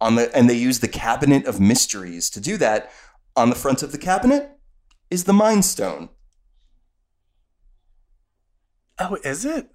On 0.00 0.14
the 0.14 0.34
and 0.34 0.48
they 0.48 0.54
use 0.54 0.78
the 0.78 0.88
cabinet 0.88 1.44
of 1.44 1.58
mysteries 1.58 2.30
to 2.30 2.40
do 2.40 2.56
that. 2.58 2.92
On 3.34 3.50
the 3.50 3.56
front 3.56 3.82
of 3.82 3.90
the 3.90 3.98
cabinet 3.98 4.52
is 5.10 5.24
the 5.24 5.32
Mind 5.32 5.64
Stone. 5.64 6.08
Oh, 8.98 9.18
is 9.24 9.44
it? 9.44 9.68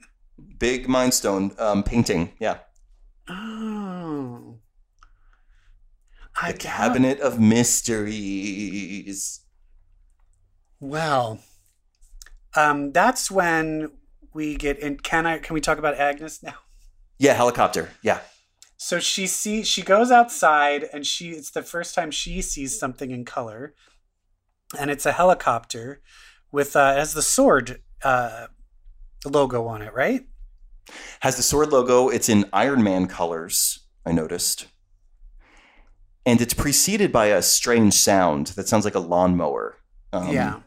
Big 0.57 0.89
Mind 0.89 1.13
Stone 1.13 1.51
um, 1.59 1.83
painting. 1.83 2.33
Yeah. 2.39 2.57
Oh. 3.29 4.57
The 6.35 6.47
I 6.47 6.51
cabinet 6.53 7.19
of 7.19 7.39
mysteries. 7.39 9.41
Well, 10.79 11.39
um, 12.55 12.91
that's 12.91 13.29
when 13.29 13.91
we 14.33 14.55
get 14.55 14.79
in. 14.79 14.97
Can 14.97 15.27
I? 15.27 15.37
Can 15.37 15.53
we 15.53 15.61
talk 15.61 15.77
about 15.77 15.95
Agnes 15.95 16.41
now? 16.41 16.55
Yeah, 17.19 17.33
helicopter. 17.33 17.89
Yeah. 18.01 18.21
So 18.77 18.99
she 18.99 19.27
sees. 19.27 19.67
She 19.67 19.83
goes 19.83 20.09
outside, 20.09 20.87
and 20.91 21.05
she. 21.05 21.31
It's 21.31 21.51
the 21.51 21.61
first 21.61 21.93
time 21.93 22.09
she 22.09 22.41
sees 22.41 22.79
something 22.79 23.11
in 23.11 23.25
color, 23.25 23.75
and 24.79 24.89
it's 24.89 25.05
a 25.05 25.11
helicopter 25.11 26.01
with 26.51 26.75
uh, 26.75 26.95
has 26.95 27.13
the 27.13 27.21
sword 27.21 27.81
uh, 28.03 28.47
logo 29.25 29.67
on 29.67 29.81
it, 29.81 29.93
right? 29.93 30.25
Has 31.21 31.35
the 31.37 31.43
sword 31.43 31.71
logo. 31.71 32.09
It's 32.09 32.29
in 32.29 32.45
Iron 32.53 32.83
Man 32.83 33.07
colors, 33.07 33.79
I 34.05 34.11
noticed. 34.11 34.67
And 36.25 36.41
it's 36.41 36.53
preceded 36.53 37.11
by 37.11 37.27
a 37.27 37.41
strange 37.41 37.93
sound 37.93 38.47
that 38.47 38.67
sounds 38.67 38.85
like 38.85 38.95
a 38.95 38.99
lawnmower. 38.99 39.77
Um, 40.13 40.29
yeah. 40.29 40.59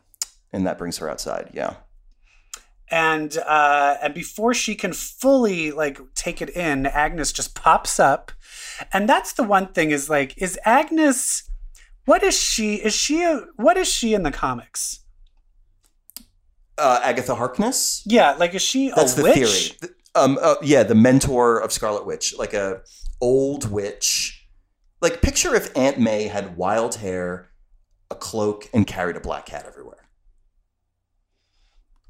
And 0.52 0.66
that 0.66 0.78
brings 0.78 0.98
her 0.98 1.08
outside. 1.10 1.50
Yeah. 1.52 1.74
and 2.90 3.38
uh 3.38 3.96
and 4.02 4.12
before 4.14 4.52
she 4.54 4.74
can 4.74 4.92
fully 4.92 5.70
like 5.72 5.98
take 6.14 6.42
it 6.42 6.50
in 6.50 6.84
agnes 6.86 7.32
just 7.32 7.54
pops 7.54 7.98
up 7.98 8.30
and 8.92 9.08
that's 9.08 9.32
the 9.32 9.42
one 9.42 9.66
thing 9.68 9.90
is 9.90 10.10
like 10.10 10.34
is 10.36 10.58
agnes 10.66 11.48
what 12.04 12.22
is 12.22 12.38
she 12.38 12.74
is 12.76 12.94
she 12.94 13.22
a, 13.22 13.40
what 13.56 13.78
is 13.78 13.88
she 13.88 14.12
in 14.12 14.22
the 14.22 14.30
comics 14.30 15.00
Uh, 16.76 17.00
Agatha 17.04 17.34
Harkness. 17.34 18.02
yeah 18.06 18.32
like 18.32 18.54
is 18.54 18.62
she 18.62 18.90
That's 18.94 19.12
a 19.14 19.16
the 19.16 19.22
witch 19.24 19.34
theory. 19.34 19.76
Th- 19.80 19.92
Um, 20.16 20.38
uh, 20.40 20.54
yeah, 20.62 20.84
the 20.84 20.94
mentor 20.94 21.58
of 21.58 21.72
Scarlet 21.72 22.06
Witch, 22.06 22.34
like 22.38 22.54
a 22.54 22.82
old 23.20 23.70
witch. 23.70 24.46
Like 25.02 25.20
picture 25.22 25.54
if 25.56 25.76
Aunt 25.76 25.98
May 25.98 26.28
had 26.28 26.56
wild 26.56 26.94
hair, 26.96 27.50
a 28.10 28.14
cloak, 28.14 28.68
and 28.72 28.86
carried 28.86 29.16
a 29.16 29.20
black 29.20 29.46
cat 29.46 29.64
everywhere. 29.66 30.08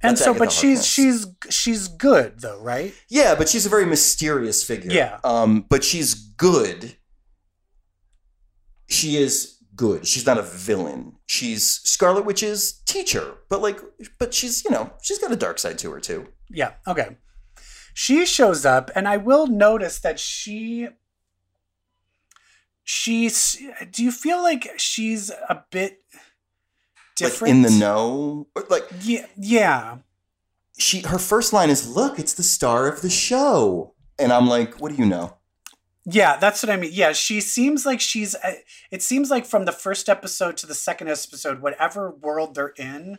and 0.03 0.11
That's 0.17 0.25
so 0.25 0.31
Agatha 0.33 0.45
but 0.45 0.53
she's 0.53 0.79
Harkness. 0.79 0.87
she's 0.87 1.27
she's 1.51 1.89
good 1.89 2.41
though 2.41 2.61
right 2.61 2.93
Yeah, 3.09 3.35
but 3.35 3.49
she's 3.49 3.65
a 3.67 3.71
very 3.71 3.87
mysterious 3.87 4.63
figure. 4.63 4.91
Yeah. 4.93 5.19
Um, 5.25 5.65
but 5.69 5.83
she's 5.83 6.15
good. 6.15 6.97
She 8.89 9.17
is 9.17 9.54
good. 9.77 10.07
She's 10.07 10.27
not 10.27 10.39
a 10.39 10.43
villain. 10.43 11.17
She's 11.27 11.67
Scarlet 11.67 12.25
Witch's 12.25 12.73
teacher, 12.87 13.35
but 13.49 13.61
like, 13.63 13.81
but 14.19 14.33
she's 14.35 14.65
you 14.65 14.71
know 14.71 14.93
she's 15.03 15.19
got 15.19 15.33
a 15.33 15.37
dark 15.37 15.59
side 15.59 15.79
to 15.79 15.91
her 15.93 16.01
too. 16.01 16.29
yeah 16.51 16.73
okay 16.87 17.17
she 17.95 18.27
shows 18.27 18.67
up 18.67 18.91
and 18.97 19.07
i 19.09 19.17
will 19.17 19.47
notice 19.47 19.99
that 20.01 20.19
she 20.19 20.89
she's 22.83 23.57
do 23.91 24.03
you 24.05 24.11
feel 24.13 24.43
like 24.43 24.69
she's 24.77 25.31
a 25.31 25.65
bit 25.71 26.03
different 27.17 27.43
Like 27.43 27.51
in 27.57 27.63
the 27.63 27.71
know, 27.71 28.47
Or, 28.55 28.65
like 28.69 28.85
yeah 29.03 29.27
yeah 29.37 29.99
she 30.79 31.01
her 31.03 31.19
first 31.19 31.53
line 31.53 31.71
is 31.71 31.89
look 31.89 32.19
it's 32.19 32.35
the 32.35 32.43
star 32.43 32.89
of 32.89 33.01
the 33.01 33.11
show 33.11 33.95
and 34.19 34.33
i'm 34.33 34.49
like 34.49 34.81
what 34.81 34.91
do 34.91 34.99
you 34.99 35.07
know 35.07 35.37
Yeah, 36.07 36.37
that's 36.37 36.63
what 36.63 36.71
I 36.71 36.77
mean. 36.77 36.91
Yeah, 36.93 37.13
she 37.13 37.41
seems 37.41 37.87
like 37.87 38.01
she's. 38.01 38.35
uh, 38.35 38.55
It 38.91 39.03
seems 39.03 39.31
like 39.31 39.47
from 39.47 39.65
the 39.65 39.73
first 39.73 40.09
episode 40.09 40.57
to 40.59 40.67
the 40.67 40.75
second 40.75 41.09
episode, 41.09 41.61
whatever 41.63 42.11
world 42.11 42.55
they're 42.55 42.75
in, 42.77 43.19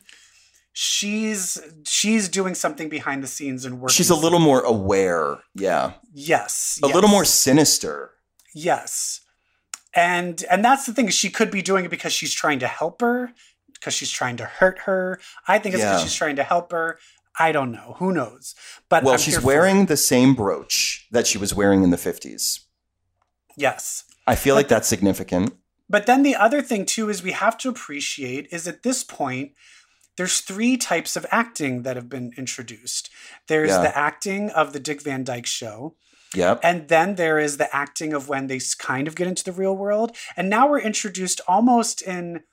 she's 0.73 1.57
she's 1.87 2.27
doing 2.29 2.53
something 2.53 2.89
behind 2.89 3.23
the 3.23 3.27
scenes 3.27 3.65
and 3.65 3.79
working. 3.79 3.93
she's 3.93 4.09
a 4.09 4.15
little 4.15 4.39
more 4.39 4.61
aware 4.61 5.37
yeah 5.55 5.93
yes, 6.13 6.79
a 6.83 6.87
yes, 6.87 6.95
little 6.95 7.09
more 7.09 7.25
sinister 7.25 8.11
yes, 8.53 9.21
and 9.95 10.43
and 10.51 10.63
that's 10.63 10.85
the 10.85 10.93
thing. 10.93 11.07
She 11.09 11.29
could 11.29 11.49
be 11.51 11.61
doing 11.61 11.85
it 11.85 11.91
because 11.91 12.13
she's 12.13 12.33
trying 12.33 12.59
to 12.59 12.67
help 12.67 13.01
her, 13.01 13.31
because 13.73 13.93
she's 13.93 14.11
trying 14.11 14.37
to 14.37 14.45
hurt 14.45 14.79
her. 14.79 15.19
I 15.47 15.59
think 15.59 15.75
it's 15.75 15.83
because 15.83 16.01
Yeah. 16.01 16.03
she's 16.05 16.15
trying 16.15 16.35
to 16.35 16.43
help 16.43 16.71
her. 16.71 16.99
I 17.39 17.51
don't 17.51 17.71
know. 17.71 17.95
Who 17.99 18.13
knows? 18.13 18.53
But 18.89 19.03
well 19.03 19.13
I'm 19.13 19.19
she's 19.19 19.41
wearing 19.41 19.85
the 19.87 19.97
same 19.97 20.35
brooch 20.35 21.07
that 21.11 21.25
she 21.27 21.37
was 21.37 21.53
wearing 21.53 21.83
in 21.83 21.89
the 21.91 21.97
50s 21.97 22.59
yes. 23.57 24.03
i 24.27 24.35
feel 24.35 24.55
like 24.55 24.67
that's 24.67 24.87
significant 24.87 25.53
But 25.87 26.05
then 26.07 26.23
the 26.23 26.35
other 26.35 26.61
thing 26.63 26.85
too 26.85 27.09
is 27.09 27.21
we 27.21 27.31
have 27.33 27.57
to 27.59 27.69
appreciate 27.69 28.47
is 28.51 28.67
at 28.67 28.81
this 28.83 29.03
point 29.03 29.51
there's 30.17 30.39
three 30.39 30.77
types 30.77 31.15
of 31.15 31.25
acting 31.29 31.83
that 31.83 31.95
have 31.97 32.07
been 32.09 32.31
introduced. 32.37 33.09
There's 33.47 33.69
Yeah. 33.69 33.81
the 33.81 33.97
acting 33.97 34.49
of 34.49 34.71
the 34.71 34.79
Dick 34.79 35.01
Van 35.03 35.23
Dyke 35.25 35.45
show, 35.45 35.95
yep 36.33 36.59
and 36.63 36.87
then 36.87 37.15
there 37.15 37.37
is 37.37 37.57
the 37.57 37.69
acting 37.75 38.13
of 38.13 38.27
when 38.29 38.47
they 38.47 38.59
kind 38.79 39.07
of 39.07 39.15
get 39.15 39.27
into 39.27 39.43
the 39.43 39.51
real 39.51 39.75
world. 39.75 40.15
And 40.37 40.49
now 40.49 40.67
we're 40.69 40.79
introduced 40.91 41.41
almost 41.47 42.01
in 42.01 42.43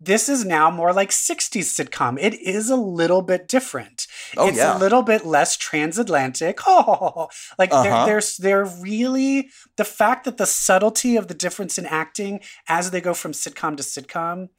this 0.00 0.28
is 0.28 0.44
now 0.44 0.70
more 0.70 0.92
like 0.92 1.10
60s 1.10 1.64
sitcom. 1.64 2.18
It 2.20 2.34
is 2.34 2.70
a 2.70 2.76
little 2.76 3.20
bit 3.22 3.48
different. 3.48 4.06
Oh, 4.36 4.46
it's 4.48 4.58
yeah. 4.58 4.76
a 4.76 4.78
little 4.78 5.02
bit 5.02 5.26
less 5.26 5.56
transatlantic. 5.56 6.60
Oh, 6.66 7.28
like 7.58 7.72
Uh-huh. 7.72 8.06
they're, 8.06 8.20
they're, 8.38 8.64
they're 8.64 8.80
really 8.80 9.50
the 9.76 9.84
fact 9.84 10.24
that 10.24 10.36
the 10.36 10.46
subtlety 10.46 11.16
of 11.16 11.26
the 11.28 11.34
difference 11.34 11.78
in 11.78 11.86
acting 11.86 12.40
as 12.68 12.90
they 12.92 13.00
go 13.00 13.12
from 13.14 13.32
sitcom 13.32 13.76
to 13.76 13.82
sitcom 13.82 14.50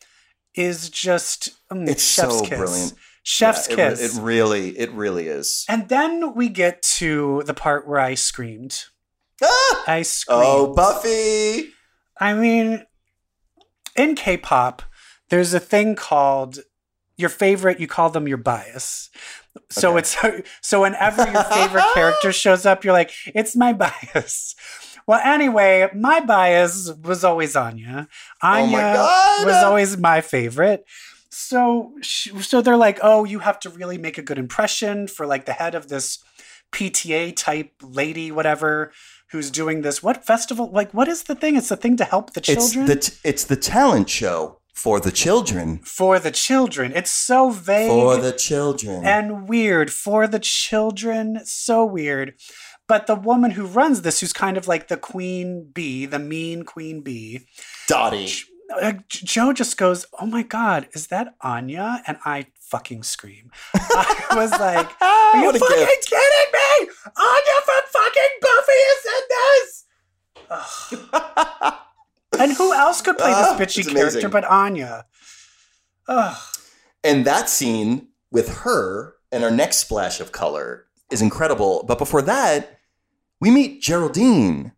is 0.55 0.89
just 0.89 1.49
mm, 1.71 1.87
It's 1.87 2.03
chef's 2.03 2.39
so 2.39 2.45
kiss. 2.45 2.57
brilliant. 2.59 2.93
Chef's 3.23 3.67
Yeah, 3.69 3.73
it 3.73 3.77
kiss. 3.97 4.17
It, 4.17 4.21
really, 4.21 4.77
it 4.77 4.91
really 4.91 5.27
is. 5.27 5.65
and 5.69 5.87
then 5.87 6.33
we 6.33 6.49
get 6.49 6.81
to 6.97 7.43
the 7.45 7.53
part 7.53 7.87
where 7.87 7.99
I 7.99 8.15
screamed. 8.15 8.85
Ah! 9.41 9.83
I 9.87 10.01
screamed. 10.01 10.41
Oh, 10.45 10.73
Buffy! 10.73 11.69
I 12.19 12.33
mean, 12.33 12.85
in 13.95 14.15
K-pop, 14.15 14.81
there's 15.29 15.53
a 15.53 15.59
thing 15.59 15.95
called 15.95 16.59
your 17.17 17.29
favorite. 17.29 17.79
You 17.79 17.87
call 17.87 18.09
them 18.09 18.27
your 18.27 18.37
bias. 18.37 19.09
So 19.69 19.89
Okay. 19.97 19.99
it's 19.99 20.17
so 20.61 20.81
whenever 20.81 21.29
your 21.31 21.43
favorite 21.43 21.85
character 21.93 22.31
shows 22.31 22.65
up, 22.65 22.83
you're 22.83 22.93
like, 22.93 23.11
it's 23.33 23.55
my 23.55 23.73
bias. 23.73 24.55
Well, 25.07 25.19
anyway, 25.23 25.89
my 25.95 26.19
bias 26.19 26.91
was 27.03 27.23
always 27.23 27.55
Anya. 27.55 28.07
Oh 28.43 28.47
my 28.47 28.61
Anya 28.61 28.93
God! 28.93 29.45
was 29.47 29.63
always 29.63 29.97
my 29.97 30.21
favorite. 30.21 30.85
So, 31.31 31.93
so 32.03 32.61
they're 32.61 32.77
like, 32.77 32.99
oh, 33.01 33.23
you 33.23 33.39
have 33.39 33.59
to 33.61 33.69
really 33.69 33.97
make 33.97 34.17
a 34.17 34.21
good 34.21 34.37
impression 34.37 35.07
for 35.07 35.25
like 35.25 35.45
the 35.45 35.53
head 35.53 35.73
of 35.75 35.87
this 35.87 36.19
PTA 36.71 37.35
type 37.35 37.71
lady, 37.81 38.31
whatever, 38.31 38.91
who's 39.31 39.49
doing 39.49 39.81
this. 39.81 40.03
What 40.03 40.25
festival? 40.25 40.69
Like, 40.71 40.91
what 40.93 41.07
is 41.07 41.23
the 41.23 41.35
thing? 41.35 41.55
It's 41.55 41.69
the 41.69 41.75
thing 41.77 41.97
to 41.97 42.03
help 42.05 42.33
the 42.33 42.39
It's 42.39 42.47
children. 42.47 42.85
the 42.85 42.95
t- 42.97 43.13
it's 43.23 43.45
the 43.45 43.55
talent 43.55 44.09
show 44.09 44.58
for 44.83 44.99
the 44.99 45.11
children. 45.11 45.79
for 45.83 46.19
the 46.19 46.31
children. 46.31 46.91
It's 46.95 47.11
so 47.11 47.49
vague 47.49 47.89
For 47.89 48.17
the 48.17 48.31
children. 48.31 49.05
and 49.05 49.47
weird 49.49 49.91
for 49.91 50.27
the 50.27 50.39
children. 50.39 51.41
So 51.45 51.85
weird. 51.85 52.33
But 52.87 53.05
the 53.05 53.15
woman 53.15 53.51
who 53.51 53.65
runs 53.65 54.01
this, 54.01 54.19
who's 54.19 54.33
kind 54.33 54.57
of 54.57 54.67
like 54.67 54.87
the 54.87 54.97
queen 54.97 55.69
bee, 55.73 56.05
the 56.07 56.17
mean 56.17 56.63
queen 56.63 57.01
bee, 57.01 57.41
Dottie. 57.87 58.31
uh, 58.81 58.93
Joe 59.09 59.53
just 59.53 59.77
goes, 59.77 60.05
"Oh 60.19 60.25
my 60.25 60.41
god, 60.43 60.87
is 60.93 61.07
that 61.07 61.35
Anya?" 61.41 62.01
And 62.07 62.17
I 62.25 62.47
fucking 62.71 63.03
scream. 63.03 63.51
I 63.75 64.25
was 64.41 64.51
like, 64.51 64.89
"Are 65.01 65.37
you 65.43 65.51
fucking 65.53 65.85
gift. 65.85 66.09
kidding 66.09 66.51
me? 66.59 66.69
Anya 67.29 67.57
from 67.67 67.83
fucking 67.97 68.33
Buffy 68.45 68.81
is 68.93 69.03
in 69.17 69.23
this." 69.35 69.67
And 72.39 72.53
who 72.53 72.73
else 72.73 73.01
could 73.01 73.17
play 73.17 73.31
Ah, 73.33 73.55
this 73.57 73.67
bitchy 73.75 73.79
it's 73.79 73.89
character 73.89 74.17
amazing. 74.19 74.29
but 74.31 74.45
Anya? 74.45 75.05
Ugh. 76.07 76.37
And 77.03 77.25
that 77.25 77.49
scene 77.49 78.07
with 78.31 78.49
her 78.59 79.13
and 79.31 79.43
our 79.43 79.51
next 79.51 79.77
splash 79.77 80.19
of 80.19 80.31
color 80.31 80.85
is 81.11 81.21
incredible. 81.21 81.83
But 81.87 81.97
before 81.97 82.21
that, 82.23 82.79
we 83.39 83.51
meet 83.51 83.81
Geraldine, 83.81 84.73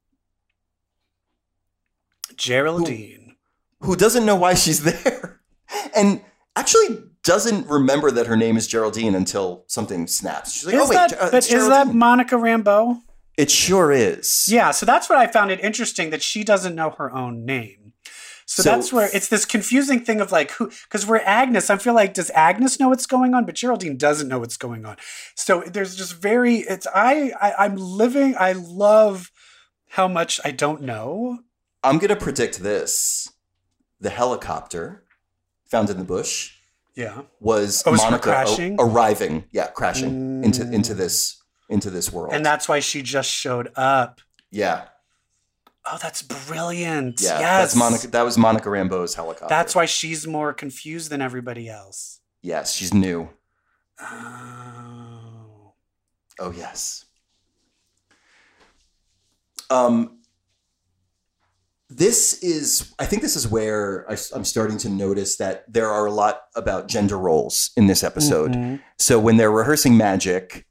Geraldine. 2.38 3.36
who 3.82 3.96
doesn't 3.96 4.26
know 4.26 4.36
why 4.36 4.54
she's 4.54 4.84
there. 5.04 5.42
And 5.96 6.22
actually 6.56 7.04
doesn't 7.24 7.68
remember 7.68 8.12
that 8.12 8.28
her 8.28 8.36
name 8.36 8.58
is 8.58 8.68
Geraldine 8.68 9.16
until 9.16 9.64
something 9.68 10.08
snaps. 10.08 10.54
She's 10.54 10.66
like, 10.66 10.76
Is 10.76 10.82
oh, 10.82 10.90
wait, 10.90 10.96
that, 10.96 11.18
but 11.20 11.34
it's 11.36 11.52
is 11.52 11.68
that 11.70 11.88
Monica 11.94 12.36
Rambeau? 12.36 13.00
It 13.38 13.50
sure 13.50 13.92
is. 13.92 14.48
Yeah, 14.50 14.72
so 14.72 14.86
that's 14.86 15.10
what 15.10 15.18
I 15.18 15.28
found 15.28 15.52
it 15.52 15.60
interesting 15.62 16.10
that 16.12 16.22
she 16.22 16.44
doesn't 16.44 16.76
know 16.76 16.92
her 16.92 17.14
own 17.14 17.46
name. 17.46 17.94
So, 18.46 18.64
So- 18.64 18.70
that's 18.72 18.92
where 18.92 19.10
it's 19.14 19.30
this 19.30 19.46
confusing 19.46 20.02
thing 20.02 20.20
of 20.20 20.32
like 20.32 20.52
who 20.52 20.70
because 20.84 21.08
we're 21.08 21.20
Agnes. 21.20 21.70
I 21.70 21.78
feel 21.78 21.94
like 21.94 22.14
does 22.14 22.30
Agnes 22.32 22.80
know 22.80 22.90
what's 22.90 23.06
going 23.06 23.34
on, 23.34 23.46
but 23.46 23.56
Geraldine 23.56 23.96
doesn't 23.98 24.28
know 24.28 24.40
what's 24.40 24.58
going 24.58 24.86
on. 24.86 24.98
So 25.36 25.62
there's 25.66 25.96
just 25.96 26.16
very 26.22 26.58
it's 26.58 26.86
I, 26.94 27.32
I 27.42 27.54
I'm 27.66 27.78
living. 27.78 28.36
I 28.38 28.52
love 28.52 29.32
how 29.92 30.08
much 30.10 30.42
I 30.44 30.52
don't 30.52 30.82
know. 30.82 31.40
I'm 31.84 31.98
gonna 31.98 32.18
predict 32.18 32.60
this: 32.60 33.30
the 34.02 34.10
helicopter 34.10 35.04
found 35.70 35.90
in 35.90 35.98
the 35.98 36.04
bush 36.04 36.52
Yeah. 36.96 37.22
was 37.40 37.82
Oh, 37.86 37.94
Monica 37.94 38.24
crashing? 38.24 38.76
arriving, 38.80 39.46
yeah, 39.54 39.68
crashing 39.68 40.44
into 40.44 40.64
Mm. 40.66 40.74
into 40.74 40.94
this 40.94 41.41
into 41.72 41.90
this 41.90 42.12
world. 42.12 42.34
And 42.34 42.46
that's 42.46 42.68
why 42.70 42.80
she 42.80 43.02
just 43.02 43.30
showed 43.30 43.72
up. 43.76 44.22
yeah, 44.52 44.86
Oh, 45.84 45.98
that's 46.00 46.22
brilliant. 46.22 47.20
yeah, 47.22 47.40
yes. 47.40 47.62
that's 47.62 47.76
Monica. 47.76 48.08
That 48.10 48.22
was 48.24 48.38
Monica 48.38 48.70
Rambeau's 48.70 49.16
helicopter. 49.16 49.48
That's 49.50 49.74
why 49.74 49.86
she's 49.86 50.28
more 50.28 50.54
confused 50.54 51.10
than 51.10 51.22
everybody 51.24 51.68
else. 51.70 52.20
Yes, 52.44 52.76
she's 52.76 52.94
new. 52.94 53.30
Oh. 54.00 55.74
Oh 56.40 56.52
yes. 56.56 57.06
Um, 59.72 60.20
this 61.90 62.42
is, 62.44 62.94
I 63.00 63.06
think, 63.06 63.22
this 63.22 63.36
is 63.36 63.48
where 63.48 64.06
I, 64.10 64.18
am 64.36 64.46
starting 64.46 64.78
to 64.80 64.90
notice 64.90 65.38
that 65.38 65.66
there 65.72 65.90
are 65.90 66.06
a 66.06 66.12
lot 66.12 66.44
about 66.56 66.88
gender 66.88 67.18
roles 67.18 67.72
in 67.76 67.88
this 67.88 68.04
episode. 68.04 68.52
Mhm. 68.54 68.82
So 68.98 69.20
when 69.20 69.38
they're 69.38 69.52
rehearsing 69.52 69.98
magic, 69.98 70.66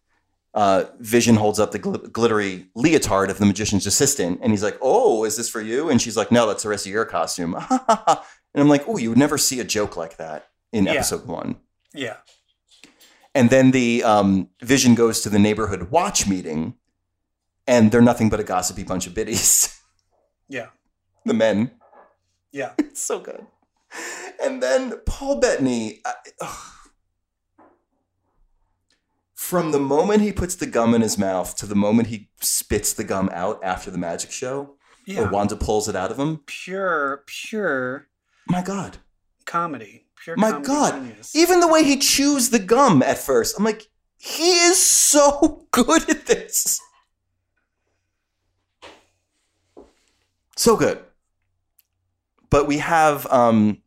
uh, 0.54 0.84
Vision 0.98 1.36
holds 1.36 1.60
up 1.60 1.70
the 1.72 1.78
gl- 1.78 2.10
glittery 2.12 2.66
leotard 2.74 3.30
of 3.30 3.38
the 3.38 3.46
magician's 3.46 3.86
assistant, 3.86 4.40
and 4.42 4.52
he's 4.52 4.62
like, 4.62 4.76
"Oh, 4.82 5.24
is 5.24 5.36
this 5.36 5.48
for 5.48 5.60
you?" 5.60 5.88
And 5.90 6.00
she's 6.02 6.16
like, 6.16 6.32
"No, 6.32 6.46
that's 6.46 6.62
the 6.64 6.68
rest 6.68 6.86
of 6.86 6.92
your 6.92 7.04
costume." 7.04 7.54
and 7.88 8.18
I'm 8.56 8.68
like, 8.68 8.84
"Oh, 8.88 8.96
you 8.96 9.10
would 9.10 9.18
never 9.18 9.38
see 9.38 9.60
a 9.60 9.64
joke 9.64 9.96
like 9.96 10.16
that 10.16 10.48
in 10.72 10.84
Yeah. 10.84 10.92
episode 10.94 11.26
one." 11.26 11.56
Yeah. 11.94 12.16
And 13.34 13.48
then 13.50 13.70
the 13.70 14.02
um, 14.02 14.48
Vision 14.60 14.94
goes 14.96 15.20
to 15.20 15.28
the 15.28 15.38
neighborhood 15.38 15.90
watch 15.92 16.26
meeting, 16.26 16.74
and 17.66 17.92
they're 17.92 18.00
nothing 18.02 18.28
but 18.28 18.40
a 18.40 18.44
gossipy 18.44 18.82
bunch 18.82 19.06
of 19.06 19.14
biddies. 19.14 19.76
Yeah. 20.48 20.66
the 21.24 21.32
men. 21.34 21.70
Yeah. 22.50 22.72
It's 22.78 23.00
so 23.00 23.20
good. 23.20 23.46
And 24.42 24.60
then 24.60 24.94
Paul 25.06 25.38
Bettany. 25.38 26.00
I. 26.04 26.14
From 29.40 29.72
the 29.72 29.80
moment 29.80 30.20
he 30.20 30.32
puts 30.32 30.54
the 30.54 30.66
gum 30.66 30.94
in 30.94 31.00
his 31.00 31.16
mouth 31.16 31.56
to 31.56 31.66
the 31.66 31.74
moment 31.74 32.08
he 32.08 32.28
spits 32.40 32.92
the 32.92 33.02
gum 33.04 33.30
out 33.32 33.58
after 33.64 33.90
the 33.90 33.96
magic 33.98 34.30
show, 34.30 34.76
Yeah. 35.06 35.22
or 35.22 35.30
Wanda 35.30 35.56
pulls 35.56 35.88
it 35.88 35.96
out 35.96 36.10
of 36.12 36.18
him, 36.18 36.42
pure, 36.44 37.24
pure 37.26 38.06
my 38.46 38.60
God. 38.62 38.98
comedy. 39.46 40.04
Pure 40.22 40.36
My 40.36 40.50
comedy 40.50 40.66
God. 40.66 40.92
genius. 40.94 41.34
Even 41.34 41.60
the 41.60 41.66
way 41.68 41.82
he 41.84 41.96
chews 41.98 42.50
the 42.50 42.58
gum 42.58 43.02
at 43.02 43.16
first, 43.16 43.56
I'm 43.58 43.64
like, 43.64 43.88
he 44.18 44.50
is 44.60 44.80
so 44.80 45.66
good 45.72 46.08
at 46.10 46.26
this. 46.26 46.78
So 50.54 50.76
good. 50.76 51.02
But 52.50 52.66
we 52.68 52.78
have 52.78 53.26
um, 53.32 53.78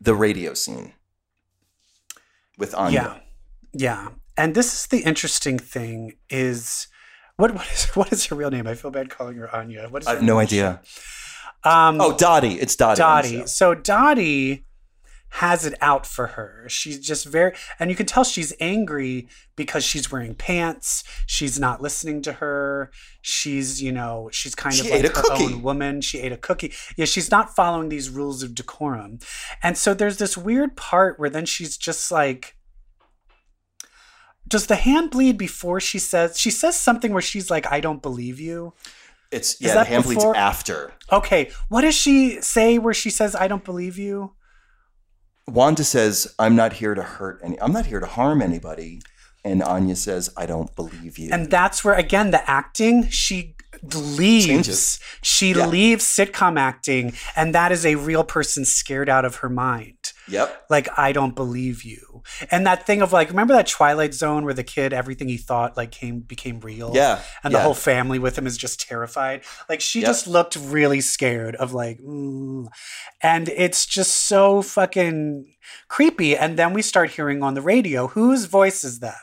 the 0.00 0.14
radio 0.16 0.52
scene 0.54 0.94
with 2.58 2.74
Anya. 2.74 2.92
Yeah. 3.14 3.20
Yeah. 3.76 4.08
And 4.36 4.54
this 4.54 4.74
is 4.74 4.86
the 4.86 4.98
interesting 5.00 5.58
thing 5.58 6.14
is 6.30 6.88
what 7.36 7.54
what 7.54 7.66
is 7.72 7.84
what 7.96 8.12
is 8.12 8.26
her 8.26 8.36
real 8.36 8.50
name? 8.50 8.66
I 8.66 8.74
feel 8.74 8.90
bad 8.90 9.10
calling 9.10 9.36
her 9.36 9.54
Anya. 9.54 9.88
What 9.88 10.02
is 10.02 10.08
I 10.08 10.14
have 10.14 10.22
no 10.22 10.38
idea. 10.38 10.80
Um 11.64 12.00
Oh, 12.00 12.16
Dottie. 12.16 12.54
It's 12.60 12.76
Dottie. 12.76 12.98
Dottie. 12.98 13.46
So 13.46 13.74
Dottie 13.74 14.64
has 15.30 15.66
it 15.66 15.74
out 15.82 16.06
for 16.06 16.28
her. 16.28 16.64
She's 16.68 16.98
just 16.98 17.26
very, 17.26 17.52
and 17.78 17.90
you 17.90 17.96
can 17.96 18.06
tell 18.06 18.24
she's 18.24 18.54
angry 18.58 19.28
because 19.54 19.84
she's 19.84 20.10
wearing 20.10 20.34
pants. 20.34 21.04
She's 21.26 21.58
not 21.58 21.82
listening 21.82 22.22
to 22.22 22.34
her. 22.34 22.90
She's, 23.20 23.82
you 23.82 23.92
know, 23.92 24.30
she's 24.32 24.54
kind 24.54 24.74
She 24.74 24.86
of 24.86 24.90
like 24.92 25.04
a 25.04 25.08
her 25.08 25.22
cookie. 25.22 25.44
own 25.44 25.62
woman. 25.62 26.00
She 26.00 26.20
ate 26.20 26.32
a 26.32 26.38
cookie. 26.38 26.72
Yeah, 26.96 27.04
she's 27.04 27.30
not 27.30 27.54
following 27.54 27.88
these 27.90 28.08
rules 28.08 28.42
of 28.42 28.54
decorum. 28.54 29.18
And 29.62 29.76
so 29.76 29.92
there's 29.92 30.16
this 30.18 30.38
weird 30.38 30.74
part 30.76 31.18
where 31.18 31.28
then 31.28 31.44
she's 31.44 31.76
just 31.76 32.10
like, 32.10 32.56
does 34.48 34.66
the 34.66 34.76
hand 34.76 35.10
bleed 35.10 35.36
before 35.38 35.80
she 35.80 35.98
says 35.98 36.38
she 36.38 36.50
says 36.50 36.78
something 36.78 37.12
where 37.12 37.22
she's 37.22 37.50
like, 37.50 37.70
I 37.70 37.80
don't 37.80 38.02
believe 38.02 38.38
you? 38.40 38.74
It's 39.32 39.60
yeah. 39.60 39.74
The 39.74 39.84
hand 39.84 40.04
bleeds 40.04 40.24
after. 40.24 40.92
Okay, 41.10 41.50
what 41.68 41.82
does 41.82 41.94
she 41.94 42.40
say 42.40 42.78
where 42.78 42.94
she 42.94 43.10
says, 43.10 43.34
I 43.34 43.48
don't 43.48 43.64
believe 43.64 43.98
you? 43.98 44.32
Wanda 45.48 45.84
says, 45.84 46.34
"I'm 46.38 46.56
not 46.56 46.74
here 46.74 46.94
to 46.94 47.02
hurt 47.02 47.40
any. 47.42 47.60
I'm 47.60 47.72
not 47.72 47.86
here 47.86 48.00
to 48.00 48.06
harm 48.06 48.42
anybody." 48.42 49.00
And 49.44 49.62
Anya 49.62 49.94
says, 49.94 50.30
"I 50.36 50.46
don't 50.46 50.74
believe 50.74 51.18
you." 51.18 51.30
And 51.32 51.50
that's 51.50 51.84
where 51.84 51.94
again 51.94 52.30
the 52.32 52.48
acting 52.50 53.08
she 53.10 53.54
leaves. 53.94 54.46
Changes. 54.46 55.00
She 55.22 55.52
Yeah. 55.52 55.66
leaves 55.66 56.04
sitcom 56.04 56.58
acting, 56.58 57.12
and 57.36 57.54
that 57.54 57.70
is 57.70 57.86
a 57.86 57.94
real 57.94 58.24
person 58.24 58.64
scared 58.64 59.08
out 59.08 59.24
of 59.24 59.36
her 59.36 59.48
mind. 59.48 59.95
Yep. 60.28 60.64
Like 60.70 60.88
I 60.96 61.12
don't 61.12 61.34
believe 61.34 61.82
you, 61.84 62.22
and 62.50 62.66
that 62.66 62.86
thing 62.86 63.02
of 63.02 63.12
like 63.12 63.28
remember 63.30 63.54
that 63.54 63.66
Twilight 63.66 64.14
Zone 64.14 64.44
where 64.44 64.54
the 64.54 64.64
kid 64.64 64.92
everything 64.92 65.28
he 65.28 65.36
thought 65.36 65.76
like 65.76 65.90
came 65.90 66.20
became 66.20 66.60
real. 66.60 66.92
Yeah. 66.94 67.20
And 67.42 67.52
yeah. 67.52 67.58
the 67.58 67.64
whole 67.64 67.74
family 67.74 68.18
with 68.18 68.36
him 68.38 68.46
is 68.46 68.56
just 68.56 68.80
terrified. 68.80 69.42
Like 69.68 69.80
she 69.80 70.00
Yep. 70.00 70.06
just 70.06 70.26
looked 70.26 70.56
really 70.56 71.00
scared 71.00 71.56
of 71.56 71.72
like, 71.72 71.98
mm. 72.00 72.66
and 73.22 73.48
it's 73.48 73.86
just 73.86 74.14
so 74.14 74.62
fucking 74.62 75.54
creepy. 75.88 76.36
And 76.36 76.58
then 76.58 76.72
we 76.72 76.82
start 76.82 77.10
hearing 77.10 77.42
on 77.42 77.54
the 77.54 77.62
radio, 77.62 78.08
whose 78.08 78.44
voice 78.46 78.84
is 78.84 79.00
that? 79.00 79.18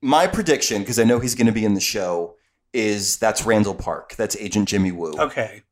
My 0.00 0.26
prediction, 0.26 0.82
because 0.82 0.98
I 0.98 1.04
know 1.04 1.20
he's 1.20 1.34
going 1.34 1.46
to 1.46 1.52
be 1.52 1.64
in 1.64 1.74
the 1.74 1.80
show, 1.80 2.36
is 2.72 3.18
that's 3.18 3.44
Randall 3.44 3.74
Park. 3.74 4.14
That's 4.16 4.36
Agent 4.36 4.68
Jimmy 4.68 4.92
Woo 4.92 5.14
Okay. 5.18 5.62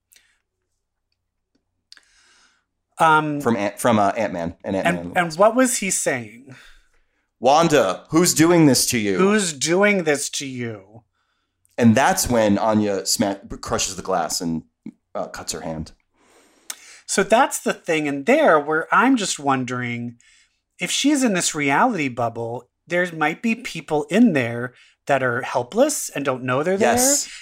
Um, 3.01 3.41
from 3.41 3.57
Ant, 3.57 3.79
from 3.79 3.99
uh, 3.99 4.11
Ant 4.11 4.33
Man 4.33 4.57
and 4.63 4.77
Ant 4.77 4.85
Man. 4.85 4.99
and 4.99 5.17
and 5.17 5.35
what 5.35 5.55
was 5.57 5.79
he 5.79 5.91
saying? 5.91 6.55
Wanda, 7.39 8.05
who's 8.11 8.35
doing 8.35 8.67
this 8.67 8.87
to 8.87 8.99
you? 8.99 9.17
Who's 9.17 9.53
doing 9.53 10.05
this 10.05 10.29
to 10.31 10.47
you? 10.47 11.05
and 11.81 11.97
that's 11.97 12.29
when 12.29 12.59
Anya 12.59 13.07
sma- 13.07 13.41
crushes 13.63 13.97
the 13.97 14.03
glass 14.03 14.43
and 14.43 14.65
uh, 15.15 15.29
cuts 15.29 15.53
her 15.53 15.63
hand. 15.63 15.93
So 17.07 17.23
that's 17.23 17.59
the 17.59 17.73
thing 17.73 18.07
in 18.07 18.25
there 18.25 18.61
where 18.61 18.87
I'm 18.93 19.17
just 19.17 19.39
wondering 19.39 20.19
if 20.79 20.91
she's 20.91 21.25
in 21.25 21.33
this 21.33 21.55
reality 21.55 22.09
bubble, 22.09 22.69
there 22.87 23.11
might 23.13 23.41
be 23.41 23.55
people 23.55 24.05
in 24.11 24.35
there 24.35 24.75
that 25.11 25.23
are 25.25 25.43
helpless 25.43 26.09
and 26.15 26.25
don't 26.25 26.45
know 26.45 26.63
they're 26.63 26.77
there. 26.79 26.97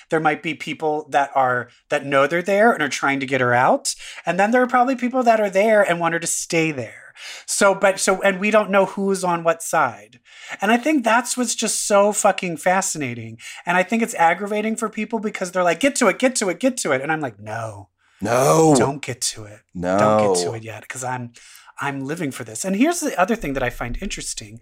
There 0.08 0.20
might 0.20 0.42
be 0.42 0.54
people 0.54 1.06
that 1.10 1.30
are 1.34 1.68
that 1.90 2.06
know 2.06 2.26
they're 2.26 2.40
there 2.54 2.72
and 2.72 2.82
are 2.82 2.88
trying 2.88 3.20
to 3.20 3.26
get 3.26 3.42
her 3.42 3.52
out. 3.52 3.94
And 4.24 4.40
then 4.40 4.50
there 4.52 4.62
are 4.62 4.66
probably 4.76 4.96
people 4.96 5.22
that 5.24 5.38
are 5.38 5.50
there 5.50 5.82
and 5.82 6.00
want 6.00 6.14
her 6.14 6.20
to 6.20 6.26
stay 6.26 6.72
there. 6.72 7.12
So 7.44 7.74
but 7.74 8.00
so 8.00 8.22
and 8.22 8.40
we 8.40 8.50
don't 8.50 8.70
know 8.70 8.86
who's 8.86 9.22
on 9.22 9.44
what 9.44 9.62
side. 9.62 10.18
And 10.62 10.70
I 10.72 10.78
think 10.78 11.04
that's 11.04 11.36
what's 11.36 11.54
just 11.54 11.86
so 11.86 12.12
fucking 12.12 12.56
fascinating. 12.56 13.38
And 13.66 13.76
I 13.76 13.82
think 13.82 14.02
it's 14.02 14.14
aggravating 14.14 14.74
for 14.76 14.88
people 14.88 15.18
because 15.18 15.52
they're 15.52 15.62
like, 15.70 15.80
get 15.80 15.94
to 15.96 16.08
it, 16.08 16.18
get 16.18 16.34
to 16.36 16.48
it, 16.48 16.58
get 16.60 16.78
to 16.78 16.92
it. 16.92 17.02
And 17.02 17.12
I'm 17.12 17.20
like, 17.20 17.38
no, 17.38 17.90
No. 18.22 18.74
don't 18.78 19.02
get 19.02 19.20
to 19.34 19.44
it 19.44 19.60
no. 19.74 19.98
don't 19.98 20.20
get 20.24 20.42
to 20.44 20.54
it 20.54 20.62
yet 20.64 20.82
because 20.88 21.04
I'm 21.04 21.32
I'm 21.80 22.00
living 22.12 22.32
for 22.32 22.44
this. 22.44 22.64
And 22.64 22.74
here's 22.74 23.00
the 23.00 23.14
other 23.20 23.36
thing 23.36 23.52
that 23.54 23.62
I 23.62 23.70
find 23.70 23.96
interesting 24.00 24.54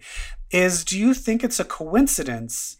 is 0.51 0.83
do 0.91 0.95
you 0.99 1.13
think 1.15 1.43
it's 1.43 1.59
a 1.59 1.65
coincidence 1.65 2.77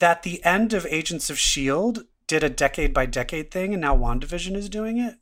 that 0.00 0.22
the 0.22 0.44
end 0.44 0.72
of 0.74 0.84
Agents 0.86 1.30
of 1.30 1.38
Shield 1.38 2.04
did 2.26 2.42
a 2.44 2.50
decade 2.50 2.92
by 2.92 3.06
decade 3.06 3.50
thing 3.50 3.72
and 3.72 3.80
now 3.80 3.96
WandaVision 3.96 4.54
is 4.56 4.68
doing 4.68 4.98
it? 4.98 5.16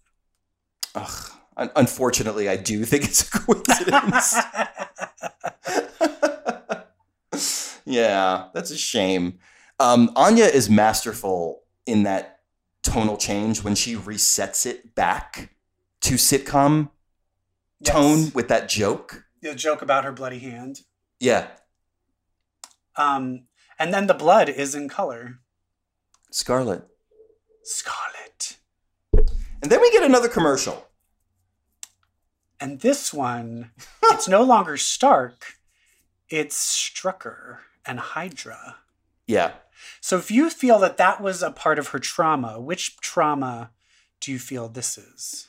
Ugh. 0.94 1.32
Unfortunately, 1.56 2.48
I 2.48 2.56
do 2.56 2.84
think 2.84 3.04
it's 3.04 3.22
a 3.26 3.30
coincidence. 3.40 4.36
yeah, 7.84 8.48
that's 8.54 8.70
a 8.70 8.76
shame. 8.76 9.38
Um, 9.80 10.10
Anya 10.16 10.44
is 10.44 10.68
masterful 10.70 11.62
in 11.86 12.02
that 12.04 12.40
tonal 12.82 13.16
change 13.16 13.62
when 13.62 13.74
she 13.74 13.96
resets 13.96 14.66
it 14.66 14.94
back 14.94 15.54
to 16.02 16.14
sitcom 16.14 16.90
Yes. 17.80 17.92
tone 17.94 18.32
with 18.34 18.48
that 18.48 18.68
joke. 18.68 19.24
The 19.40 19.54
joke 19.54 19.82
about 19.82 20.04
her 20.04 20.10
bloody 20.12 20.40
hand. 20.40 20.80
Yeah, 21.20 21.46
Um, 22.96 23.44
and 23.78 23.92
then 23.92 24.06
the 24.06 24.14
blood 24.14 24.48
is 24.48 24.74
in 24.74 24.88
color. 24.88 25.38
Scarlet. 26.30 26.86
Scarlet. 27.62 28.56
And 29.62 29.70
then 29.70 29.80
we 29.80 29.90
get 29.90 30.02
another 30.02 30.28
commercial. 30.28 30.88
And 32.60 32.80
this 32.80 33.12
one, 33.12 33.70
it's 34.04 34.28
no 34.28 34.42
longer 34.42 34.76
Stark, 34.76 35.54
it's 36.28 36.58
Strucker 36.58 37.58
and 37.86 38.00
Hydra. 38.00 38.76
Yeah. 39.26 39.52
So 40.00 40.16
if 40.16 40.30
you 40.30 40.50
feel 40.50 40.78
that 40.80 40.96
that 40.96 41.20
was 41.20 41.42
a 41.42 41.50
part 41.50 41.78
of 41.78 41.88
her 41.88 41.98
trauma, 41.98 42.60
which 42.60 42.96
trauma 42.98 43.70
do 44.20 44.32
you 44.32 44.38
feel 44.38 44.68
this 44.68 44.98
is? 44.98 45.48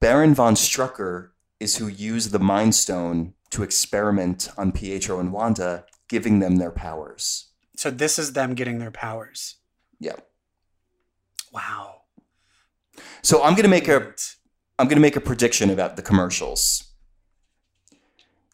Baron 0.00 0.34
von 0.34 0.54
Strucker 0.54 1.30
is 1.60 1.76
who 1.76 1.86
used 1.86 2.32
the 2.32 2.38
Mind 2.38 2.74
Stone 2.74 3.34
to 3.50 3.62
experiment 3.62 4.50
on 4.58 4.72
Pietro 4.72 5.20
and 5.20 5.32
Wanda, 5.32 5.84
giving 6.08 6.38
them 6.38 6.56
their 6.56 6.70
powers. 6.70 7.50
So 7.76 7.90
this 7.90 8.18
is 8.18 8.32
them 8.32 8.54
getting 8.54 8.78
their 8.78 8.90
powers. 8.90 9.56
Yeah. 9.98 10.16
Wow. 11.52 12.02
So 13.22 13.42
I'm 13.42 13.54
gonna 13.54 13.68
make 13.68 13.88
a. 13.88 14.14
I'm 14.78 14.88
gonna 14.88 15.00
make 15.00 15.16
a 15.16 15.20
prediction 15.20 15.70
about 15.70 15.96
the 15.96 16.02
commercials. 16.02 16.92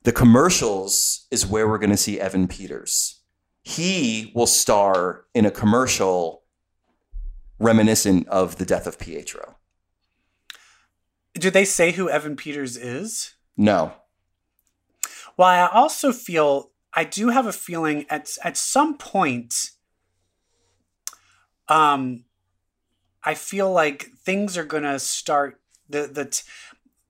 The 0.05 0.13
commercials 0.13 1.27
is 1.31 1.47
where 1.47 1.69
we're 1.69 1.79
gonna 1.79 1.97
see 1.97 2.21
Evan 2.21 2.49
Peters. 2.49 3.21
He 3.63 4.33
will 4.35 4.47
star 4.47 5.25
in 5.35 5.47
a 5.47 5.51
commercial 5.51 6.43
reminiscent 7.61 8.27
of 8.29 8.57
the 8.57 8.65
death 8.65 8.89
of 8.89 8.99
Pietro. 8.99 9.57
Do 11.35 11.51
they 11.51 11.65
say 11.65 11.93
who 11.93 12.11
Evan 12.11 12.37
Peters 12.37 12.77
is? 12.77 13.35
No. 13.57 13.93
Well, 15.37 15.49
I 15.49 15.67
also 15.67 16.13
feel 16.13 16.72
I 16.95 17.05
do 17.05 17.29
have 17.29 17.47
a 17.47 17.53
feeling 17.53 18.07
at 18.11 18.31
at 18.45 18.57
some 18.57 18.97
point 18.99 19.71
um 21.69 22.25
I 23.25 23.35
feel 23.35 23.71
like 23.71 24.07
things 24.25 24.57
are 24.59 24.65
going 24.65 24.83
to 24.83 24.99
start 24.99 25.61
the 25.89 26.11
the 26.13 26.25
t- 26.27 26.43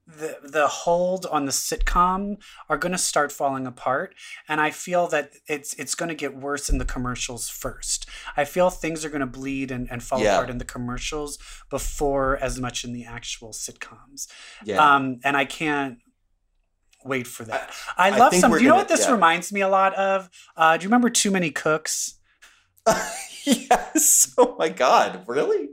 the 0.07 0.37
the 0.43 0.67
hold 0.67 1.25
on 1.27 1.47
the 1.47 1.53
sitcom 1.53 2.37
are 2.69 2.77
going 2.77 2.93
to 2.93 2.99
start 2.99 3.33
falling 3.33 3.67
apart 3.67 4.15
and 4.49 4.61
I 4.61 4.71
feel 4.71 5.07
that 5.09 5.31
it's 5.47 5.73
it's 5.75 5.95
going 5.95 6.11
to 6.11 6.15
get 6.15 6.37
worse 6.37 6.69
in 6.69 6.79
the 6.79 6.85
commercials 6.85 7.49
first. 7.49 8.07
I 8.37 8.45
feel 8.45 8.69
things 8.69 9.05
are 9.05 9.09
going 9.09 9.21
to 9.21 9.27
bleed 9.27 9.71
and, 9.71 9.91
and 9.91 10.03
fall 10.03 10.21
Yeah. 10.21 10.35
apart 10.35 10.51
in 10.51 10.59
the 10.59 10.65
commercials 10.67 11.39
before 11.71 12.37
as 12.39 12.59
much 12.61 12.85
in 12.85 12.93
the 12.93 13.05
actual 13.05 13.53
sitcoms. 13.53 14.27
Yeah. 14.65 14.85
Um, 14.85 15.21
and 15.25 15.37
I 15.37 15.45
can't 15.47 15.99
wait 17.05 17.27
for 17.27 17.45
that. 17.45 17.71
I, 17.97 18.11
I 18.11 18.17
love 18.19 18.31
think 18.33 18.41
some. 18.43 18.53
Do 18.53 18.59
you 18.59 18.65
know 18.65 18.71
gonna- 18.71 18.81
what 18.83 18.89
this 18.89 19.07
yeah. 19.07 19.13
reminds 19.13 19.53
me 19.53 19.61
a 19.61 19.69
lot 19.69 19.95
of? 19.95 20.29
Uh, 20.57 20.77
do 20.77 20.83
you 20.85 20.89
remember 20.89 21.11
Too 21.11 21.31
Many 21.31 21.51
Cooks? 21.51 22.15
yes. 23.45 24.35
Oh 24.39 24.57
my 24.59 24.69
God. 24.69 25.25
Really? 25.27 25.69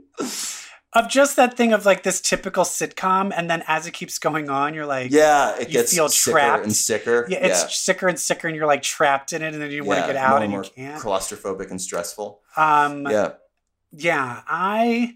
Of 0.92 1.08
just 1.08 1.36
that 1.36 1.56
thing 1.56 1.72
of 1.72 1.86
like 1.86 2.02
this 2.02 2.20
typical 2.20 2.64
sitcom, 2.64 3.32
and 3.36 3.48
then 3.48 3.62
as 3.68 3.86
it 3.86 3.92
keeps 3.92 4.18
going 4.18 4.50
on, 4.50 4.74
you're 4.74 4.86
like, 4.86 5.10
Yeah. 5.12 5.54
It 5.56 5.68
You 5.68 5.74
gets 5.74 5.94
feel 5.94 6.08
sicker 6.08 6.32
trapped. 6.38 6.64
and 6.64 6.74
sicker. 6.74 7.26
yeah, 7.28 7.38
it's 7.46 7.76
sicker 7.78 8.08
and 8.08 8.18
sicker, 8.18 8.48
and 8.48 8.56
you're 8.56 8.66
like 8.66 8.82
trapped 8.82 9.32
in 9.32 9.42
it, 9.42 9.52
and 9.54 9.62
then 9.62 9.70
you 9.70 9.84
want 9.84 10.00
to 10.00 10.06
get 10.06 10.16
out 10.16 10.42
and 10.42 10.52
you 10.52 10.62
can't. 10.74 11.00
Claustrophobic 11.00 11.70
and 11.70 11.80
stressful. 11.80 12.40
Um, 12.56 13.06
Yeah. 13.08 13.32
yeah, 13.92 14.42
I. 14.48 15.14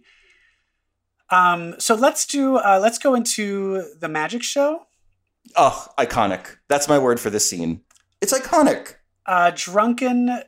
Um, 1.30 1.74
so 1.80 1.94
let's 1.96 2.26
do. 2.26 2.56
Uh, 2.56 2.78
let's 2.80 2.98
go 2.98 3.14
into 3.14 3.82
the 3.98 4.08
magic 4.08 4.42
show. 4.44 4.86
Oh, 5.56 5.86
iconic. 5.98 6.56
That's 6.68 6.88
my 6.88 6.98
word 6.98 7.20
for 7.20 7.30
this 7.30 7.48
scene. 7.48 7.82
It's 8.20 8.32
iconic. 8.32 8.94
A 9.26 9.52
drunken 9.54 10.42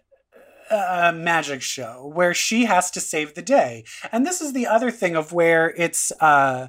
uh, 0.71 1.13
magic 1.15 1.63
show 1.63 2.11
where 2.13 2.35
she 2.35 2.65
has 2.65 2.91
to 2.93 3.01
save 3.01 3.35
the 3.35 3.43
day. 3.43 3.85
And 4.11 4.27
this 4.27 4.41
is 4.41 4.53
the 4.53 4.67
other 4.67 4.91
thing 4.91 5.17
of 5.17 5.33
where 5.33 5.73
it's 5.77 6.13
uh, 6.21 6.69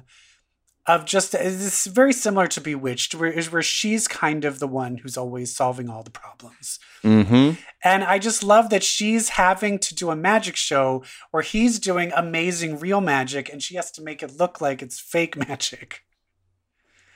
of 0.88 1.04
just 1.04 1.34
it's 1.34 1.86
very 1.86 2.14
similar 2.14 2.46
to 2.46 2.60
Bewitched, 2.60 3.14
where 3.14 3.30
is 3.30 3.52
where 3.52 3.62
she's 3.62 4.08
kind 4.08 4.44
of 4.44 4.58
the 4.58 4.66
one 4.66 4.96
who's 4.96 5.18
always 5.18 5.54
solving 5.54 5.90
all 5.90 6.02
the 6.02 6.10
problems. 6.10 6.78
Mm-hmm. 7.04 7.60
And 7.84 8.04
I 8.04 8.18
just 8.18 8.42
love 8.42 8.70
that 8.70 8.82
she's 8.82 9.30
having 9.30 9.78
to 9.80 9.94
do 9.94 10.10
a 10.10 10.16
magic 10.16 10.56
show 10.56 11.04
where 11.30 11.42
he's 11.42 11.78
doing 11.78 12.10
amazing 12.16 12.78
real 12.78 13.02
magic, 13.02 13.52
and 13.52 13.62
she 13.62 13.76
has 13.76 13.90
to 13.92 14.02
make 14.02 14.22
it 14.22 14.38
look 14.38 14.62
like 14.62 14.80
it's 14.80 14.98
fake 14.98 15.36
magic. 15.36 16.04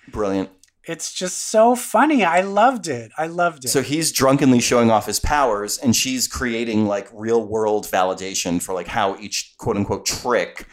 Brilliant. 0.09 0.51
It's 0.85 1.13
just 1.13 1.39
so 1.39 1.77
funny. 1.77 2.25
I 2.25 2.41
loved 2.41 2.89
it. 2.89 3.13
I 3.17 3.29
loved 3.29 3.65
it. 3.65 3.69
So 3.69 3.83
he's 3.83 4.11
drunkenly 4.11 4.61
showing 4.61 4.91
off 4.91 5.07
his 5.07 5.21
powers, 5.21 5.79
and 5.79 5.95
she's 5.95 6.27
creating 6.27 6.87
like 6.87 7.09
real 7.13 7.45
world 7.47 7.87
validation 7.87 8.61
for 8.61 8.75
like 8.75 8.89
how 8.89 9.17
each 9.19 9.55
quote 9.59 9.77
unquote 9.77 10.05
trick 10.07 10.67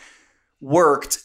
worked, 0.60 1.24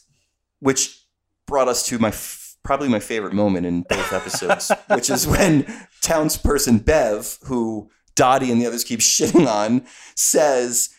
which 0.60 1.00
brought 1.46 1.68
us 1.68 1.86
to 1.86 1.98
my 1.98 2.08
f- 2.08 2.56
probably 2.62 2.88
my 2.88 3.00
favorite 3.00 3.32
moment 3.32 3.64
in 3.66 3.82
both 3.82 4.12
episodes, 4.12 4.70
which 4.88 5.08
is 5.08 5.26
when 5.26 5.64
townsperson 6.02 6.84
Bev, 6.84 7.38
who 7.44 7.90
Dottie 8.14 8.52
and 8.52 8.60
the 8.60 8.66
others 8.66 8.84
keep 8.84 9.00
shitting 9.00 9.46
on, 9.46 9.86
says. 10.14 10.90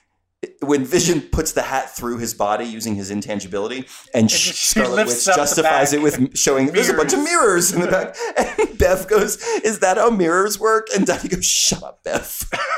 When 0.61 0.85
Vision 0.85 1.21
puts 1.21 1.51
the 1.53 1.61
hat 1.61 1.95
through 1.95 2.17
his 2.17 2.33
body 2.33 2.65
using 2.65 2.95
his 2.95 3.09
intangibility, 3.11 3.85
and 4.13 4.29
she 4.29 4.53
Scarlet 4.53 5.07
Witch 5.07 5.25
justifies 5.25 5.93
it 5.93 6.01
with 6.01 6.37
showing 6.37 6.67
there's 6.67 6.89
a 6.89 6.93
bunch 6.93 7.13
of 7.13 7.19
mirrors 7.23 7.73
in 7.73 7.81
the 7.81 7.87
back, 7.87 8.15
and 8.59 8.77
Bev 8.77 9.07
goes, 9.07 9.37
"Is 9.63 9.79
that 9.79 9.97
how 9.97 10.09
mirrors 10.09 10.59
work?" 10.59 10.87
And 10.95 11.05
Dottie 11.05 11.27
goes, 11.29 11.45
"Shut 11.45 11.83
up, 11.83 12.03
Bev." 12.03 12.43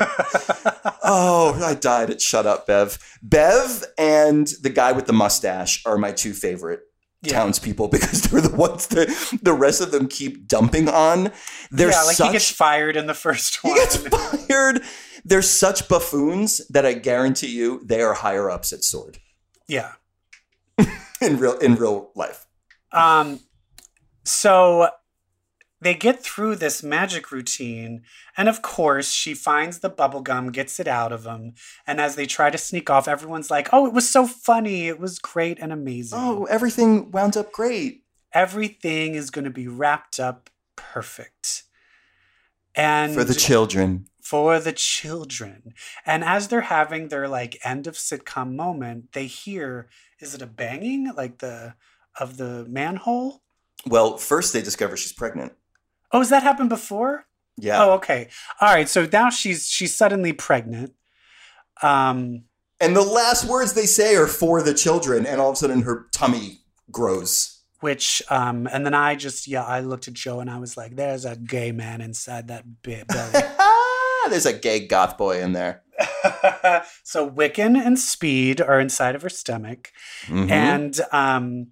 oh, 1.02 1.60
I 1.64 1.74
died 1.74 2.10
at 2.10 2.20
"Shut 2.20 2.46
up, 2.46 2.66
Bev." 2.66 2.98
Bev 3.22 3.84
and 3.96 4.46
the 4.62 4.70
guy 4.70 4.92
with 4.92 5.06
the 5.06 5.12
mustache 5.12 5.82
are 5.86 5.98
my 5.98 6.12
two 6.12 6.32
favorite 6.32 6.80
Yeah. 7.22 7.32
townspeople 7.32 7.88
because 7.96 8.22
they're 8.22 8.40
the 8.40 8.54
ones 8.56 8.86
that 8.88 9.08
the 9.42 9.52
rest 9.52 9.80
of 9.80 9.90
them 9.90 10.08
keep 10.08 10.46
dumping 10.46 10.88
on. 10.88 11.32
They're 11.70 11.90
yeah, 11.90 12.02
like 12.02 12.16
such 12.16 12.28
he 12.28 12.32
gets 12.32 12.50
fired 12.50 12.96
in 12.96 13.06
the 13.06 13.14
first 13.14 13.62
one. 13.64 13.74
he 13.74 13.80
gets 13.80 13.96
fired. 13.96 14.82
They're 15.28 15.42
such 15.42 15.88
buffoons 15.88 16.66
that 16.68 16.86
I 16.86 16.94
guarantee 16.94 17.48
you 17.48 17.82
they 17.84 18.00
are 18.00 18.14
higher 18.14 18.50
ups 18.50 18.72
at 18.72 18.82
Sword 18.82 19.18
yeah. 19.68 19.92
in 21.20 21.38
real 21.38 21.58
in 21.58 21.76
real 21.76 22.10
life. 22.14 22.46
Um, 22.90 23.40
so 24.24 24.88
they 25.80 25.94
get 25.94 26.22
through 26.22 26.56
this 26.56 26.82
magic 26.82 27.30
routine, 27.30 28.02
and 28.36 28.48
of 28.48 28.62
course, 28.62 29.12
she 29.12 29.34
finds 29.34 29.78
the 29.78 29.90
bubble 29.90 30.22
gum, 30.22 30.50
gets 30.50 30.80
it 30.80 30.88
out 30.88 31.12
of 31.12 31.24
him, 31.24 31.54
and 31.86 32.00
as 32.00 32.16
they 32.16 32.26
try 32.26 32.50
to 32.50 32.58
sneak 32.58 32.90
off, 32.90 33.06
everyone's 33.06 33.50
like, 33.50 33.68
"Oh, 33.72 33.86
it 33.86 33.92
was 33.92 34.08
so 34.08 34.26
funny! 34.26 34.88
It 34.88 34.98
was 34.98 35.18
great 35.18 35.58
and 35.60 35.72
amazing. 35.72 36.18
Oh, 36.20 36.44
everything 36.46 37.10
wound 37.10 37.36
up 37.36 37.52
great. 37.52 38.04
everything 38.32 39.14
is 39.14 39.30
going 39.30 39.44
to 39.44 39.50
be 39.50 39.68
wrapped 39.68 40.18
up 40.18 40.50
perfect." 40.76 41.64
And 42.74 43.14
For 43.14 43.24
the 43.24 43.34
children. 43.34 44.06
For 44.28 44.60
the 44.60 44.72
children. 44.72 45.72
And 46.04 46.22
as 46.24 46.48
they're 46.48 46.60
having 46.78 47.08
their 47.08 47.28
like 47.28 47.58
end 47.64 47.86
of 47.86 47.94
sitcom 47.94 48.54
moment, 48.54 49.12
they 49.12 49.26
hear, 49.26 49.88
is 50.20 50.34
it 50.34 50.42
a 50.42 50.46
banging 50.46 51.12
like 51.16 51.38
the 51.38 51.74
of 52.20 52.36
the 52.36 52.66
manhole? 52.68 53.42
Well, 53.86 54.18
first 54.18 54.52
they 54.52 54.60
discover 54.62 54.96
she's 54.96 55.12
pregnant. 55.12 55.52
Oh, 56.12 56.18
has 56.18 56.28
that 56.30 56.42
happened 56.42 56.68
before? 56.68 57.26
Yeah. 57.56 57.82
Oh, 57.84 57.92
okay. 57.92 58.28
All 58.60 58.74
right. 58.74 58.88
So 58.88 59.08
now 59.12 59.30
she's 59.30 59.66
she's 59.68 59.94
suddenly 59.96 60.32
pregnant. 60.32 60.92
Um, 61.82 62.44
And 62.80 62.94
the 62.94 63.02
last 63.02 63.44
words 63.44 63.72
they 63.72 63.86
say 63.86 64.14
are 64.16 64.26
for 64.26 64.62
the 64.62 64.74
children, 64.74 65.26
and 65.26 65.40
all 65.40 65.50
of 65.50 65.54
a 65.54 65.56
sudden 65.56 65.82
her 65.82 66.06
tummy 66.12 66.58
grows. 66.90 67.62
which 67.80 68.22
um, 68.30 68.66
and 68.72 68.84
then 68.84 68.94
I 68.94 69.14
just 69.14 69.46
yeah, 69.48 69.64
I 69.64 69.80
looked 69.80 70.08
at 70.08 70.14
Joe 70.14 70.40
and 70.40 70.50
I 70.50 70.58
was 70.58 70.76
like, 70.76 70.96
"There's 70.96 71.24
a 71.24 71.36
gay 71.36 71.72
man 71.72 72.00
inside 72.00 72.48
that 72.48 72.64
bi- 72.82 73.04
belly." 73.08 73.42
There's 74.28 74.46
a 74.46 74.52
gay 74.52 74.86
goth 74.86 75.16
boy 75.18 75.40
in 75.42 75.52
there. 75.52 75.82
so 77.02 77.28
Wiccan 77.28 77.76
and 77.76 77.98
Speed 77.98 78.60
are 78.60 78.78
inside 78.80 79.14
of 79.14 79.22
her 79.22 79.28
stomach. 79.28 79.92
Mhm. 80.26 80.50
And 80.50 81.00
um, 81.12 81.68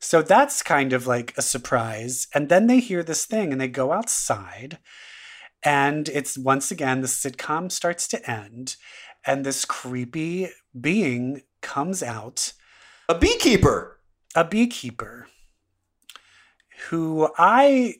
so 0.00 0.20
that's 0.22 0.62
kind 0.62 0.92
of 0.92 1.06
like 1.06 1.32
a 1.36 1.42
surprise. 1.42 2.26
And 2.34 2.48
then 2.48 2.66
they 2.66 2.80
hear 2.80 3.02
this 3.02 3.24
thing 3.24 3.52
and 3.52 3.60
they 3.60 3.68
go 3.68 3.92
outside. 3.92 4.78
And 5.62 6.08
it's 6.10 6.36
once 6.36 6.70
again, 6.70 7.00
the 7.00 7.06
sitcom 7.08 7.72
starts 7.72 8.06
to 8.08 8.30
end. 8.30 8.76
And 9.26 9.46
this 9.46 9.64
creepy 9.64 10.50
being 10.78 11.42
comes 11.62 12.02
out, 12.02 12.52
a 13.08 13.14
beekeeper. 13.18 13.98
a 14.34 14.44
beekeeper, 14.44 15.28
who 16.88 17.30
I 17.38 17.94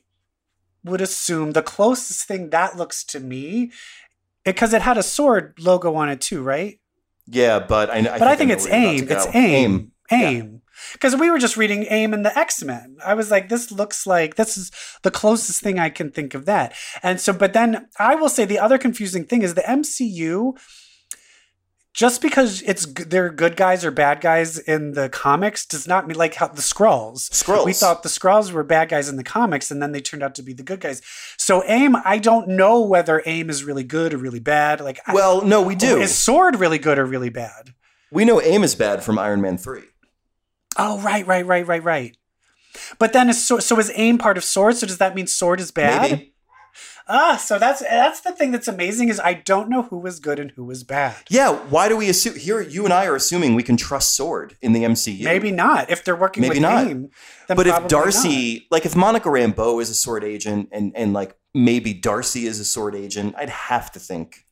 would 0.85 1.01
assume 1.01 1.51
the 1.51 1.61
closest 1.61 2.27
thing 2.27 2.51
that 2.51 2.77
looks 2.77 3.03
to 3.03 3.19
me, 3.19 3.71
because 4.43 4.73
it 4.73 4.81
had 4.81 4.97
a 4.97 5.03
sword 5.03 5.55
logo 5.59 5.95
on 5.95 6.07
it 6.09 6.21
too, 6.21 6.41
right? 6.41 6.79
Yeah, 7.27 7.59
but 7.59 7.89
I, 7.89 7.97
I 7.97 8.19
but 8.19 8.27
I 8.27 8.35
think 8.35 8.49
know 8.49 8.55
it's 8.55 8.67
AIM. 8.67 9.07
It's 9.09 9.25
to 9.25 9.31
go. 9.31 9.37
AIM. 9.37 9.91
Yeah. 10.11 10.29
AIM. 10.29 10.61
Because 10.93 11.15
we 11.15 11.31
were 11.31 11.39
just 11.39 11.57
reading 11.57 11.87
AIM 11.89 12.13
and 12.13 12.25
the 12.25 12.37
X 12.37 12.61
Men. 12.63 12.97
I 13.03 13.13
was 13.15 13.31
like, 13.31 13.49
this 13.49 13.71
looks 13.71 14.05
like 14.05 14.35
this 14.35 14.57
is 14.57 14.71
the 15.01 15.11
closest 15.11 15.61
thing 15.61 15.79
I 15.79 15.89
can 15.89 16.11
think 16.11 16.33
of 16.35 16.45
that. 16.45 16.75
And 17.01 17.19
so, 17.19 17.33
but 17.33 17.53
then 17.53 17.87
I 17.97 18.13
will 18.15 18.29
say 18.29 18.45
the 18.45 18.59
other 18.59 18.77
confusing 18.77 19.23
thing 19.25 19.41
is 19.41 19.55
the 19.55 19.61
MCU. 19.61 20.55
Just 21.95 22.21
because 22.21 22.61
it's 22.63 22.85
they're 22.85 23.29
good 23.31 23.55
guys 23.55 23.85
or 23.85 23.89
bad 23.89 24.19
guys 24.19 24.57
in 24.57 24.91
the 24.91 25.07
comics 25.07 25.65
does 25.65 25.87
not 25.87 26.07
mean 26.07 26.17
like 26.17 26.33
how 26.35 26.47
the 26.49 26.61
Skrulls. 26.61 27.29
Skrulls. 27.29 27.63
We 27.65 27.71
thought 27.71 28.03
the 28.03 28.09
Skrulls 28.09 28.51
were 28.51 28.65
bad 28.65 28.89
guys 28.89 29.07
in 29.07 29.15
the 29.15 29.23
comics, 29.23 29.71
and 29.71 29.81
then 29.81 29.93
they 29.93 30.01
turned 30.01 30.21
out 30.21 30.35
to 30.35 30.43
be 30.43 30.51
the 30.51 30.61
good 30.61 30.81
guys. 30.81 31.01
So 31.37 31.63
AIM, 31.65 31.95
I 32.03 32.17
don't 32.17 32.49
know 32.49 32.81
whether 32.81 33.23
AIM 33.25 33.49
is 33.49 33.63
really 33.63 33.85
good 33.85 34.13
or 34.13 34.17
really 34.17 34.41
bad. 34.41 34.81
Like, 34.81 34.99
I- 35.07 35.13
Well, 35.13 35.41
no, 35.45 35.61
we 35.61 35.73
do. 35.73 35.97
is 36.01 36.13
Sword 36.13 36.57
really 36.59 36.79
good 36.79 36.99
or 36.99 37.05
really 37.05 37.29
bad? 37.29 37.73
We 38.11 38.25
know 38.25 38.41
AIM 38.41 38.65
is 38.65 38.75
bad 38.75 39.01
from 39.01 39.17
Iron 39.17 39.39
Man 39.41 39.57
3. 39.57 39.81
Oh, 40.77 40.99
right, 40.99 41.25
right, 41.25 41.45
right, 41.45 41.65
right, 41.65 41.83
right. 41.83 42.17
But 42.99 43.13
then 43.13 43.29
is 43.29 43.45
so, 43.45 43.59
so 43.59 43.79
is 43.79 43.89
aim 43.95 44.17
part 44.17 44.37
of 44.37 44.43
sword? 44.43 44.75
So 44.75 44.85
does 44.85 44.97
that 44.97 45.15
mean 45.15 45.27
sword 45.27 45.61
is 45.61 45.71
bad? 45.71 46.11
Maybe. 46.11 46.34
Ah, 47.07 47.37
so 47.37 47.59
that's 47.59 47.81
that's 47.81 48.21
the 48.21 48.31
thing 48.31 48.51
that's 48.51 48.67
amazing 48.67 49.09
is 49.09 49.19
I 49.19 49.33
don't 49.35 49.69
know 49.69 49.83
who 49.83 49.97
was 49.99 50.19
good 50.19 50.39
and 50.39 50.51
who 50.51 50.65
was 50.65 50.83
bad. 50.83 51.15
Yeah, 51.29 51.53
why 51.69 51.87
do 51.87 51.95
we 51.95 52.09
assume 52.09 52.35
here? 52.35 52.61
You 52.61 52.83
and 52.83 52.93
I 52.93 53.05
are 53.05 53.15
assuming 53.15 53.53
we 53.53 53.61
can 53.63 53.77
trust 53.77 54.15
Sword 54.15 54.57
in 54.61 54.73
the 54.73 54.83
MCU. 54.83 55.23
Maybe 55.23 55.51
not 55.51 55.91
if 55.91 56.03
they're 56.03 56.15
working 56.15 56.41
Maybe 56.41 56.55
with 56.55 56.61
not. 56.63 56.87
aim. 56.87 57.09
But 57.47 57.67
if 57.67 57.87
Darcy, 57.87 58.67
like 58.71 58.85
if 58.87 58.95
Monica 58.95 59.29
Rambeau 59.29 59.79
is 59.81 59.89
a 59.89 59.93
sword 59.93 60.23
agent, 60.23 60.69
and 60.71 60.91
and 60.95 61.13
like 61.13 61.37
maybe 61.53 61.93
Darcy 61.93 62.47
is 62.47 62.59
a 62.59 62.65
sword 62.65 62.95
agent, 62.95 63.35
I'd 63.37 63.49
have 63.49 63.91
to 63.91 63.99
think 63.99 64.45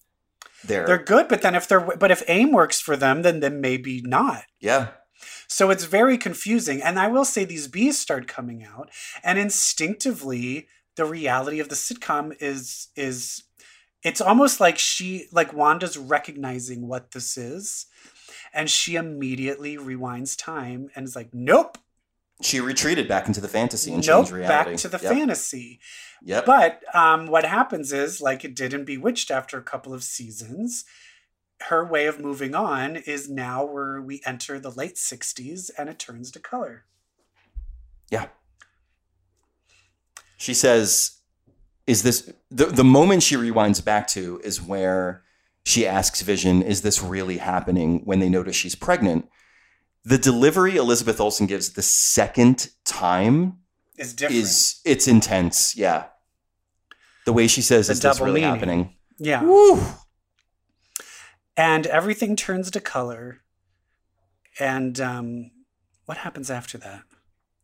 they're, 0.63 0.85
they're 0.85 1.03
good, 1.03 1.27
but 1.27 1.41
then 1.41 1.55
if 1.55 1.67
they're 1.67 1.81
but 1.81 2.11
if 2.11 2.21
aim 2.27 2.51
works 2.51 2.79
for 2.79 2.95
them, 2.95 3.23
then 3.23 3.39
then 3.39 3.61
maybe 3.61 4.01
not. 4.05 4.43
yeah. 4.59 4.89
So 5.47 5.69
it's 5.69 5.85
very 5.85 6.17
confusing. 6.17 6.81
And 6.81 6.99
I 6.99 7.07
will 7.07 7.25
say 7.25 7.45
these 7.45 7.67
bees 7.67 7.99
start 7.99 8.27
coming 8.27 8.63
out, 8.63 8.89
and 9.23 9.37
instinctively, 9.39 10.67
the 10.95 11.05
reality 11.05 11.59
of 11.59 11.69
the 11.69 11.75
sitcom 11.75 12.35
is 12.39 12.89
is 12.95 13.43
it's 14.03 14.21
almost 14.21 14.59
like 14.59 14.77
she 14.77 15.25
like 15.31 15.53
Wanda's 15.53 15.97
recognizing 15.97 16.87
what 16.87 17.11
this 17.11 17.37
is, 17.37 17.85
and 18.53 18.69
she 18.69 18.95
immediately 18.95 19.77
rewinds 19.77 20.37
time 20.37 20.89
and 20.95 21.05
is 21.07 21.15
like, 21.15 21.29
Nope, 21.33 21.77
She 22.41 22.59
retreated 22.59 23.07
back 23.07 23.27
into 23.27 23.39
the 23.41 23.47
fantasy 23.47 23.93
and 23.93 24.05
nope, 24.05 24.25
changed 24.25 24.31
reality. 24.31 24.71
back 24.71 24.77
to 24.79 24.87
the 24.89 24.99
Yep. 25.01 25.11
fantasy. 25.13 25.79
Yep. 26.25 26.45
But 26.45 26.81
um, 26.95 27.27
what 27.27 27.45
happens 27.45 27.91
is, 27.93 28.21
like 28.21 28.43
it 28.45 28.55
did 28.55 28.73
in 28.73 28.83
Bewitched 28.85 29.31
after 29.31 29.57
a 29.57 29.63
couple 29.63 29.93
of 29.93 30.03
seasons, 30.03 30.83
her 31.69 31.85
way 31.85 32.05
of 32.05 32.19
moving 32.19 32.53
on 32.55 32.97
is 32.97 33.29
now 33.29 33.63
where 33.65 34.01
we 34.01 34.21
enter 34.25 34.59
the 34.59 34.69
late 34.71 34.95
60s 34.95 35.71
and 35.77 35.87
it 35.89 35.97
turns 35.99 36.29
to 36.31 36.39
color. 36.39 36.83
Yeah. 38.09 38.27
She 40.43 40.53
says, 40.53 41.19
"Is 41.87 42.03
this 42.03 42.29
the 42.51 42.65
the 42.65 42.83
moment 42.83 43.23
she 43.23 43.35
rewinds 43.35 43.81
back 43.81 44.09
to 44.09 44.41
is 44.43 44.61
where 44.61 45.23
she 45.63 45.87
asks 45.87 46.21
Vision, 46.21 46.61
"Is 46.61 46.81
this 46.81 47.01
really 47.01 47.37
happening?" 47.37 48.01
When 48.03 48.19
they 48.19 48.27
notice 48.27 48.53
she's 48.57 48.75
pregnant." 48.75 49.29
The 50.03 50.17
delivery 50.17 50.75
Elizabeth 50.75 51.21
Olsen 51.21 51.45
gives 51.47 51.69
the 51.69 51.81
second 51.81 52.71
time 52.83 53.59
Is 53.97 54.13
different. 54.13 54.41
is 54.41 54.81
it's 54.83 55.07
intense. 55.07 55.77
Yeah, 55.77 56.07
the 57.25 57.31
way 57.31 57.47
she 57.47 57.61
says, 57.61 57.87
The 57.87 57.93
"Is 57.93 58.01
this 58.01 58.19
really 58.19 58.41
meaning. 58.41 58.53
happening?" 58.53 58.95
yeah. 59.19 59.43
Woo! 59.43 59.81
And 61.55 61.87
everything 61.87 62.35
turns 62.35 62.69
to 62.71 62.81
color. 62.81 63.43
And 64.59 64.99
um, 64.99 65.51
what 66.05 66.17
happens 66.17 66.51
after 66.51 66.77
that? 66.79 67.03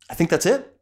I 0.10 0.14
think 0.14 0.30
that's 0.30 0.46
it. 0.46 0.79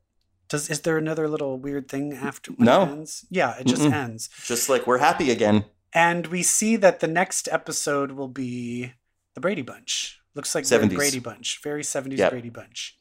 Does 0.50 0.70
is 0.70 0.82
there 0.82 0.98
another 0.98 1.28
little 1.28 1.58
weird 1.60 1.90
thing 1.90 2.14
after 2.14 2.52
when 2.54 2.66
No. 2.66 2.84
it 2.84 2.90
ends? 2.90 3.26
Yeah, 3.30 3.58
it 3.60 3.68
just 3.68 3.82
Mm-mm. 3.82 3.94
ends. 3.94 4.30
Just 4.46 4.70
like 4.70 4.88
we're 4.88 5.00
happy 5.00 5.30
again. 5.32 5.66
And 5.94 6.28
we 6.28 6.44
see 6.44 6.76
that 6.78 7.00
the 7.00 7.08
next 7.08 7.48
episode 7.52 8.12
will 8.12 8.28
be 8.28 8.94
the 9.34 9.42
Brady 9.42 9.62
Bunch. 9.62 10.20
Looks 10.36 10.54
like 10.54 10.66
very 10.66 10.88
70s. 10.88 10.96
Brady 10.96 11.20
Bunch, 11.20 11.60
very 11.64 11.82
70s 11.84 12.18
Yep. 12.18 12.32
Brady 12.32 12.50
Bunch. 12.50 12.98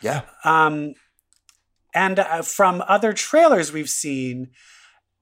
Yeah. 0.00 0.22
Um, 0.44 0.94
and 1.94 2.18
uh, 2.18 2.42
from 2.42 2.82
other 2.88 3.12
trailers 3.12 3.72
we've 3.72 3.88
seen, 3.90 4.50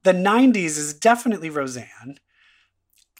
the 0.02 0.12
90s 0.12 0.78
is 0.78 0.94
definitely 0.94 1.50
Roseanne. 1.50 2.16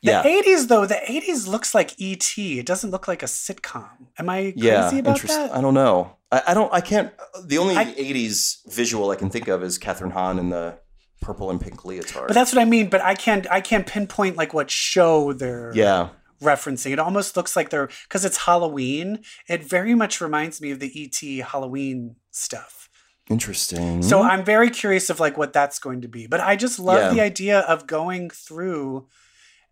The 0.02 0.12
80s, 0.12 0.68
though, 0.68 0.86
the 0.86 0.94
80s 0.94 1.46
looks 1.46 1.74
like 1.74 1.94
E.T. 1.98 2.58
It 2.58 2.66
doesn't 2.66 2.90
look 2.90 3.06
like 3.06 3.22
a 3.22 3.26
sitcom. 3.26 3.88
Am 4.18 4.28
I 4.30 4.52
crazy 4.52 4.66
Yeah, 4.66 4.90
about 4.96 5.20
that? 5.22 5.54
I 5.54 5.60
don't 5.60 5.74
know. 5.74 6.16
I, 6.32 6.42
I 6.48 6.54
don't. 6.54 6.72
I 6.72 6.80
can't. 6.80 7.12
The 7.44 7.58
only 7.58 7.76
I- 7.76 7.84
'80s 7.92 8.58
visual 8.72 9.10
I 9.10 9.16
can 9.16 9.28
think 9.30 9.48
of 9.48 9.62
is 9.62 9.78
Kathryn 9.78 10.12
Hahn 10.12 10.38
in 10.38 10.48
the 10.50 10.78
purple 11.20 11.50
and 11.50 11.60
pink 11.60 11.84
leotard. 11.84 12.28
But 12.28 12.34
that's 12.34 12.54
what 12.54 12.62
I 12.62 12.64
mean. 12.64 12.88
But 12.88 13.02
I 13.02 13.14
can't. 13.14 13.46
I 13.50 13.60
can't 13.60 13.86
pinpoint 13.86 14.36
like 14.36 14.54
what 14.54 14.70
show 14.70 15.32
they're 15.34 15.72
yeah, 15.74 16.10
referencing. 16.40 16.92
It 16.92 16.98
almost 16.98 17.36
looks 17.36 17.54
like 17.56 17.68
they're 17.70 17.90
because 18.08 18.24
it's 18.24 18.38
Halloween. 18.46 19.20
It 19.48 19.62
very 19.64 19.94
much 19.94 20.20
reminds 20.20 20.60
me 20.62 20.70
of 20.70 20.78
the 20.80 20.98
E.T. 20.98 21.38
Halloween 21.38 22.16
stuff. 22.30 22.88
interesting. 23.28 24.02
So 24.02 24.22
I'm 24.22 24.44
very 24.44 24.70
curious 24.70 25.10
of 25.10 25.20
like 25.20 25.36
what 25.36 25.52
that's 25.52 25.78
going 25.78 26.00
to 26.02 26.08
be. 26.08 26.26
But 26.26 26.40
I 26.40 26.56
just 26.56 26.78
love 26.78 26.98
Yeah. 26.98 27.10
the 27.12 27.20
idea 27.20 27.60
of 27.60 27.86
going 27.86 28.30
through 28.30 29.06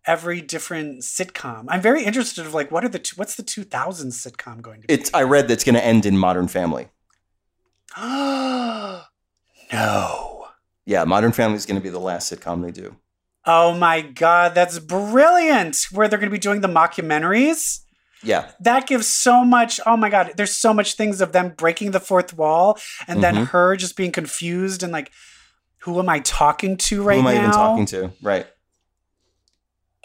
every 0.05 0.41
different 0.41 1.01
sitcom. 1.01 1.65
I'm 1.67 1.81
very 1.81 2.03
interested 2.03 2.45
of 2.45 2.53
like 2.53 2.71
what 2.71 2.83
are 2.83 2.89
the 2.89 2.99
two, 2.99 3.15
what's 3.15 3.35
the 3.35 3.43
2000s 3.43 4.25
sitcom 4.25 4.61
going 4.61 4.81
to 4.81 4.87
be? 4.87 4.93
it's. 4.93 5.13
I 5.13 5.23
read 5.23 5.47
that's 5.47 5.63
going 5.63 5.75
to 5.75 5.85
end 5.85 6.05
in 6.05 6.17
Modern 6.17 6.47
Family. 6.47 6.89
Oh 7.97 9.03
no. 9.73 10.47
Yeah, 10.85 11.03
Modern 11.03 11.31
Family 11.31 11.57
is 11.57 11.65
going 11.65 11.79
to 11.79 11.83
be 11.83 11.89
the 11.89 11.99
last 11.99 12.31
sitcom 12.31 12.63
they 12.63 12.71
do. 12.71 12.95
Oh 13.45 13.73
my 13.73 14.01
god, 14.01 14.53
that's 14.55 14.79
brilliant. 14.79 15.77
Where 15.91 16.07
they're 16.07 16.19
going 16.19 16.29
to 16.29 16.35
be 16.35 16.39
doing 16.39 16.61
the 16.61 16.67
mockumentaries. 16.67 17.79
Yeah, 18.21 18.51
That 18.59 18.85
gives 18.85 19.07
so 19.07 19.45
much. 19.45 19.79
Oh 19.85 19.95
my 19.95 20.09
god, 20.09 20.33
there's 20.35 20.55
so 20.55 20.73
much 20.73 20.95
things 20.95 21.21
of 21.21 21.31
them 21.31 21.53
breaking 21.55 21.91
the 21.91 22.01
fourth 22.01 22.33
wall 22.33 22.77
and 23.07 23.23
then 23.23 23.33
Mhm. 23.35 23.47
her 23.47 23.77
just 23.77 23.95
being 23.95 24.11
confused 24.11 24.83
and 24.83 24.91
like 24.91 25.09
who 25.83 25.97
am 25.99 26.09
I 26.09 26.19
talking 26.19 26.75
to 26.75 27.01
right 27.01 27.15
now? 27.15 27.21
who 27.21 27.27
am 27.27 27.27
I 27.27 27.33
now? 27.35 27.39
even 27.39 27.51
talking 27.51 27.85
to? 27.85 28.11
Right. 28.21 28.45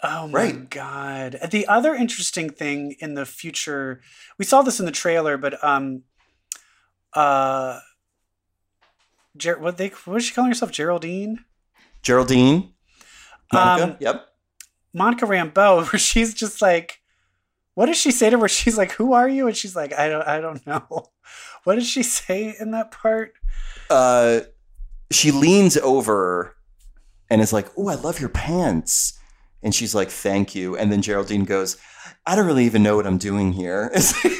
Oh 0.07 0.27
my 0.27 0.39
Right. 0.39 0.69
god. 0.69 1.39
The 1.51 1.67
other 1.67 1.93
interesting 1.95 2.49
thing 2.49 2.95
in 2.99 3.13
the 3.15 3.25
future, 3.25 4.01
we 4.37 4.45
saw 4.45 4.61
this 4.61 4.79
in 4.79 4.85
the 4.85 4.91
trailer, 4.91 5.37
but 5.37 5.61
um 5.63 6.03
uh 7.13 7.79
Ger- 9.37 9.59
what 9.59 9.77
they 9.77 9.87
what 9.89 10.07
was 10.15 10.23
she 10.25 10.33
calling 10.33 10.51
herself? 10.51 10.71
Geraldine? 10.71 11.43
Geraldine. 12.01 12.73
Monica. 13.51 13.83
Um, 13.91 13.97
yep. 13.99 14.25
Monica 14.93 15.25
Rambeau, 15.25 15.83
where 15.91 15.99
she's 15.99 16.33
just 16.33 16.61
like 16.61 17.01
what 17.73 17.87
does 17.87 17.97
she 17.97 18.11
say 18.11 18.29
to 18.29 18.39
her? 18.39 18.47
She's 18.47 18.77
like, 18.77 18.93
Who 18.93 19.11
are 19.13 19.27
you? 19.27 19.47
And 19.47 19.55
she's 19.57 19.75
like, 19.75 19.91
I 19.93 20.07
don't 20.07 20.25
I 20.27 20.39
don't 20.39 20.65
know. 20.65 20.87
What 21.65 21.75
does 21.75 21.87
she 21.89 22.03
say 22.03 22.55
in 22.59 22.69
that 22.71 22.91
part? 22.91 23.33
Uh, 23.89 24.41
she 25.11 25.31
leans 25.31 25.75
over 25.77 26.55
and 27.27 27.41
is 27.41 27.51
like, 27.51 27.67
"Oh, 27.75 27.87
I 27.87 27.95
love 27.95 28.19
your 28.19 28.29
pants." 28.29 29.19
And 29.65 29.75
she's 29.75 29.93
like, 29.95 30.09
"Thank 30.09 30.55
you." 30.55 30.77
And 30.77 30.91
then 30.91 31.01
Geraldine 31.01 31.43
goes, 31.43 31.75
"I 32.25 32.35
don't 32.35 32.45
really 32.45 32.65
even 32.65 32.83
know 32.83 32.95
what 32.95 33.05
I'm 33.07 33.17
doing 33.17 33.51
here." 33.51 33.91
she 33.99 34.29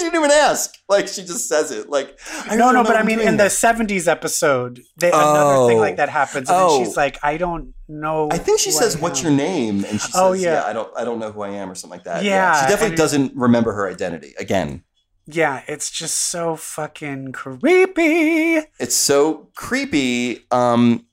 didn't 0.00 0.14
even 0.14 0.30
ask. 0.30 0.74
Like 0.88 1.08
she 1.08 1.22
just 1.22 1.48
says 1.48 1.70
it. 1.70 1.88
Like 1.88 2.18
I 2.46 2.56
no, 2.56 2.56
no, 2.56 2.72
don't 2.72 2.74
know 2.74 2.84
but 2.84 2.96
I 2.96 3.02
mean, 3.02 3.20
in 3.20 3.36
the 3.36 3.44
'70s 3.44 4.08
episode, 4.08 4.80
they, 4.96 5.08
another 5.08 5.66
thing 5.68 5.78
Oh. 5.78 5.80
like 5.80 5.96
that 5.96 6.08
happens, 6.08 6.48
and 6.48 6.58
Oh. 6.58 6.78
then 6.78 6.86
she's 6.86 6.96
like, 6.96 7.18
"I 7.22 7.36
don't 7.36 7.74
know." 7.88 8.28
I 8.30 8.38
think 8.38 8.60
she 8.60 8.70
says, 8.70 8.96
I 8.96 9.00
"What's 9.00 9.20
am." 9.20 9.26
your 9.26 9.36
name?" 9.36 9.84
And 9.84 10.00
she 10.00 10.10
says, 10.10 10.14
Oh, 10.16 10.32
yeah. 10.32 10.54
yeah. 10.54 10.64
I 10.66 10.72
don't, 10.72 10.90
I 10.96 11.04
don't 11.04 11.18
know 11.18 11.30
who 11.32 11.42
I 11.42 11.50
am," 11.50 11.70
or 11.70 11.74
something 11.74 11.96
like 11.98 12.04
that. 12.04 12.24
Yeah, 12.24 12.60
she 12.64 12.68
definitely 12.70 12.96
doesn't 12.96 13.32
remember 13.36 13.72
her 13.72 13.88
identity. 13.90 14.34
Again, 14.38 14.82
Yeah, 15.26 15.62
it's 15.68 15.90
just 15.90 16.16
so 16.16 16.56
fucking 16.56 17.32
creepy. 17.32 18.62
it's 18.78 18.94
so 18.96 19.48
creepy. 19.54 20.46
Um, 20.50 21.04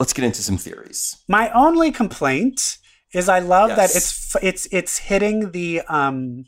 let's 0.00 0.12
get 0.12 0.24
into 0.24 0.42
some 0.42 0.56
theories. 0.58 1.16
My 1.28 1.50
only 1.50 1.90
complaint 1.92 2.78
is 3.12 3.28
I 3.28 3.38
love 3.38 3.70
that 3.70 3.94
it's 3.94 4.34
it's 4.42 4.66
it's 4.72 4.98
hitting 4.98 5.52
the 5.52 5.82
um 5.88 6.44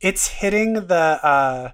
it's 0.00 0.28
hitting 0.28 0.74
the 0.74 1.18
uh 1.22 1.70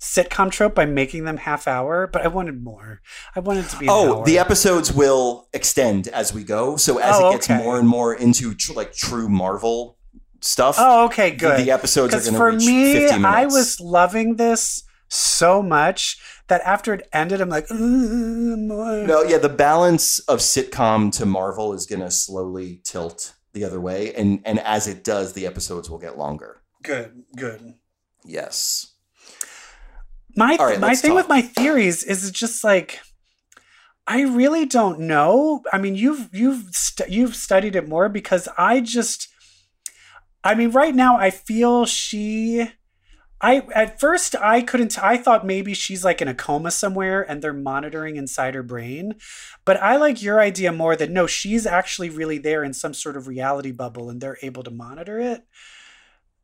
sitcom 0.00 0.50
trope 0.50 0.74
by 0.74 0.86
making 0.86 1.24
them 1.24 1.36
half 1.36 1.68
hour, 1.68 2.06
but 2.06 2.22
I 2.22 2.28
wanted 2.28 2.62
more. 2.64 3.00
I 3.36 3.40
wanted 3.40 3.68
to 3.68 3.76
be 3.78 3.86
Oh, 3.88 4.24
the 4.24 4.38
episodes 4.38 4.92
will 4.92 5.48
extend 5.52 6.08
as 6.08 6.32
we 6.32 6.42
go. 6.42 6.76
So 6.76 6.98
as 6.98 7.16
Oh, 7.18 7.28
it 7.28 7.32
gets 7.32 7.50
okay. 7.50 7.58
more 7.62 7.78
and 7.78 7.86
more 7.86 8.14
into 8.14 8.54
tr- 8.54 8.72
like 8.72 8.94
true 8.94 9.28
Marvel 9.28 9.98
stuff, 10.40 10.76
Oh, 10.78 11.04
okay, 11.06 11.30
good. 11.32 11.60
the 11.60 11.70
episodes 11.70 12.14
are 12.14 12.20
going 12.20 12.32
to 12.32 12.38
for 12.38 12.50
reach 12.50 12.66
me, 12.66 12.92
50 12.94 13.18
minutes. 13.18 13.24
I 13.24 13.44
was 13.46 13.78
loving 13.80 14.36
this 14.36 14.82
so 15.08 15.62
much 15.62 16.18
that 16.50 16.60
after 16.62 16.92
it 16.92 17.08
ended, 17.12 17.40
I'm 17.40 17.48
like, 17.48 17.70
more. 17.70 19.06
No, 19.06 19.22
yeah, 19.22 19.38
the 19.38 19.48
balance 19.48 20.18
of 20.20 20.40
sitcom 20.40 21.10
to 21.16 21.24
Marvel 21.24 21.72
is 21.72 21.86
going 21.86 22.00
to 22.00 22.10
slowly 22.10 22.80
tilt 22.84 23.34
the 23.52 23.64
other 23.64 23.80
way, 23.80 24.14
and 24.14 24.42
and 24.44 24.60
as 24.60 24.86
it 24.86 25.02
does, 25.02 25.32
the 25.32 25.46
episodes 25.46 25.88
will 25.88 25.98
get 25.98 26.18
longer. 26.18 26.60
Good, 26.82 27.24
good. 27.36 27.74
Yes. 28.24 28.92
My 30.36 30.56
All 30.60 30.66
right, 30.66 30.78
my 30.78 30.94
thing 30.94 31.14
with 31.14 31.28
my 31.28 31.40
theories 31.42 32.04
is 32.04 32.30
just 32.30 32.62
like 32.62 33.00
I 34.06 34.22
really 34.22 34.66
don't 34.66 35.00
know. 35.00 35.62
I 35.72 35.78
mean, 35.78 35.94
you've 35.94 36.28
you've 36.32 36.68
stu- 36.72 37.04
you've 37.08 37.34
studied 37.34 37.74
it 37.74 37.88
more 37.88 38.08
because 38.08 38.48
I 38.58 38.80
just 38.80 39.28
I 40.42 40.54
mean, 40.54 40.70
right 40.70 40.94
now 40.94 41.16
I 41.16 41.30
feel 41.30 41.86
she 41.86 42.70
I 43.40 43.62
at 43.74 43.98
first 43.98 44.36
I 44.36 44.60
couldn't 44.60 45.02
I 45.02 45.16
thought 45.16 45.46
maybe 45.46 45.72
she's 45.72 46.04
like 46.04 46.20
in 46.20 46.28
a 46.28 46.34
coma 46.34 46.70
somewhere 46.70 47.22
and 47.28 47.40
they're 47.40 47.52
monitoring 47.52 48.16
inside 48.16 48.54
her 48.54 48.62
brain. 48.62 49.14
But 49.64 49.82
I 49.82 49.96
like 49.96 50.22
your 50.22 50.40
idea 50.40 50.72
more 50.72 50.94
that 50.96 51.10
no, 51.10 51.26
she's 51.26 51.66
actually 51.66 52.10
really 52.10 52.38
there 52.38 52.62
in 52.62 52.74
some 52.74 52.94
sort 52.94 53.16
of 53.16 53.26
reality 53.26 53.72
bubble 53.72 54.10
and 54.10 54.20
they're 54.20 54.38
able 54.42 54.62
to 54.64 54.70
monitor 54.70 55.18
it. 55.18 55.44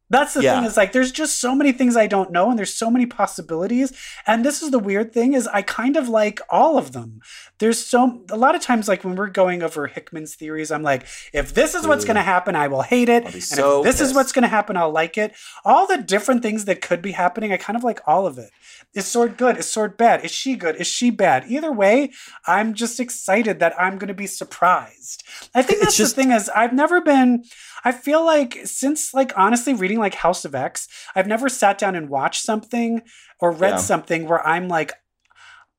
That's 0.08 0.34
the 0.34 0.42
Yeah. 0.42 0.54
thing 0.54 0.64
is 0.64 0.76
like 0.76 0.92
there's 0.92 1.10
just 1.10 1.40
so 1.40 1.54
many 1.54 1.72
things 1.72 1.96
I 1.96 2.06
don't 2.06 2.30
know 2.30 2.48
and 2.48 2.58
there's 2.58 2.72
so 2.74 2.90
many 2.90 3.06
possibilities. 3.06 3.92
And 4.26 4.44
this 4.44 4.62
is 4.62 4.70
the 4.70 4.78
weird 4.78 5.12
thing 5.12 5.34
is 5.34 5.48
I 5.48 5.62
kind 5.62 5.96
of 5.96 6.08
like 6.08 6.40
all 6.48 6.78
of 6.78 6.92
them. 6.92 7.20
There's 7.58 7.84
so 7.84 8.22
a 8.30 8.36
lot 8.36 8.54
of 8.54 8.62
times 8.62 8.86
like 8.86 9.02
when 9.02 9.16
we're 9.16 9.28
going 9.28 9.62
over 9.64 9.88
Hickman's 9.88 10.34
theories, 10.36 10.70
I'm 10.70 10.82
like, 10.84 11.06
if 11.32 11.52
this 11.54 11.74
is 11.74 11.86
what's 11.88 12.04
gonna 12.04 12.22
happen, 12.22 12.54
I 12.54 12.68
will 12.68 12.82
hate 12.82 13.08
it. 13.08 13.24
And 13.24 13.42
so 13.42 13.80
if 13.80 13.84
this 13.84 14.00
is 14.00 14.14
what's 14.14 14.30
gonna 14.32 14.46
happen, 14.48 14.76
I'll 14.76 14.92
like 14.92 15.18
it. 15.18 15.34
All 15.64 15.86
the 15.88 15.98
different 15.98 16.42
things 16.42 16.66
that 16.66 16.80
could 16.80 17.02
be 17.02 17.12
happening, 17.12 17.52
I 17.52 17.56
kind 17.56 17.76
of 17.76 17.82
like 17.82 18.00
all 18.06 18.26
of 18.26 18.38
it. 18.38 18.50
Is 18.94 19.06
Sword 19.06 19.36
good? 19.36 19.56
Is 19.58 19.70
Sword 19.70 19.96
bad? 19.96 20.24
Is 20.24 20.30
she 20.30 20.54
good? 20.56 20.76
Is 20.76 20.86
she 20.86 21.10
bad? 21.10 21.44
Either 21.48 21.72
way, 21.72 22.12
I'm 22.46 22.74
just 22.74 23.00
excited 23.00 23.58
that 23.58 23.74
I'm 23.80 23.98
gonna 23.98 24.14
be 24.14 24.26
surprised. 24.26 25.24
I 25.54 25.62
think 25.62 25.80
that's 25.80 25.96
just- 25.96 26.14
the 26.14 26.22
thing 26.22 26.30
is 26.32 26.48
I've 26.50 26.72
never 26.72 27.00
been 27.00 27.44
I 27.84 27.92
feel 27.92 28.24
like 28.24 28.58
since 28.64 29.14
like 29.14 29.32
honestly 29.36 29.72
reading 29.72 29.95
like 29.98 30.14
House 30.14 30.44
of 30.44 30.54
X, 30.54 30.88
I've 31.14 31.26
never 31.26 31.48
sat 31.48 31.78
down 31.78 31.94
and 31.96 32.08
watched 32.08 32.42
something 32.42 33.02
or 33.40 33.50
read 33.50 33.70
Yeah. 33.70 33.76
something 33.78 34.26
where 34.28 34.46
I'm 34.46 34.68
like 34.68 34.92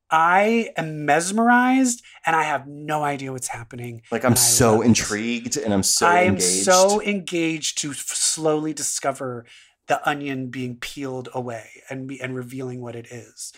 I 0.09 0.70
am 0.78 1.05
mesmerized 1.05 2.01
and 2.26 2.34
I 2.36 2.43
have 2.43 2.65
no 2.65 3.03
idea 3.03 3.34
what's 3.34 3.49
happening. 3.49 4.03
Like 4.09 4.24
I'm 4.24 4.38
so 4.38 4.82
intrigued 4.82 5.57
and 5.57 5.74
I'm 5.74 5.84
so 5.84 6.07
I 6.07 6.22
am 6.22 6.39
so 6.39 7.01
engaged 7.01 7.80
to 7.80 7.91
f- 7.91 7.97
slowly 7.97 8.74
discover 8.74 9.45
the 9.88 10.07
onion 10.07 10.47
being 10.47 10.78
peeled 10.78 11.28
away 11.34 11.82
and 11.89 12.09
and 12.22 12.36
revealing 12.36 12.82
what 12.82 12.95
it 12.95 13.07
is. 13.11 13.51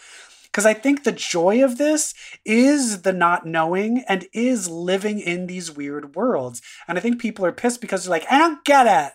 Because 0.59 0.65
I 0.65 0.73
think 0.73 1.05
the 1.05 1.13
joy 1.13 1.63
of 1.63 1.77
this 1.77 2.13
is 2.43 3.03
the 3.03 3.13
not 3.13 3.45
knowing 3.45 4.03
and 4.09 4.27
is 4.33 4.67
living 4.67 5.21
in 5.21 5.47
these 5.47 5.71
weird 5.71 6.17
worlds. 6.17 6.61
And 6.85 6.97
I 6.97 7.01
think 7.01 7.21
people 7.21 7.45
are 7.45 7.53
pissed 7.53 7.79
because 7.79 8.03
they're 8.03 8.11
like, 8.11 8.29
I 8.29 8.37
don't 8.37 8.61
get 8.65 8.85
it. 8.85 9.13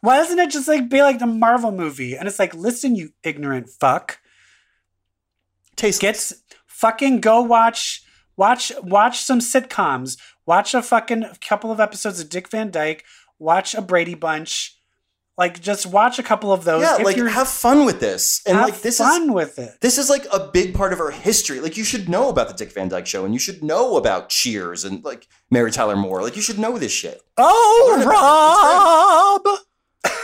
Why 0.00 0.16
doesn't 0.16 0.38
it 0.38 0.48
just 0.48 0.68
like 0.68 0.88
be 0.88 1.02
like 1.02 1.18
the 1.18 1.26
Marvel 1.26 1.70
movie? 1.70 2.16
And 2.16 2.26
it's 2.26 2.38
like, 2.38 2.54
listen, 2.54 2.96
you 2.96 3.10
ignorant 3.22 3.68
fuck 3.68 4.20
Taste 5.76 6.00
gets 6.00 6.32
fucking 6.66 7.20
go 7.20 7.42
watch 7.42 8.02
watch 8.38 8.72
watch 8.82 9.20
some 9.20 9.40
sitcoms 9.40 10.16
watch 10.46 10.72
a 10.72 10.80
fucking 10.80 11.26
couple 11.46 11.70
of 11.70 11.78
episodes 11.78 12.20
of 12.20 12.30
dick 12.30 12.48
van 12.48 12.70
dyke 12.70 13.04
watch 13.38 13.74
a 13.74 13.82
brady 13.82 14.14
bunch 14.14 14.75
like 15.38 15.60
just 15.60 15.86
watch 15.86 16.18
a 16.18 16.22
couple 16.22 16.52
of 16.52 16.64
those 16.64 16.82
yeah, 16.82 17.04
like 17.04 17.16
you're 17.16 17.28
have 17.28 17.48
fun 17.48 17.84
with 17.84 18.00
this. 18.00 18.42
And 18.46 18.56
have 18.56 18.68
like 18.68 18.80
this 18.80 19.00
is 19.00 19.06
fun 19.06 19.32
with 19.32 19.58
it 19.58 19.80
this 19.80 19.98
is 19.98 20.10
like 20.10 20.26
a 20.32 20.48
big 20.48 20.74
part 20.74 20.92
of 20.92 21.00
our 21.00 21.10
history. 21.10 21.60
Like 21.60 21.76
you 21.76 21.84
should 21.84 22.08
know 22.08 22.28
about 22.28 22.48
the 22.48 22.54
Dick 22.54 22.72
Van 22.72 22.88
Dyke 22.88 23.06
Show, 23.06 23.24
and 23.24 23.34
you 23.34 23.40
should 23.40 23.62
know 23.62 23.96
about 23.96 24.28
Cheers 24.28 24.84
and 24.84 25.04
like 25.04 25.26
Mary 25.50 25.70
Tyler 25.70 25.96
Moore. 25.96 26.22
Like 26.22 26.36
you 26.36 26.42
should 26.42 26.58
know 26.58 26.78
this 26.78 26.92
shit. 26.92 27.20
Oh 27.36 29.42
rob 29.44 29.58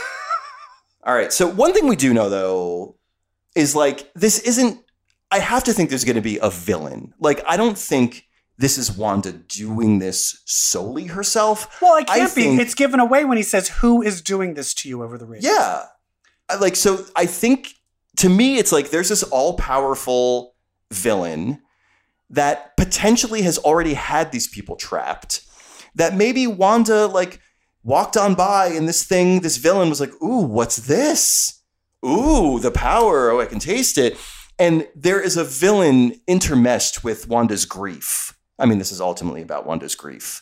All 1.05 1.13
right. 1.13 1.33
So 1.33 1.47
one 1.47 1.73
thing 1.73 1.87
we 1.87 1.95
do 1.95 2.13
know 2.13 2.29
though 2.29 2.95
is 3.55 3.75
like 3.75 4.11
this 4.13 4.39
isn't. 4.39 4.79
I 5.31 5.39
have 5.39 5.63
to 5.63 5.73
think 5.73 5.89
there's 5.89 6.05
going 6.05 6.15
to 6.15 6.21
be 6.21 6.37
a 6.41 6.49
villain. 6.49 7.13
Like 7.19 7.43
I 7.47 7.57
don't 7.57 7.77
think 7.77 8.27
this 8.57 8.77
is 8.77 8.95
Wanda 8.95 9.31
doing 9.31 9.99
this 9.99 10.41
solely 10.45 11.05
herself. 11.05 11.81
well 11.81 11.95
it 11.97 12.09
I 12.09 12.19
can't 12.19 12.35
be 12.35 12.41
think- 12.43 12.61
it's 12.61 12.75
given 12.75 12.99
away 12.99 13.25
when 13.25 13.37
he 13.37 13.43
says 13.43 13.67
who 13.69 14.01
is 14.01 14.21
doing 14.21 14.53
this 14.53 14.73
to 14.75 14.89
you 14.89 15.03
over 15.03 15.17
the 15.17 15.25
radio 15.25 15.49
Yeah. 15.51 15.83
Like, 16.59 16.75
so 16.75 17.05
I 17.15 17.25
think 17.25 17.69
to 18.17 18.29
me, 18.29 18.57
it's 18.57 18.71
like 18.71 18.89
there's 18.91 19.09
this 19.09 19.23
all 19.23 19.55
powerful 19.57 20.55
villain 20.91 21.61
that 22.29 22.75
potentially 22.77 23.41
has 23.43 23.57
already 23.59 23.93
had 23.95 24.31
these 24.31 24.47
people 24.47 24.75
trapped. 24.75 25.41
That 25.95 26.13
maybe 26.15 26.45
Wanda, 26.45 27.07
like, 27.07 27.39
walked 27.83 28.17
on 28.17 28.35
by 28.35 28.67
and 28.67 28.87
this 28.87 29.03
thing, 29.03 29.39
this 29.41 29.57
villain 29.57 29.89
was 29.89 29.99
like, 29.99 30.11
ooh, 30.21 30.41
what's 30.41 30.77
this? 30.77 31.61
Ooh, 32.05 32.59
the 32.59 32.71
power. 32.71 33.31
Oh, 33.31 33.39
I 33.41 33.45
can 33.45 33.59
taste 33.59 33.97
it. 33.97 34.17
And 34.59 34.87
there 34.95 35.21
is 35.21 35.37
a 35.37 35.43
villain 35.43 36.19
intermeshed 36.27 37.03
with 37.03 37.27
Wanda's 37.27 37.65
grief. 37.65 38.37
I 38.63 38.65
mean, 38.65 38.79
this 38.79 38.93
is 38.93 39.01
ultimately 39.01 39.41
about 39.41 39.65
Wanda's 39.67 39.93
grief, 39.93 40.41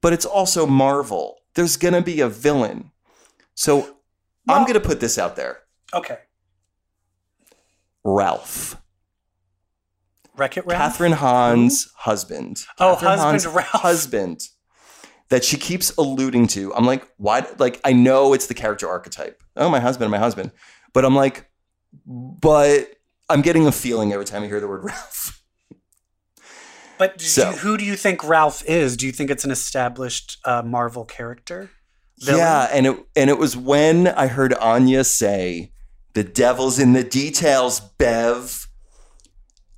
but 0.00 0.14
it's 0.14 0.24
also 0.24 0.66
Marvel. 0.66 1.36
There's 1.54 1.76
going 1.76 1.92
to 1.92 2.00
be 2.00 2.20
a 2.20 2.28
villain. 2.28 2.92
So 3.54 3.98
I'm 4.48 4.62
going 4.62 4.74
to 4.74 4.80
put 4.80 5.00
this 5.00 5.18
out 5.18 5.36
there 5.36 5.58
okay 5.92 6.18
Ralph. 8.04 8.80
wreck 10.34 10.56
it 10.56 10.64
Ralph? 10.66 10.96
Kathryn 10.96 11.12
Hahn's 11.14 11.92
husband. 11.94 12.64
Oh, 12.78 12.96
Kathryn 12.96 13.02
husband 13.02 13.20
Hahn's 13.20 13.46
Ralph. 13.46 13.66
Husband. 13.68 14.40
That 15.28 15.44
she 15.44 15.58
keeps 15.58 15.94
alluding 15.98 16.46
to. 16.48 16.74
I'm 16.74 16.86
like, 16.86 17.06
why? 17.18 17.46
Like, 17.58 17.82
I 17.84 17.92
know 17.92 18.32
it's 18.32 18.46
the 18.46 18.54
character 18.54 18.88
archetype. 18.88 19.42
Oh, 19.56 19.68
my 19.68 19.78
husband, 19.78 20.10
my 20.10 20.16
husband. 20.16 20.52
But 20.94 21.04
I'm 21.04 21.14
like, 21.14 21.50
but 22.06 22.94
I'm 23.28 23.42
getting 23.42 23.66
a 23.66 23.72
feeling 23.72 24.14
every 24.14 24.24
time 24.24 24.42
I 24.42 24.46
hear 24.46 24.58
the 24.58 24.68
word 24.68 24.84
Ralph. 24.84 25.37
But 26.98 27.18
do 27.18 27.24
So- 27.24 27.50
you, 27.50 27.56
who 27.56 27.76
do 27.76 27.84
you 27.84 27.96
think 27.96 28.22
ralph 28.24 28.62
is 28.66 28.96
do 28.96 29.06
you 29.06 29.12
think 29.12 29.30
it's 29.30 29.44
an 29.44 29.50
established 29.50 30.38
uh, 30.44 30.62
marvel 30.62 31.04
character 31.04 31.70
Villain? 32.20 32.38
Yeah, 32.40 32.68
and 32.72 32.86
it 32.86 32.96
and 33.16 33.30
it 33.30 33.38
was 33.38 33.56
when 33.56 34.08
I 34.08 34.26
heard 34.26 34.52
Anya 34.54 35.04
say, 35.04 35.72
"The 36.14 36.24
devil's 36.24 36.78
in 36.78 36.92
the 36.92 37.04
details, 37.04 37.80
Bev." 37.80 38.66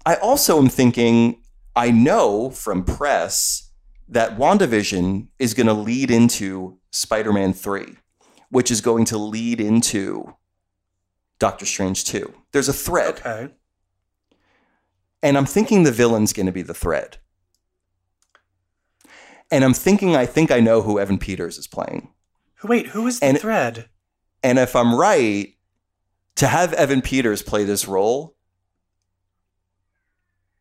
I 0.07 0.15
also 0.15 0.59
am 0.59 0.69
thinking, 0.71 1.43
I 1.77 1.91
know 1.91 2.49
from 2.51 2.85
press 2.85 3.71
that 4.09 4.39
WandaVision 4.39 5.29
is 5.39 5.53
going 5.53 5.67
to 5.67 5.75
lead 5.75 6.11
into 6.11 6.79
Spider-Man 6.91 7.53
3, 7.53 7.97
which 8.49 8.71
is 8.71 8.81
going 8.81 9.05
to 9.05 9.19
lead 9.19 9.61
into 9.61 10.35
Doctor 11.39 11.67
Strange 11.67 12.05
2. 12.05 12.33
There's 12.53 12.69
a 12.69 12.73
thread, 12.73 13.19
okay 13.25 13.51
and 15.23 15.37
I'm 15.37 15.47
thinking 15.47 15.83
the 15.83 15.93
villain's 15.93 16.33
going 16.33 16.47
to 16.47 16.53
be 16.53 16.63
the 16.63 16.75
thread. 16.75 17.19
And 19.51 19.65
I'm 19.65 19.75
thinking 19.75 20.15
I 20.17 20.27
think 20.27 20.51
I 20.51 20.61
know 20.61 20.83
who 20.83 20.99
Evan 20.99 21.19
Peters 21.19 21.59
is 21.59 21.67
playing. 21.67 22.13
wait 22.63 22.89
who 22.89 23.07
is 23.07 23.21
the 23.21 23.27
And- 23.27 23.39
thread 23.41 23.89
And 24.43 24.59
if 24.59 24.75
I'm 24.77 24.95
right, 24.95 25.55
to 26.37 26.47
have 26.47 26.73
Evan 26.73 27.03
Peters 27.03 27.43
play 27.43 27.65
this 27.65 27.87
role, 27.89 28.37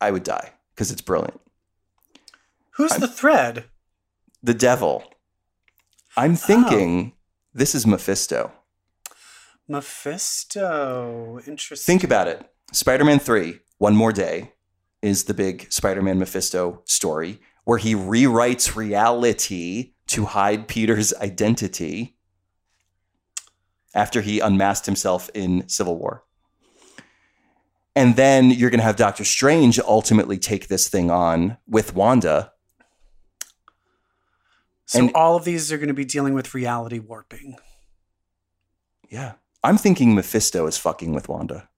I 0.02 0.12
would 0.12 0.24
die 0.24 0.54
because 0.74 0.92
it's 0.92 1.02
brilliant. 1.02 1.40
who's 2.72 2.92
I'm- 2.94 3.02
the 3.02 3.08
thread 3.08 3.66
The 4.44 4.54
devil. 4.54 5.04
I'm 6.18 6.34
oh. 6.34 6.36
thinking 6.36 7.14
this 7.54 7.76
is 7.76 7.86
Mephisto. 7.86 8.52
Mephisto. 9.68 11.40
Interesting. 11.46 11.86
Think 11.94 12.04
about 12.04 12.28
it. 12.28 12.44
Spider 12.74 13.04
Man 13.06 13.20
3, 13.20 13.60
One 13.80 13.96
More 13.96 14.14
Day, 14.14 14.54
is 15.02 15.24
the 15.24 15.34
big 15.34 15.72
Spider 15.72 16.02
Man 16.02 16.20
Mephisto 16.20 16.82
story 16.86 17.40
where 17.64 17.78
he 17.78 17.96
rewrites 17.96 18.76
reality 18.76 19.94
to 20.08 20.26
hide 20.26 20.68
Peter's 20.68 21.14
identity 21.16 22.18
after 23.94 24.22
he 24.22 24.40
unmasked 24.40 24.86
himself 24.86 25.30
in 25.34 25.68
Civil 25.68 25.98
War. 25.98 26.24
And 27.96 28.16
then 28.16 28.50
you're 28.50 28.70
going 28.70 28.80
to 28.80 28.86
have 28.86 28.96
Doctor 28.96 29.24
Strange 29.24 29.80
ultimately 29.80 30.38
take 30.38 30.68
this 30.68 30.90
thing 30.90 31.10
on 31.12 31.58
with 31.68 31.96
Wanda. 31.96 32.54
So 34.86 35.00
and- 35.00 35.12
all 35.14 35.36
of 35.36 35.46
these 35.46 35.72
are 35.72 35.78
going 35.78 35.88
to 35.88 35.94
be 35.94 36.06
dealing 36.06 36.34
with 36.34 36.54
reality 36.54 37.00
warping. 37.00 37.58
Yeah. 39.10 39.34
I'm 39.64 39.78
thinking 39.78 40.16
Mephisto 40.16 40.66
is 40.68 40.78
fucking 40.78 41.14
with 41.14 41.30
Wanda. 41.30 41.69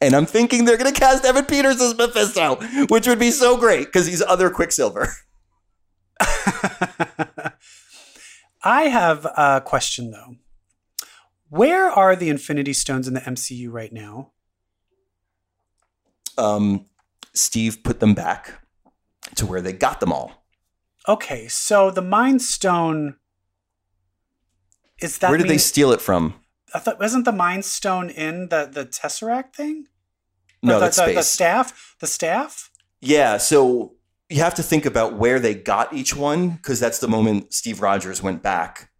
And 0.00 0.14
I'm 0.14 0.26
thinking 0.26 0.64
they're 0.64 0.76
going 0.76 0.92
to 0.92 1.00
cast 1.00 1.24
Evan 1.24 1.44
Peters 1.46 1.80
as 1.80 1.96
Mephisto, 1.96 2.56
which 2.88 3.06
would 3.06 3.18
be 3.18 3.30
so 3.30 3.56
great 3.56 3.86
because 3.86 4.06
he's 4.06 4.20
other 4.22 4.50
Quicksilver. 4.50 5.08
I 8.62 8.84
have 8.84 9.24
a 9.24 9.62
question 9.64 10.10
though. 10.10 10.36
Where 11.48 11.90
are 11.90 12.16
the 12.16 12.28
Infinity 12.30 12.72
Stones 12.72 13.06
in 13.06 13.14
the 13.14 13.20
MCU 13.20 13.70
right 13.70 13.92
now? 13.92 14.32
Um, 16.36 16.86
Steve 17.32 17.84
put 17.84 18.00
them 18.00 18.14
back 18.14 18.54
to 19.36 19.46
where 19.46 19.60
they 19.60 19.72
got 19.72 20.00
them 20.00 20.12
all. 20.12 20.44
Okay, 21.06 21.48
so 21.48 21.90
the 21.90 22.02
Mind 22.02 22.42
Stone 22.42 23.16
is 25.00 25.18
that 25.18 25.28
where 25.28 25.38
did 25.38 25.48
they 25.48 25.58
steal 25.58 25.92
it 25.92 26.00
from? 26.00 26.34
I 26.74 26.80
thought 26.80 26.98
wasn't 26.98 27.24
the 27.24 27.32
Mind 27.32 27.64
Stone 27.64 28.10
in 28.10 28.48
the 28.48 28.68
the 28.70 28.84
Tesseract 28.84 29.54
thing? 29.54 29.86
No, 30.62 30.74
the, 30.74 30.80
that's 30.80 30.96
the, 30.96 31.12
the 31.12 31.22
staff. 31.22 31.94
The 32.00 32.06
staff. 32.06 32.70
Yeah, 33.00 33.36
so 33.36 33.94
you 34.30 34.38
have 34.38 34.54
to 34.54 34.62
think 34.62 34.86
about 34.86 35.14
where 35.14 35.38
they 35.38 35.54
got 35.54 35.92
each 35.92 36.16
one 36.16 36.50
because 36.50 36.80
that's 36.80 36.98
the 36.98 37.08
moment 37.08 37.52
Steve 37.52 37.80
Rogers 37.80 38.22
went 38.22 38.42
back 38.42 38.90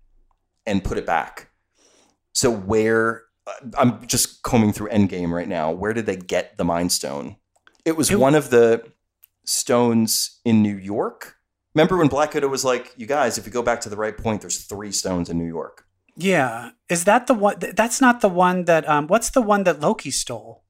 and 0.66 0.84
put 0.84 0.98
it 0.98 1.06
back. 1.06 1.50
So 2.32 2.50
where 2.50 3.22
uh, 3.46 3.52
I'm 3.78 4.06
just 4.06 4.42
combing 4.42 4.72
through 4.72 4.90
Endgame 4.90 5.30
right 5.30 5.48
now. 5.48 5.72
Where 5.72 5.92
did 5.92 6.06
they 6.06 6.16
get 6.16 6.56
the 6.56 6.64
Mind 6.64 6.92
Stone? 6.92 7.36
It 7.84 7.96
was 7.96 8.10
It- 8.10 8.18
one 8.18 8.34
of 8.34 8.50
the 8.50 8.84
stones 9.44 10.40
in 10.44 10.62
New 10.62 10.76
York. 10.76 11.36
Remember 11.74 11.96
when 11.96 12.08
Black 12.08 12.32
Widow 12.34 12.48
was 12.48 12.64
like, 12.64 12.92
"You 12.96 13.06
guys, 13.06 13.36
if 13.36 13.46
you 13.46 13.52
go 13.52 13.62
back 13.62 13.80
to 13.80 13.88
the 13.88 13.96
right 13.96 14.16
point, 14.16 14.42
there's 14.42 14.58
three 14.64 14.92
stones 14.92 15.28
in 15.28 15.38
New 15.38 15.46
York." 15.46 15.86
Yeah. 16.16 16.70
Is 16.88 17.04
that 17.04 17.26
the 17.26 17.34
one? 17.34 17.56
That's 17.58 18.00
not 18.00 18.20
the 18.20 18.28
one 18.28 18.64
that. 18.66 18.88
Um, 18.88 19.06
what's 19.08 19.30
the 19.30 19.42
one 19.42 19.64
that 19.64 19.80
Loki 19.80 20.10
stole? 20.10 20.62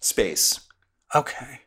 Space. 0.00 0.60
Okay. 1.14 1.60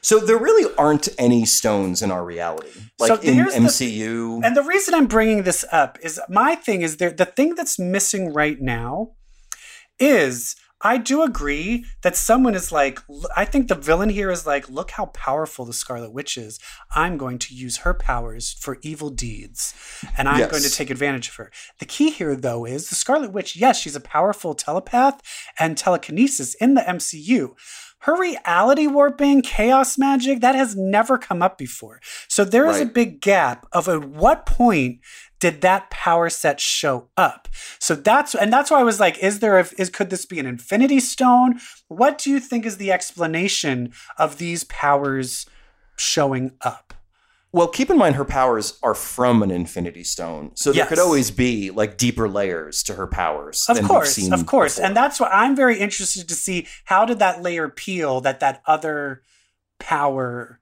So 0.00 0.20
there 0.20 0.38
really 0.38 0.72
aren't 0.78 1.08
any 1.18 1.44
stones 1.44 2.00
in 2.00 2.12
our 2.12 2.24
reality, 2.24 2.70
like 2.98 3.08
So 3.08 3.20
in 3.20 3.34
here's 3.34 3.54
the- 3.54 3.60
MCU. 3.60 4.40
And 4.44 4.56
the 4.56 4.62
reason 4.62 4.94
I'm 4.94 5.08
bringing 5.08 5.42
this 5.42 5.64
up 5.72 5.98
is 6.00 6.20
my 6.28 6.54
thing 6.54 6.82
is 6.82 6.98
there. 6.98 7.10
The 7.10 7.24
thing 7.24 7.56
that's 7.56 7.76
missing 7.78 8.32
right 8.32 8.60
now 8.60 9.10
is 9.98 10.54
I 10.86 10.98
do 10.98 11.22
agree 11.22 11.84
that 12.02 12.16
someone 12.16 12.54
is 12.54 12.70
like. 12.70 13.00
I 13.36 13.44
think 13.44 13.66
the 13.66 13.74
villain 13.74 14.08
here 14.08 14.30
is 14.30 14.46
like, 14.46 14.68
look 14.70 14.92
how 14.92 15.06
powerful 15.06 15.64
the 15.64 15.72
Scarlet 15.72 16.12
Witch 16.12 16.36
is. 16.36 16.60
I'm 16.94 17.16
going 17.16 17.38
to 17.40 17.54
use 17.54 17.78
her 17.78 17.92
powers 17.92 18.52
for 18.52 18.78
evil 18.82 19.10
deeds, 19.10 19.74
and 20.16 20.28
I'm 20.28 20.38
Yes. 20.38 20.50
going 20.50 20.62
to 20.62 20.70
take 20.70 20.90
advantage 20.90 21.28
of 21.28 21.34
her. 21.36 21.50
The 21.80 21.86
key 21.86 22.10
here, 22.10 22.36
though, 22.36 22.64
is 22.64 22.88
the 22.88 22.94
Scarlet 22.94 23.32
Witch. 23.32 23.56
Yes, 23.56 23.80
she's 23.80 23.96
a 23.96 24.00
powerful 24.00 24.54
telepath 24.54 25.20
and 25.58 25.76
telekinesis 25.76 26.54
in 26.54 26.74
the 26.74 26.82
MCU. 26.82 27.54
Her 28.00 28.14
reality 28.20 28.86
warping, 28.86 29.42
chaos 29.42 29.98
magic, 29.98 30.40
that 30.40 30.54
has 30.54 30.76
never 30.76 31.18
come 31.18 31.42
up 31.42 31.58
before. 31.58 32.00
So 32.28 32.44
there 32.44 32.66
is 32.70 32.80
a 32.80 32.86
big 32.86 33.20
gap 33.20 33.66
of 33.72 33.88
at 33.88 34.04
what 34.04 34.46
point 34.46 35.00
did 35.38 35.60
that 35.60 35.90
power 35.90 36.30
set 36.30 36.60
show 36.60 37.08
up? 37.16 37.48
So 37.78 37.94
that's 37.94 38.34
and 38.34 38.52
that's 38.52 38.70
why 38.70 38.80
I 38.80 38.84
was 38.84 39.00
like, 39.00 39.18
is 39.18 39.40
there 39.40 39.58
a, 39.58 39.66
is 39.78 39.90
could 39.90 40.10
this 40.10 40.24
be 40.26 40.38
an 40.38 40.46
infinity 40.46 41.00
stone? 41.00 41.60
What 41.88 42.18
do 42.18 42.30
you 42.30 42.40
think 42.40 42.64
is 42.66 42.76
the 42.78 42.92
explanation 42.92 43.92
of 44.18 44.38
these 44.38 44.64
powers 44.64 45.46
showing 45.96 46.52
up? 46.62 46.94
well, 47.52 47.68
keep 47.68 47.88
in 47.88 47.96
mind 47.96 48.16
her 48.16 48.24
powers 48.26 48.78
are 48.82 48.94
from 48.94 49.42
an 49.42 49.50
Infinity 49.50 50.04
Stone, 50.04 50.50
so 50.56 50.72
there 50.72 50.80
Yes. 50.80 50.88
could 50.90 50.98
always 50.98 51.30
be 51.30 51.70
like 51.70 51.96
deeper 51.96 52.28
layers 52.28 52.82
to 52.82 52.94
her 52.94 53.06
powers. 53.06 53.64
Of 53.66 53.82
course, 53.82 54.12
seen 54.12 54.34
of 54.34 54.44
course. 54.44 54.74
before. 54.74 54.86
And 54.86 54.94
that's 54.94 55.18
why 55.18 55.28
I'm 55.32 55.56
very 55.56 55.78
interested 55.78 56.28
to 56.28 56.34
see 56.34 56.66
how 56.84 57.06
did 57.06 57.18
that 57.20 57.40
layer 57.40 57.70
peel 57.70 58.20
that 58.20 58.40
that 58.40 58.60
other 58.66 59.22
power 59.78 60.60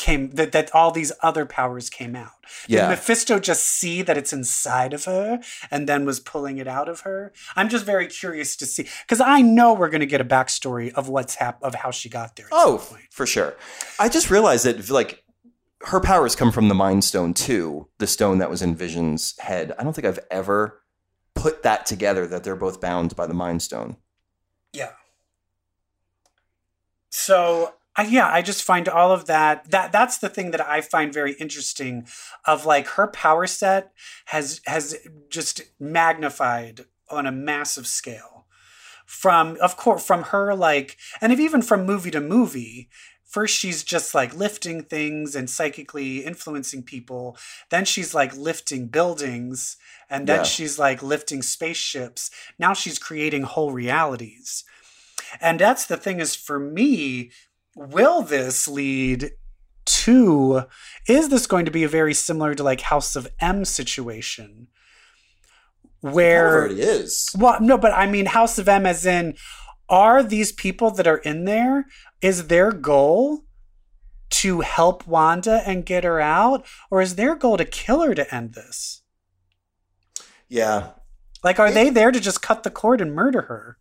came 0.00 0.30
that, 0.30 0.52
that 0.52 0.74
all 0.74 0.90
these 0.90 1.12
other 1.22 1.44
powers 1.44 1.90
came 1.90 2.16
out. 2.16 2.32
Did 2.66 2.76
yeah, 2.76 2.88
Mephisto 2.88 3.38
just 3.38 3.66
see 3.66 4.00
that 4.00 4.16
it's 4.16 4.32
inside 4.32 4.94
of 4.94 5.04
her 5.04 5.40
and 5.70 5.86
then 5.86 6.06
was 6.06 6.18
pulling 6.18 6.56
it 6.56 6.66
out 6.66 6.88
of 6.88 7.00
her? 7.00 7.32
I'm 7.54 7.68
just 7.68 7.84
very 7.84 8.06
curious 8.06 8.56
to 8.56 8.66
see 8.66 8.88
because 9.02 9.20
I 9.20 9.42
know 9.42 9.74
we're 9.74 9.90
going 9.90 10.00
to 10.00 10.06
get 10.06 10.20
a 10.20 10.24
backstory 10.24 10.90
of 10.94 11.08
what's 11.10 11.34
hap- 11.34 11.62
of 11.62 11.74
how 11.74 11.90
she 11.90 12.08
got 12.08 12.36
there. 12.36 12.48
Oh, 12.50 12.78
for 13.10 13.26
sure. 13.26 13.54
I 13.98 14.08
just 14.08 14.30
realized 14.30 14.64
that 14.64 14.88
like 14.88 15.22
her 15.82 16.00
powers 16.00 16.34
come 16.34 16.50
from 16.50 16.68
the 16.68 16.74
Mind 16.74 17.04
Stone 17.04 17.34
too, 17.34 17.88
the 17.98 18.06
stone 18.06 18.38
that 18.38 18.48
was 18.48 18.62
in 18.62 18.74
Vision's 18.74 19.38
head. 19.38 19.74
I 19.78 19.84
don't 19.84 19.92
think 19.92 20.06
I've 20.06 20.20
ever 20.30 20.82
put 21.34 21.62
that 21.62 21.84
together 21.84 22.26
that 22.26 22.42
they're 22.42 22.56
both 22.56 22.80
bound 22.80 23.14
by 23.16 23.26
the 23.26 23.34
Mind 23.34 23.60
Stone. 23.62 23.98
Yeah. 24.72 24.92
So 27.10 27.74
I 28.00 28.02
yeah, 28.04 28.28
I 28.38 28.40
just 28.42 28.62
find 28.70 28.88
all 28.88 29.12
of 29.12 29.26
that 29.26 29.70
that 29.70 29.92
that's 29.92 30.18
the 30.18 30.28
thing 30.28 30.50
that 30.52 30.66
I 30.76 30.80
find 30.80 31.12
very 31.20 31.32
interesting 31.44 32.06
of 32.52 32.64
like 32.66 32.86
her 32.96 33.06
power 33.24 33.46
set 33.46 33.92
has 34.26 34.60
has 34.66 34.96
just 35.28 35.62
magnified 35.78 36.76
on 37.08 37.26
a 37.26 37.32
massive 37.32 37.86
scale. 37.86 38.46
From 39.06 39.56
of 39.60 39.76
course 39.76 40.04
from 40.06 40.22
her 40.32 40.54
like 40.54 40.96
and 41.20 41.32
if 41.32 41.40
even 41.40 41.62
from 41.62 41.84
movie 41.84 42.12
to 42.12 42.20
movie, 42.20 42.88
first 43.24 43.54
she's 43.58 43.82
just 43.94 44.14
like 44.14 44.34
lifting 44.34 44.82
things 44.84 45.34
and 45.36 45.50
psychically 45.50 46.12
influencing 46.24 46.82
people, 46.84 47.36
then 47.70 47.84
she's 47.84 48.14
like 48.14 48.36
lifting 48.36 48.86
buildings 48.86 49.76
and 50.08 50.26
then 50.28 50.38
Yeah. 50.40 50.44
she's 50.54 50.78
like 50.78 51.02
lifting 51.02 51.42
spaceships. 51.42 52.30
Now 52.58 52.72
she's 52.74 52.98
creating 52.98 53.42
whole 53.42 53.72
realities. 53.72 54.64
And 55.40 55.60
that's 55.60 55.86
the 55.86 55.96
thing 55.96 56.18
is 56.20 56.34
for 56.34 56.58
me, 56.58 57.30
will 57.76 58.22
this 58.22 58.66
lead 58.68 59.30
to 59.86 60.62
is 61.08 61.28
this 61.30 61.46
going 61.46 61.64
to 61.64 61.70
be 61.70 61.82
a 61.84 61.88
very 61.88 62.14
similar 62.14 62.54
to 62.54 62.62
like 62.62 62.82
House 62.82 63.16
of 63.16 63.28
M 63.40 63.64
situation? 63.64 64.68
Where 66.00 66.66
it 66.66 66.78
is. 66.78 67.28
well, 67.36 67.60
no, 67.60 67.76
but 67.76 67.92
I 67.92 68.06
mean 68.06 68.26
House 68.26 68.58
of 68.58 68.68
M 68.68 68.86
as 68.86 69.04
in 69.04 69.34
are 69.88 70.22
these 70.22 70.52
people 70.52 70.90
that 70.92 71.06
are 71.06 71.18
in 71.18 71.44
there 71.44 71.86
is 72.22 72.46
their 72.46 72.70
goal 72.72 73.44
to 74.30 74.60
help 74.60 75.06
Wanda 75.06 75.62
and 75.66 75.84
get 75.84 76.04
her 76.04 76.20
out 76.20 76.64
or 76.90 77.02
is 77.02 77.16
their 77.16 77.34
goal 77.34 77.56
to 77.56 77.64
kill 77.64 78.00
her 78.02 78.14
to 78.14 78.32
end 78.34 78.54
this? 78.54 79.02
Yeah, 80.48 80.90
Like 81.44 81.58
are 81.60 81.70
they 81.70 81.90
there 81.90 82.10
to 82.10 82.20
just 82.20 82.42
cut 82.42 82.62
the 82.62 82.70
cord 82.70 83.00
and 83.00 83.12
murder 83.14 83.42
her? 83.42 83.76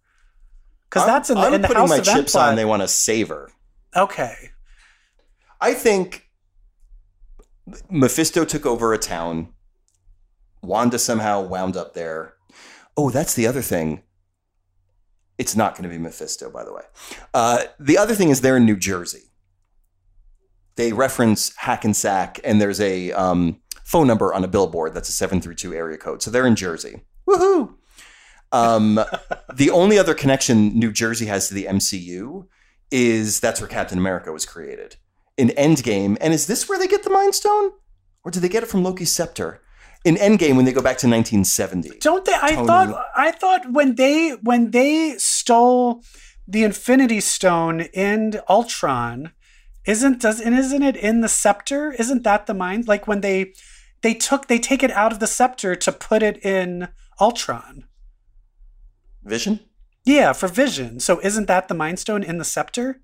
Cuz 0.90 1.06
that's 1.06 1.30
in 1.30 1.36
the 1.38 1.42
I'm 1.42 1.54
in 1.54 1.62
the 1.62 1.68
putting 1.68 1.82
House 1.82 1.90
my 1.90 1.98
of 1.98 2.08
M 2.08 2.16
chips 2.16 2.32
plot. 2.34 2.50
on. 2.50 2.56
They 2.56 2.66
want 2.66 2.82
to 2.82 2.88
save 2.88 3.30
her. 3.30 3.50
Okay. 3.96 4.52
I 5.62 5.74
think 5.74 6.30
Mephisto 7.90 8.46
took 8.46 8.66
over 8.66 8.94
a 8.94 8.98
town. 8.98 9.50
Wanda 10.62 11.00
somehow 11.00 11.42
wound 11.42 11.78
up 11.78 11.94
there. 11.94 12.36
Oh, 12.98 13.10
that's 13.10 13.34
the 13.34 13.48
other 13.48 13.62
thing. 13.62 14.04
It's 15.38 15.56
not 15.56 15.74
going 15.74 15.84
to 15.84 15.90
be 15.90 15.98
Mephisto, 15.98 16.50
by 16.50 16.66
the 16.66 16.74
way. 16.74 16.82
Uh, 17.34 17.64
the 17.80 17.98
other 17.98 18.14
thing 18.14 18.30
is 18.30 18.42
they're 18.42 18.58
in 18.58 18.66
New 18.66 18.76
Jersey. 18.76 19.32
They 20.76 20.92
reference 20.92 21.56
Hackensack, 21.58 22.40
and 22.44 22.60
there's 22.60 22.82
a 22.82 23.12
um, 23.14 23.62
phone 23.84 24.08
number 24.08 24.34
on 24.34 24.44
a 24.44 24.48
billboard 24.48 24.94
that's 24.94 25.10
a 25.10 25.14
732 25.14 25.74
area 25.74 25.98
code. 25.98 26.22
So 26.22 26.30
they're 26.30 26.48
in 26.48 26.56
Jersey. 26.56 27.02
Woohoo! 27.28 27.76
Um, 28.52 29.00
the 29.54 29.70
only 29.70 29.98
other 29.98 30.14
connection 30.14 30.78
New 30.78 30.92
Jersey 30.92 31.28
has 31.28 31.48
to 31.48 31.54
the 31.54 31.66
MCU 31.66 32.48
is 32.92 33.40
that's 33.40 33.62
where 33.62 33.68
Captain 33.68 33.98
America 33.98 34.32
was 34.32 34.46
created 34.46 34.96
in 35.38 35.50
Endgame. 35.50 36.18
And 36.20 36.34
is 36.34 36.48
this 36.48 36.68
where 36.68 36.78
they 36.78 36.88
get 36.88 37.04
the 37.04 37.10
Mind 37.10 37.34
Stone? 37.34 37.72
Or 38.24 38.32
did 38.32 38.42
they 38.42 38.50
get 38.50 38.64
it 38.64 38.68
from 38.68 38.84
Loki's 38.84 39.12
scepter? 39.12 39.62
In 40.06 40.16
Endgame, 40.16 40.56
when 40.56 40.66
they 40.66 40.72
go 40.72 40.82
back 40.82 40.98
to 41.00 41.08
1970. 41.08 42.00
Don't 42.00 42.24
they? 42.24 42.34
I 42.34 42.56
Tony. 42.56 42.68
thought 42.68 43.06
I 43.16 43.32
thought 43.32 43.72
when 43.72 43.96
they 43.96 44.32
when 44.32 44.72
they 44.72 45.16
stole 45.18 46.04
the 46.48 46.64
Infinity 46.64 47.20
Stone 47.20 47.82
in 47.82 48.40
Ultron, 48.48 49.34
isn't 49.86 50.22
does 50.22 50.40
and 50.40 50.56
isn't 50.58 50.84
it 50.84 50.96
in 50.96 51.20
the 51.20 51.28
scepter? 51.28 51.92
Isn't 51.92 52.24
that 52.24 52.48
the 52.48 52.54
mind? 52.54 52.88
Like 52.88 53.08
when 53.08 53.22
they 53.22 53.54
they 54.02 54.14
took 54.14 54.48
they 54.48 54.58
take 54.58 54.84
it 54.84 54.92
out 54.92 55.12
of 55.12 55.20
the 55.20 55.28
scepter 55.28 55.76
to 55.76 55.92
put 55.92 56.24
it 56.24 56.44
in 56.46 56.88
Ultron. 57.20 57.86
Vision? 59.24 59.60
Yeah, 60.10 60.34
for 60.34 60.48
Vision. 60.48 61.00
So 61.00 61.20
isn't 61.22 61.48
that 61.48 61.68
the 61.68 61.76
Mind 61.76 62.00
Stone 62.00 62.24
in 62.24 62.38
the 62.40 62.44
scepter? 62.46 63.00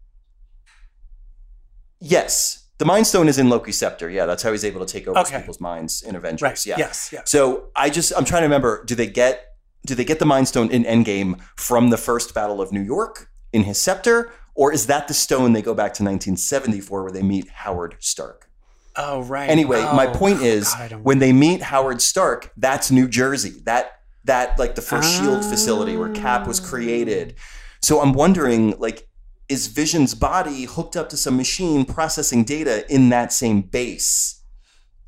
Yes. 1.99 2.67
The 2.77 2.85
Mind 2.85 3.07
Stone 3.07 3.27
is 3.29 3.37
in 3.37 3.49
Loki's 3.49 3.77
scepter. 3.77 4.09
Yeah, 4.09 4.25
that's 4.25 4.43
how 4.43 4.51
he's 4.51 4.65
able 4.65 4.85
to 4.85 4.91
take 4.91 5.07
over 5.07 5.19
Okay. 5.19 5.37
people's 5.39 5.61
minds 5.61 6.01
in 6.01 6.15
Avengers. 6.15 6.41
Right. 6.41 6.65
Yeah. 6.65 6.75
Yes. 6.77 7.09
Yes. 7.13 7.29
So 7.29 7.69
I 7.75 7.89
just 7.89 8.11
I'm 8.17 8.25
trying 8.25 8.41
to 8.41 8.45
remember, 8.47 8.83
do 8.85 8.95
they 8.95 9.07
get 9.07 9.45
do 9.85 9.93
they 9.95 10.03
get 10.03 10.17
the 10.19 10.25
Mind 10.25 10.47
Stone 10.47 10.71
in 10.71 10.83
Endgame 10.83 11.39
from 11.55 11.89
the 11.91 11.97
first 11.97 12.33
Battle 12.33 12.59
of 12.59 12.71
New 12.71 12.81
York 12.81 13.29
in 13.53 13.63
his 13.63 13.79
scepter? 13.79 14.31
Or 14.55 14.73
is 14.73 14.87
that 14.87 15.07
the 15.07 15.13
stone 15.13 15.51
they 15.53 15.61
go 15.61 15.73
back 15.73 15.93
to 15.95 16.03
1974 16.03 17.03
where 17.03 17.11
they 17.11 17.21
meet 17.21 17.49
Howard 17.49 17.95
Stark? 17.99 18.49
Oh 18.95 19.21
right. 19.23 19.49
Anyway, 19.49 19.81
my 19.81 20.07
Oh, 20.07 20.13
point 20.13 20.41
is 20.41 20.73
God, 20.73 20.93
when 21.03 21.19
they 21.19 21.33
meet 21.33 21.61
Howard 21.61 22.01
Stark, 22.01 22.51
that's 22.57 22.89
New 22.89 23.07
Jersey. 23.07 23.61
That 23.65 23.91
that 24.25 24.59
like 24.59 24.75
the 24.75 24.81
first 24.81 25.17
shield 25.17 25.43
facility 25.43 25.97
where 25.97 26.11
Cap 26.11 26.47
was 26.47 26.59
ah. 26.59 26.67
created. 26.67 27.35
So 27.81 28.01
I'm 28.01 28.13
wondering 28.13 28.77
like 28.79 29.07
is 29.47 29.67
Vision's 29.67 30.15
body 30.15 30.63
hooked 30.63 30.95
up 30.95 31.09
to 31.09 31.17
some 31.17 31.37
machine 31.37 31.85
processing 31.85 32.43
data 32.43 32.91
in 32.91 33.09
that 33.09 33.31
same 33.31 33.61
base 33.61 34.41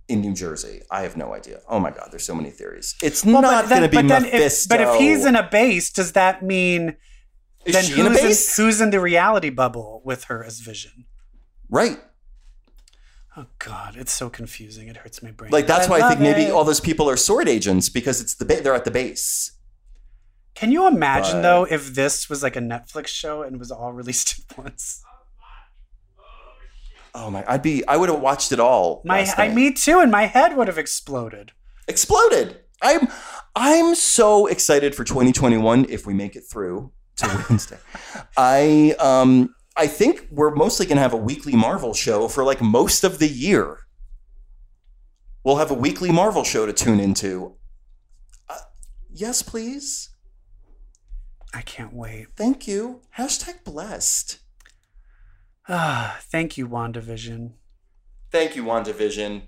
in 0.07 0.21
New 0.21 0.33
Jersey? 0.33 0.81
I 0.91 1.01
have 1.01 1.17
no 1.17 1.33
idea. 1.33 1.61
Oh 1.67 1.79
my 1.79 1.91
god, 1.91 2.09
there's 2.11 2.25
so 2.25 2.35
many 2.35 2.51
theories. 2.51 2.95
It's 3.01 3.25
Well, 3.25 3.41
not 3.41 3.67
going 3.67 3.81
to 3.81 3.89
be 3.89 3.97
but 3.97 4.07
then 4.07 4.25
if- 4.25 4.33
Mephisto. 4.33 4.77
but 4.77 4.81
if 4.81 4.99
he's 4.99 5.25
in 5.25 5.35
a 5.35 5.47
base, 5.49 5.91
does 5.91 6.13
that 6.13 6.43
mean 6.43 6.97
is 7.65 7.73
then 7.73 7.85
who's 7.85 7.99
in 7.99 8.05
a 8.05 8.09
base? 8.11 8.55
who's 8.55 8.79
in 8.79 8.91
the 8.91 8.99
reality 8.99 9.49
bubble 9.49 10.01
with 10.05 10.25
her 10.25 10.43
as 10.43 10.59
Vision? 10.59 11.05
right. 11.69 11.99
Oh 13.39 13.45
God, 13.59 13.95
it's 13.97 14.11
so 14.11 14.29
confusing. 14.31 14.87
It 14.87 14.97
hurts 14.97 15.21
my 15.21 15.29
brain. 15.31 15.51
Like 15.51 15.67
that's 15.67 15.87
why 15.87 15.97
I 15.97 16.09
think 16.09 16.21
love 16.21 16.35
maybe 16.37 16.49
all 16.49 16.63
those 16.63 16.79
people 16.79 17.07
are 17.09 17.15
sword 17.17 17.47
agents 17.47 17.87
because 17.87 18.19
it's 18.19 18.33
the 18.35 18.45
ba- 18.45 18.61
they're 18.61 18.73
at 18.73 18.83
the 18.83 18.89
base. 18.91 19.51
Can 20.55 20.71
you 20.71 20.87
imagine 20.87 21.37
But- 21.37 21.41
though 21.43 21.63
if 21.69 21.93
this 21.93 22.29
was 22.29 22.41
like 22.41 22.55
a 22.55 22.59
Netflix 22.61 23.07
show 23.07 23.43
and 23.43 23.59
was 23.59 23.69
all 23.71 23.93
released 24.01 24.39
at 24.49 24.57
once? 24.57 25.03
Oh 27.13 27.29
my! 27.31 27.43
I'd 27.47 27.61
be. 27.61 27.87
I 27.87 27.97
would 27.97 28.09
have 28.09 28.19
watched 28.21 28.51
it 28.51 28.59
all. 28.59 29.01
My, 29.05 29.19
last 29.19 29.39
I, 29.39 29.49
me 29.49 29.71
too, 29.73 29.99
and 29.99 30.11
my 30.11 30.25
head 30.25 30.55
would 30.57 30.67
have 30.67 30.77
exploded. 30.77 31.51
exploded. 31.87 32.59
I'm 32.81 33.07
I'm 33.55 33.95
so 33.95 34.45
excited 34.45 34.93
for 34.93 35.03
2021 35.03 35.85
if 35.89 36.05
we 36.05 36.13
make 36.13 36.35
it 36.35 36.43
through 36.51 36.91
to 37.17 37.45
Wednesday. 37.49 37.77
I 38.35 38.95
um 38.99 39.53
I 39.77 39.87
think 39.87 40.27
we're 40.31 40.53
mostly 40.55 40.85
going 40.85 40.95
to 40.97 41.01
have 41.03 41.13
a 41.13 41.17
weekly 41.17 41.53
Marvel 41.55 41.93
show 41.93 42.27
for 42.27 42.43
like 42.43 42.61
most 42.61 43.03
of 43.03 43.19
the 43.19 43.27
year. 43.27 43.79
We'll 45.43 45.57
have 45.57 45.71
a 45.71 45.75
weekly 45.75 46.11
Marvel 46.11 46.43
show 46.43 46.65
to 46.65 46.73
tune 46.73 46.99
into. 46.99 47.55
Uh, 48.49 48.57
Yes, 49.13 49.41
please. 49.41 50.09
I 51.53 51.61
can't 51.61 51.93
wait. 51.93 52.27
Thank 52.35 52.67
you. 52.67 53.01
Hashtag 53.17 53.63
blessed. 53.63 54.39
Ah, 55.69 56.17
thank 56.23 56.57
you, 56.57 56.67
WandaVision. 56.67 57.53
Thank 58.31 58.55
you, 58.55 58.63
WandaVision. 58.63 59.43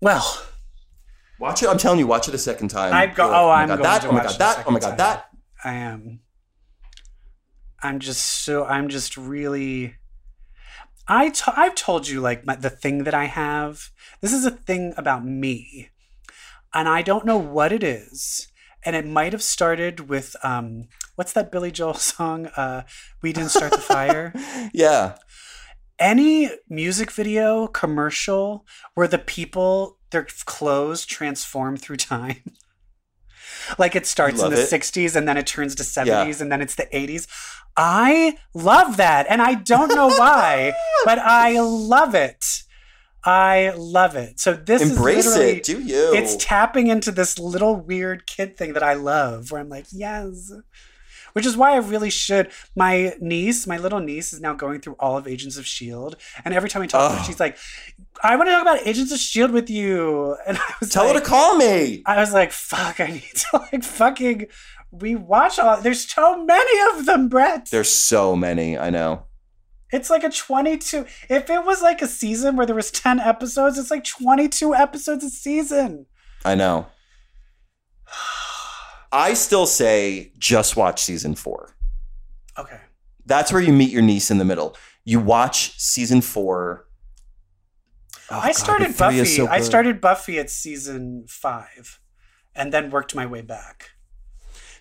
Well, 0.00 0.42
Watch 1.38 1.62
it. 1.62 1.68
I'm 1.68 1.76
telling 1.76 1.98
you, 1.98 2.06
watch 2.06 2.28
it 2.28 2.34
a 2.34 2.38
second 2.38 2.68
time. 2.68 2.94
I've 2.94 3.14
go- 3.14 3.26
You're 3.26 3.34
oh, 3.34 3.50
I'm 3.50 3.68
my 3.68 3.76
going 3.76 3.82
God, 3.82 3.92
that. 3.94 4.02
to 4.02 4.08
Oh 4.08 4.12
my 4.12 4.18
watch 4.22 4.38
god, 4.38 4.38
that. 4.56 4.64
Oh 4.66 4.70
my 4.70 4.78
god, 4.80 4.98
that. 4.98 5.28
I 5.62 5.74
am. 5.74 6.20
I'm 7.82 7.98
just 8.00 8.24
so. 8.24 8.64
I'm 8.64 8.88
just 8.88 9.16
really. 9.16 9.96
I 11.08 11.30
t- 11.30 11.52
I've 11.56 11.74
told 11.74 12.08
you 12.08 12.20
like 12.20 12.44
my, 12.46 12.56
the 12.56 12.70
thing 12.70 13.04
that 13.04 13.14
I 13.14 13.24
have. 13.26 13.90
This 14.20 14.32
is 14.32 14.44
a 14.44 14.50
thing 14.50 14.92
about 14.96 15.24
me, 15.24 15.90
and 16.74 16.88
I 16.88 17.02
don't 17.02 17.24
know 17.26 17.36
what 17.38 17.72
it 17.72 17.82
is. 17.82 18.48
And 18.84 18.94
it 18.94 19.06
might 19.06 19.32
have 19.32 19.42
started 19.42 20.08
with 20.08 20.36
um, 20.44 20.88
what's 21.16 21.32
that 21.32 21.50
Billy 21.50 21.70
Joel 21.72 21.94
song? 22.12 22.46
Uh, 22.56 22.82
we 23.22 23.32
didn't 23.32 23.50
start 23.50 23.72
the 23.72 23.78
fire. 23.78 24.32
Yeah. 24.72 25.16
any 25.98 26.50
music 26.68 27.10
video 27.10 27.66
commercial 27.66 28.66
where 28.94 29.08
the 29.08 29.18
people 29.18 29.98
their 30.10 30.26
clothes 30.44 31.06
transform 31.06 31.76
through 31.76 31.96
time 32.14 32.42
like 33.78 33.94
it 33.96 34.06
starts 34.06 34.42
in 34.42 34.50
the 34.50 34.60
it. 34.62 34.68
60s 34.70 35.16
and 35.16 35.26
then 35.28 35.36
it 35.36 35.46
turns 35.46 35.74
to 35.76 35.82
70s 35.82 36.06
Yeah. 36.06 36.24
and 36.40 36.52
then 36.52 36.60
it's 36.62 36.74
the 36.74 36.86
80s 36.92 37.26
i 37.76 38.36
love 38.54 38.96
that 38.96 39.26
and 39.28 39.42
i 39.42 39.54
don't 39.54 39.94
know 39.94 40.08
why 40.08 40.72
but 41.04 41.18
i 41.18 41.58
love 41.60 42.14
it 42.14 42.62
i 43.24 43.72
love 43.76 44.14
it 44.16 44.38
so 44.40 44.52
this 44.54 44.82
Embrace 44.82 45.26
is 45.26 45.36
it. 45.36 45.62
Do 45.64 45.80
you? 45.80 46.14
it's 46.14 46.36
tapping 46.36 46.86
into 46.86 47.10
this 47.10 47.38
little 47.38 47.76
weird 47.76 48.26
kid 48.26 48.56
thing 48.56 48.72
that 48.74 48.82
I 48.82 48.94
love 48.94 49.50
where 49.50 49.60
I'm 49.60 49.68
like, 49.68 49.86
yes. 49.90 50.52
Which 51.36 51.44
is 51.44 51.54
why 51.54 51.72
I 51.72 51.76
really 51.76 52.08
should. 52.08 52.50
My 52.74 53.14
niece, 53.20 53.66
my 53.66 53.76
little 53.76 54.00
niece, 54.00 54.32
is 54.32 54.40
now 54.40 54.54
going 54.54 54.80
through 54.80 54.96
all 54.98 55.18
of 55.18 55.28
Agents 55.28 55.58
of 55.58 55.64
S.H.I.E.L.D. 55.64 56.16
And 56.46 56.54
every 56.54 56.70
time 56.70 56.80
we 56.80 56.88
talk 56.88 57.10
to 57.10 57.14
her, 57.16 57.22
Oh. 57.22 57.26
she's 57.26 57.38
like, 57.38 57.58
I 58.22 58.36
want 58.36 58.48
to 58.48 58.52
talk 58.52 58.62
about 58.62 58.86
Agents 58.86 59.12
of 59.12 59.16
S.H.I.E.L.D. 59.16 59.52
with 59.52 59.68
you. 59.68 60.34
And 60.46 60.56
I 60.56 60.74
was 60.80 60.88
Tell 60.88 61.04
like, 61.04 61.12
her 61.16 61.20
to 61.20 61.26
call 61.26 61.58
me. 61.58 62.02
I 62.06 62.16
was 62.20 62.32
like, 62.32 62.52
fuck, 62.52 63.00
I 63.00 63.08
need 63.08 63.34
to 63.34 63.58
like 63.70 63.84
fucking. 63.84 64.46
We 64.90 65.14
watch 65.14 65.58
all. 65.58 65.78
There's 65.78 66.10
so 66.10 66.42
many 66.42 66.98
of 66.98 67.04
them, 67.04 67.28
Brett. 67.28 67.68
There's 67.70 67.90
so 67.92 68.34
many. 68.34 68.78
I 68.78 68.88
know. 68.88 69.24
It's 69.92 70.08
like 70.08 70.24
a 70.24 70.30
22. 70.30 71.04
If 71.28 71.50
it 71.50 71.64
was 71.66 71.82
like 71.82 72.00
a 72.00 72.06
season 72.08 72.56
where 72.56 72.64
there 72.64 72.74
was 72.74 72.90
10 72.90 73.20
episodes, 73.20 73.76
it's 73.78 73.90
like 73.90 74.04
22 74.04 74.74
episodes 74.74 75.22
a 75.22 75.28
season. 75.28 76.06
I 76.46 76.54
know. 76.54 76.86
I 79.12 79.34
still 79.34 79.66
say 79.66 80.32
just 80.38 80.76
watch 80.76 81.02
season 81.02 81.34
four. 81.34 81.76
Okay. 82.58 82.80
That's 83.24 83.52
where 83.52 83.62
you 83.62 83.72
meet 83.72 83.90
your 83.90 84.02
niece 84.02 84.30
in 84.30 84.38
the 84.38 84.44
middle. 84.44 84.76
You 85.04 85.20
watch 85.20 85.78
season 85.78 86.20
four. 86.20 86.86
Oh, 88.30 88.38
I 88.38 88.48
God, 88.48 88.56
started 88.56 88.96
but 88.96 89.10
three 89.10 89.20
is 89.20 89.28
Buffy. 89.28 89.36
so 89.36 89.46
I 89.48 89.60
started 89.60 90.00
Buffy 90.00 90.38
at 90.38 90.50
season 90.50 91.26
five, 91.28 92.00
and 92.54 92.72
then 92.72 92.90
worked 92.90 93.14
my 93.14 93.26
way 93.26 93.40
back. 93.42 93.90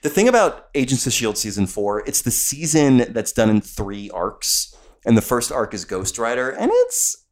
The 0.01 0.09
thing 0.09 0.27
about 0.27 0.67
Agents 0.75 1.05
of 1.05 1.11
S.H.I.E.L.D. 1.11 1.37
season 1.39 1.67
four, 1.67 2.03
it's 2.07 2.21
the 2.21 2.31
season 2.31 3.11
that's 3.13 3.31
done 3.31 3.49
in 3.49 3.61
three 3.61 4.09
arcs. 4.11 4.75
And 5.05 5.15
the 5.15 5.21
first 5.21 5.51
arc 5.51 5.73
is 5.73 5.85
Ghost 5.85 6.17
Rider, 6.17 6.49
and 6.49 6.71
it's 6.73 7.25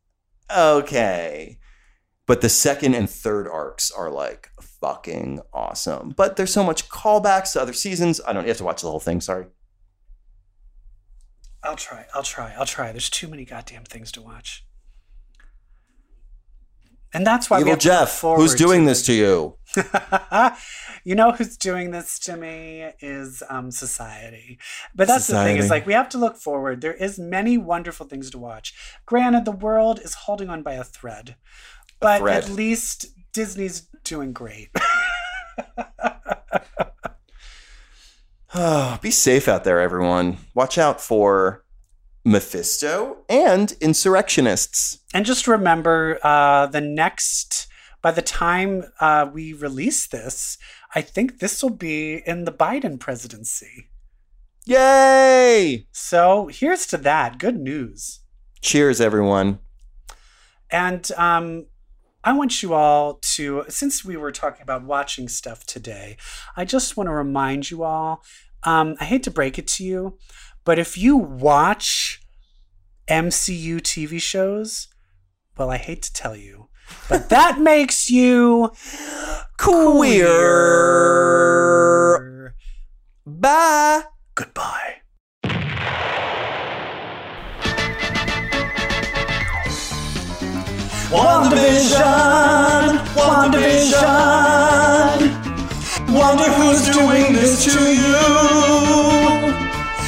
okay. 0.55 1.57
But 2.25 2.41
the 2.41 2.49
second 2.49 2.93
and 2.93 3.09
third 3.09 3.47
arcs 3.47 3.91
are 3.91 4.09
like 4.09 4.49
fucking 4.83 5.39
awesome. 5.53 6.09
But 6.09 6.35
there's 6.35 6.53
so 6.53 6.63
much 6.63 6.89
callbacks 6.89 7.53
to 7.53 7.61
other 7.61 7.71
seasons. 7.71 8.19
I 8.27 8.33
don't 8.33 8.43
you 8.43 8.49
have 8.49 8.57
to 8.57 8.65
watch 8.65 8.81
the 8.81 8.89
whole 8.89 8.99
thing, 8.99 9.21
sorry. 9.21 9.45
I'll 11.63 11.77
try. 11.77 12.05
I'll 12.13 12.23
try. 12.23 12.53
I'll 12.57 12.65
try. 12.65 12.91
There's 12.91 13.09
too 13.09 13.29
many 13.29 13.45
goddamn 13.45 13.85
things 13.85 14.11
to 14.11 14.21
watch, 14.21 14.65
and 17.13 17.25
that's 17.25 17.49
why 17.49 17.61
Evil 17.61 17.77
Jeff, 17.77 18.19
who's 18.19 18.55
doing 18.55 18.83
this 18.83 19.05
to 19.05 19.13
you? 19.13 19.55
you 21.05 21.15
know 21.15 21.31
who's 21.31 21.55
doing 21.55 21.91
this 21.91 22.19
to 22.19 22.35
me 22.35 22.89
is 22.99 23.41
um, 23.49 23.71
society. 23.71 24.59
But 24.93 25.07
that's 25.07 25.27
the 25.27 25.41
thing. 25.41 25.55
Is 25.55 25.69
like 25.69 25.85
we 25.85 25.93
have 25.93 26.09
to 26.09 26.17
look 26.17 26.35
forward. 26.35 26.81
There 26.81 26.93
is 26.93 27.17
many 27.17 27.57
wonderful 27.57 28.05
things 28.05 28.29
to 28.31 28.37
watch. 28.37 28.73
Granted, 29.05 29.45
the 29.45 29.53
world 29.53 30.01
is 30.01 30.13
holding 30.13 30.49
on 30.49 30.61
by 30.61 30.73
a 30.73 30.83
thread, 30.83 31.37
but 32.01 32.19
thread. 32.19 32.43
at 32.43 32.49
least 32.49 33.05
Disney's 33.31 33.87
doing 34.03 34.33
great. 34.33 34.69
Be 39.01 39.09
safe 39.09 39.47
out 39.47 39.63
there, 39.63 39.79
everyone. 39.79 40.37
Watch 40.53 40.77
out 40.77 41.01
for 41.01 41.63
Mephisto 42.23 43.17
and 43.27 43.71
insurrectionists. 43.81 44.99
And 45.13 45.25
just 45.25 45.47
remember, 45.47 46.19
uh, 46.23 46.67
the 46.67 46.81
next, 46.81 47.67
by 48.01 48.11
the 48.11 48.21
time 48.21 48.83
uh, 48.99 49.27
we 49.31 49.53
release 49.53 50.07
this, 50.07 50.57
I 50.93 51.01
think 51.01 51.39
this 51.39 51.63
will 51.63 51.71
be 51.71 52.21
in 52.25 52.45
the 52.45 52.51
Biden 52.51 52.99
presidency. 52.99 53.89
Yay! 54.65 55.87
So 55.91 56.47
here's 56.47 56.85
to 56.87 56.97
that. 56.97 57.39
Good 57.39 57.57
news. 57.57 58.19
Cheers, 58.61 59.01
everyone. 59.01 59.59
And 60.69 61.11
um, 61.17 61.65
I 62.23 62.33
want 62.33 62.63
you 62.63 62.73
all 62.73 63.19
to, 63.35 63.65
since 63.67 64.05
we 64.05 64.15
were 64.15 64.31
talking 64.31 64.61
about 64.61 64.83
watching 64.83 65.27
stuff 65.27 65.65
today, 65.65 66.17
I 66.55 66.63
just 66.65 66.95
want 66.95 67.07
to 67.07 67.13
remind 67.13 67.69
you 67.69 67.83
all 67.83 68.23
um, 68.65 68.95
I 68.99 69.05
hate 69.05 69.23
to 69.23 69.31
break 69.31 69.57
it 69.59 69.67
to 69.67 69.83
you, 69.83 70.17
but 70.63 70.79
if 70.79 70.97
you 70.97 71.17
watch 71.17 72.21
MCU 73.09 73.81
TV 73.81 74.21
shows, 74.21 74.87
well, 75.57 75.69
I 75.69 75.77
hate 75.77 76.01
to 76.03 76.13
tell 76.13 76.35
you, 76.35 76.69
but 77.09 77.29
that 77.35 77.59
makes 77.59 78.09
you 78.09 78.71
Queer. 79.57 80.23
Bye. 83.25 84.03
Goodbye. 84.35 85.02
WandaVision, 91.13 92.97
WandaVision. 93.13 94.01
Wonder 96.11 96.49
who's 96.57 96.89
doing 96.89 97.33
this 97.33 97.63
to 97.65 97.77
you 98.01 98.17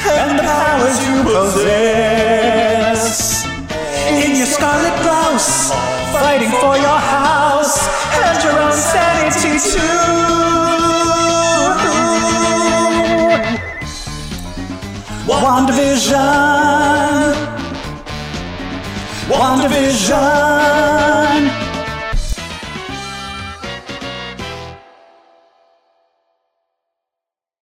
and 0.09 0.39
the 0.39 0.43
powers 0.43 0.97
you 1.07 1.21
possess. 1.29 3.03
In 4.09 4.35
your 4.35 4.47
scarlet 4.47 4.97
blouse, 5.03 5.71
fighting 6.11 6.49
for 6.49 6.75
your 6.75 6.99
house 6.99 7.77
and 8.25 8.43
your 8.43 8.57
own 8.59 8.73
sanity 8.73 9.59
too. 9.61 10.25
WandaVision. 15.29 17.04
WandaVision. 19.39 21.34